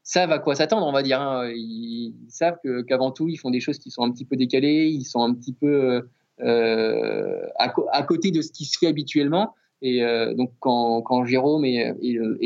savent 0.08 0.32
à 0.32 0.40
quoi 0.40 0.56
s'attendre, 0.56 0.88
on 0.88 0.92
va 0.92 1.04
dire. 1.04 1.22
Hein. 1.22 1.50
Ils, 1.54 2.14
savent 2.30 2.58
qu'avant 2.88 3.12
tout, 3.12 3.28
ils 3.28 3.38
font 3.38 3.50
des 3.50 3.60
choses 3.60 3.78
qui 3.78 3.92
sont 3.92 4.04
un 4.04 4.12
petit 4.12 4.26
peu 4.26 4.36
décalées, 4.36 4.88
ils 4.88 5.04
sont 5.04 5.22
un 5.22 5.34
petit 5.34 5.54
peu 5.54 6.08
à, 6.40 7.74
à, 7.92 8.04
côté 8.04 8.32
de 8.32 8.42
ce 8.42 8.52
qui 8.52 8.66
se 8.66 8.78
fait 8.78 8.88
habituellement. 8.88 9.54
Et 9.82 10.02
donc, 10.36 10.52
quand, 10.60 11.26
Jérôme 11.26 11.66
et, 11.66 11.94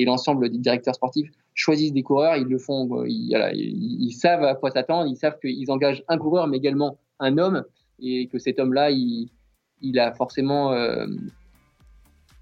l'ensemble 0.06 0.50
des 0.50 0.58
directeurs 0.58 0.96
sportifs 0.96 1.30
choisissent 1.54 1.94
des 1.94 2.04
coureurs, 2.04 2.36
ils 2.36 2.48
le 2.48 2.58
font, 2.58 3.04
ils, 3.06 4.14
savent 4.14 4.44
à 4.44 4.56
quoi 4.56 4.72
s'attendre, 4.72 5.08
ils 5.08 5.18
savent 5.18 5.38
qu'ils 5.40 5.70
engagent 5.70 6.04
un 6.08 6.18
coureur, 6.18 6.48
mais 6.48 6.58
également 6.58 6.98
un 7.20 7.38
homme, 7.38 7.64
et 8.02 8.28
que 8.28 8.40
cet 8.40 8.60
homme-là, 8.60 8.90
il, 8.92 10.00
a 10.00 10.12
forcément 10.14 10.74
euh, 10.74 11.06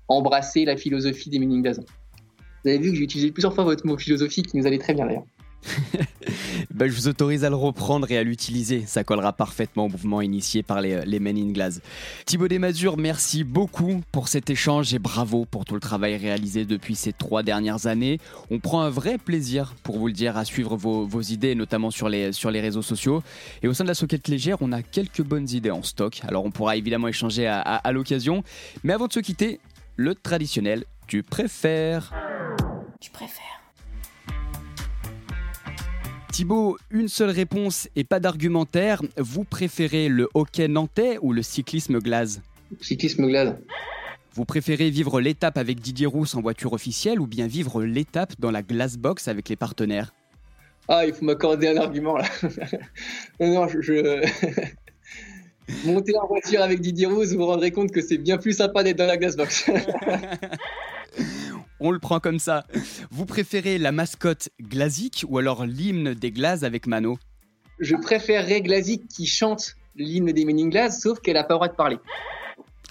embrassé 0.08 0.66
la 0.66 0.78
philosophie 0.78 1.30
des 1.30 1.40
Meaning 1.40 1.62
Vous 2.64 2.70
avez 2.70 2.80
vu 2.80 2.92
que 2.92 2.98
j'ai 2.98 3.04
utilisé 3.04 3.32
plusieurs 3.32 3.54
fois 3.54 3.64
votre 3.64 3.86
mot 3.86 3.98
philosophie 3.98 4.44
qui 4.44 4.58
nous 4.58 4.66
allait 4.68 4.80
très 4.80 4.94
bien 4.94 5.06
d'ailleurs. 5.06 5.26
Ben, 6.72 6.88
je 6.90 6.96
vous 6.96 7.08
autorise 7.08 7.44
à 7.44 7.50
le 7.50 7.56
reprendre 7.56 8.10
et 8.12 8.18
à 8.18 8.24
l'utiliser. 8.24 8.86
Ça 8.86 9.04
collera 9.04 9.34
parfaitement 9.34 9.86
au 9.86 9.90
mouvement 9.90 10.22
initié 10.22 10.64
par 10.64 10.80
les, 10.80 11.04
les 11.06 11.20
Men 11.20 11.38
in 11.38 11.52
Glass. 11.52 11.82
Thibaut 12.26 12.48
Desmazures, 12.48 12.96
merci 12.96 13.44
beaucoup 13.44 14.02
pour 14.12 14.28
cet 14.30 14.50
échange 14.50 14.94
et 14.94 15.00
bravo 15.00 15.46
pour 15.46 15.66
tout 15.66 15.74
le 15.74 15.82
travail 15.82 16.16
réalisé 16.16 16.66
depuis 16.66 16.96
ces 16.96 17.12
trois 17.12 17.44
dernières 17.44 17.88
années. 17.88 18.20
On 18.50 18.60
prend 18.60 18.82
un 18.82 18.90
vrai 18.90 19.18
plaisir, 19.18 19.74
pour 19.84 19.98
vous 19.98 20.08
le 20.08 20.14
dire, 20.14 20.38
à 20.38 20.46
suivre 20.46 20.78
vos, 20.78 21.06
vos 21.06 21.22
idées, 21.22 21.56
notamment 21.56 21.92
sur 21.92 22.08
les, 22.08 22.32
sur 22.32 22.52
les 22.52 22.62
réseaux 22.62 22.84
sociaux. 22.84 23.24
Et 23.62 23.68
au 23.68 23.74
sein 23.74 23.84
de 23.84 23.90
la 23.90 23.96
soquette 23.96 24.30
légère, 24.30 24.58
on 24.62 24.72
a 24.72 24.82
quelques 24.82 25.24
bonnes 25.24 25.50
idées 25.50 25.72
en 25.72 25.84
stock. 25.84 26.22
Alors 26.28 26.46
on 26.46 26.52
pourra 26.52 26.78
évidemment 26.78 27.10
échanger 27.10 27.48
à 27.48 27.92
l'occasion. 27.92 28.44
Mais 28.84 28.94
avant 28.94 29.08
de 29.08 29.14
se 29.14 29.20
quitter, 29.20 29.60
le 29.98 30.16
traditionnel, 30.16 30.86
tu 31.08 31.24
préfères 31.24 32.14
Tu 33.00 33.12
préfères 33.12 33.64
Thibaut, 36.34 36.78
une 36.92 37.08
seule 37.08 37.30
réponse 37.30 37.88
et 37.96 38.04
pas 38.04 38.20
d'argumentaire. 38.20 39.02
Vous 39.16 39.46
préférez 39.46 40.10
le 40.10 40.28
hockey 40.34 40.68
nantais 40.68 41.18
ou 41.22 41.32
le 41.32 41.42
cyclisme 41.42 42.00
glace 42.00 42.42
Cyclisme 42.82 43.28
glace. 43.28 43.56
Vous 44.34 44.44
préférez 44.44 44.90
vivre 44.90 45.22
l'étape 45.22 45.58
avec 45.58 45.80
Didier 45.80 46.08
Rousse 46.08 46.36
en 46.36 46.42
voiture 46.42 46.74
officielle 46.74 47.22
ou 47.22 47.28
bien 47.28 47.48
vivre 47.48 47.84
l'étape 47.84 48.34
dans 48.38 48.52
la 48.52 48.62
glass 48.64 48.98
box 48.98 49.30
avec 49.30 49.48
les 49.48 49.56
partenaires? 49.56 50.14
Ah, 50.90 51.06
il 51.06 51.14
faut 51.14 51.24
m'accorder 51.24 51.70
un 51.70 51.78
argument 51.78 52.18
là. 52.18 52.26
non, 53.40 53.68
je... 53.70 54.26
Monter 55.86 56.18
en 56.18 56.28
voiture 56.28 56.62
avec 56.62 56.82
Didier 56.82 57.06
Rousse, 57.06 57.32
vous 57.32 57.38
vous 57.38 57.46
rendrez 57.46 57.72
compte 57.72 57.92
que 57.92 58.02
c'est 58.02 58.18
bien 58.18 58.38
plus 58.38 58.58
sympa 58.58 58.84
d'être 58.84 58.98
dans 58.98 59.06
la 59.06 59.18
glass 59.18 59.38
box. 59.38 59.70
On 61.80 61.92
le 61.92 62.00
prend 62.00 62.20
comme 62.20 62.40
ça. 62.40 62.66
Vous 63.12 63.26
préférez 63.26 63.78
la 63.78 63.92
mascotte 63.92 64.50
Glazik 64.62 65.26
ou 65.28 65.38
alors 65.38 65.66
l'hymne 65.66 66.14
des 66.14 66.32
Glaces 66.32 66.64
avec 66.64 66.88
Mano? 66.88 67.18
Je 67.80 67.96
préférerais 67.96 68.62
Glazik 68.62 69.08
qui 69.08 69.26
chante 69.26 69.76
l'hymne 69.96 70.32
des 70.32 70.46
Meaning 70.46 70.70
Glass, 70.70 71.02
sauf 71.02 71.20
qu'elle 71.20 71.36
n'a 71.36 71.44
pas 71.44 71.54
le 71.54 71.58
droit 71.58 71.68
de 71.70 71.76
parler. 71.76 71.98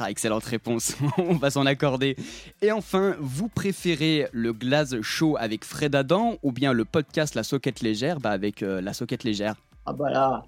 Ah, 0.00 0.10
excellente 0.10 0.44
réponse, 0.44 0.96
on 1.18 1.34
va 1.34 1.50
s'en 1.50 1.66
accorder. 1.66 2.16
Et 2.62 2.70
enfin, 2.70 3.16
vous 3.18 3.48
préférez 3.48 4.28
le 4.32 4.52
Glaze 4.52 5.00
Show 5.02 5.36
avec 5.38 5.64
Fred 5.64 5.94
Adam 5.94 6.38
ou 6.42 6.52
bien 6.52 6.72
le 6.72 6.84
podcast 6.84 7.34
La 7.34 7.42
Soquette 7.42 7.80
Légère? 7.80 8.20
Bah 8.20 8.30
avec 8.30 8.62
euh, 8.62 8.80
La 8.80 8.92
Soquette 8.92 9.24
Légère 9.24 9.56
Ah 9.86 9.92
bah 9.92 10.08
là, 10.10 10.44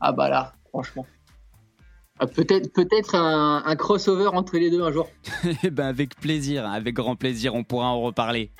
ah 0.00 0.12
bah 0.12 0.30
là, 0.30 0.54
franchement. 0.70 1.06
Ah, 2.20 2.28
peut-être 2.28 2.72
peut-être 2.72 3.16
un, 3.16 3.74
crossover 3.74 4.28
entre 4.28 4.56
les 4.56 4.70
deux 4.70 4.82
un 4.82 4.92
jour. 4.92 5.08
Eh 5.64 5.70
ben 5.70 5.86
avec 5.86 6.14
plaisir, 6.14 6.64
avec 6.64 6.94
grand 6.94 7.16
plaisir, 7.16 7.56
on 7.56 7.64
pourra 7.64 7.88
en 7.88 8.00
reparler. 8.00 8.52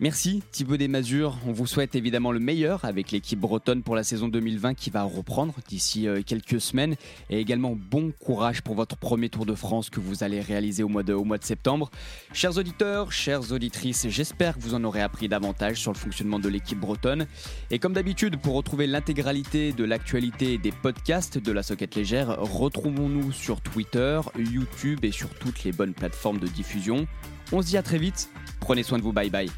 Merci 0.00 0.44
Thibaut 0.52 0.76
Desmazures. 0.76 1.36
On 1.44 1.50
vous 1.50 1.66
souhaite 1.66 1.96
évidemment 1.96 2.30
le 2.30 2.38
meilleur 2.38 2.84
avec 2.84 3.10
l'équipe 3.10 3.40
bretonne 3.40 3.82
pour 3.82 3.96
la 3.96 4.04
saison 4.04 4.28
2020 4.28 4.74
qui 4.74 4.90
va 4.90 5.02
reprendre 5.02 5.54
d'ici 5.68 6.06
euh, 6.06 6.22
quelques 6.24 6.60
semaines. 6.60 6.94
Et 7.30 7.40
également 7.40 7.76
bon 7.76 8.12
courage 8.12 8.62
pour 8.62 8.76
votre 8.76 8.96
premier 8.96 9.28
Tour 9.28 9.44
de 9.44 9.56
France 9.56 9.90
que 9.90 9.98
vous 9.98 10.22
allez 10.22 10.40
réaliser 10.40 10.84
au 10.84 10.88
mois 10.88 11.02
de, 11.02 11.14
au 11.14 11.24
mois 11.24 11.38
de 11.38 11.42
septembre. 11.42 11.90
Chers 12.32 12.58
auditeurs, 12.58 13.10
chères 13.10 13.50
auditrices, 13.50 14.06
j'espère 14.08 14.54
que 14.54 14.60
vous 14.60 14.74
en 14.74 14.84
aurez 14.84 15.02
appris 15.02 15.28
davantage 15.28 15.80
sur 15.80 15.92
le 15.92 15.98
fonctionnement 15.98 16.38
de 16.38 16.48
l'équipe 16.48 16.78
bretonne. 16.78 17.26
Et 17.72 17.80
comme 17.80 17.92
d'habitude, 17.92 18.36
pour 18.36 18.54
retrouver 18.54 18.86
l'intégralité 18.86 19.72
de 19.72 19.82
l'actualité 19.82 20.58
des 20.58 20.70
podcasts 20.70 21.38
de 21.38 21.50
la 21.50 21.64
Soquette 21.64 21.96
Légère, 21.96 22.36
retrouvons-nous 22.38 23.32
sur 23.32 23.60
Twitter, 23.60 24.20
YouTube 24.38 25.04
et 25.04 25.10
sur 25.10 25.30
toutes 25.30 25.64
les 25.64 25.72
bonnes 25.72 25.94
plateformes 25.94 26.38
de 26.38 26.46
diffusion. 26.46 27.08
On 27.50 27.62
se 27.62 27.66
dit 27.66 27.76
à 27.76 27.82
très 27.82 27.98
vite. 27.98 28.30
Prenez 28.60 28.84
soin 28.84 28.98
de 28.98 29.02
vous. 29.02 29.12
Bye 29.12 29.30
bye. 29.30 29.50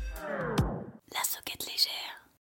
lass 1.14 1.32
so 1.32 1.38
geht 1.44 1.66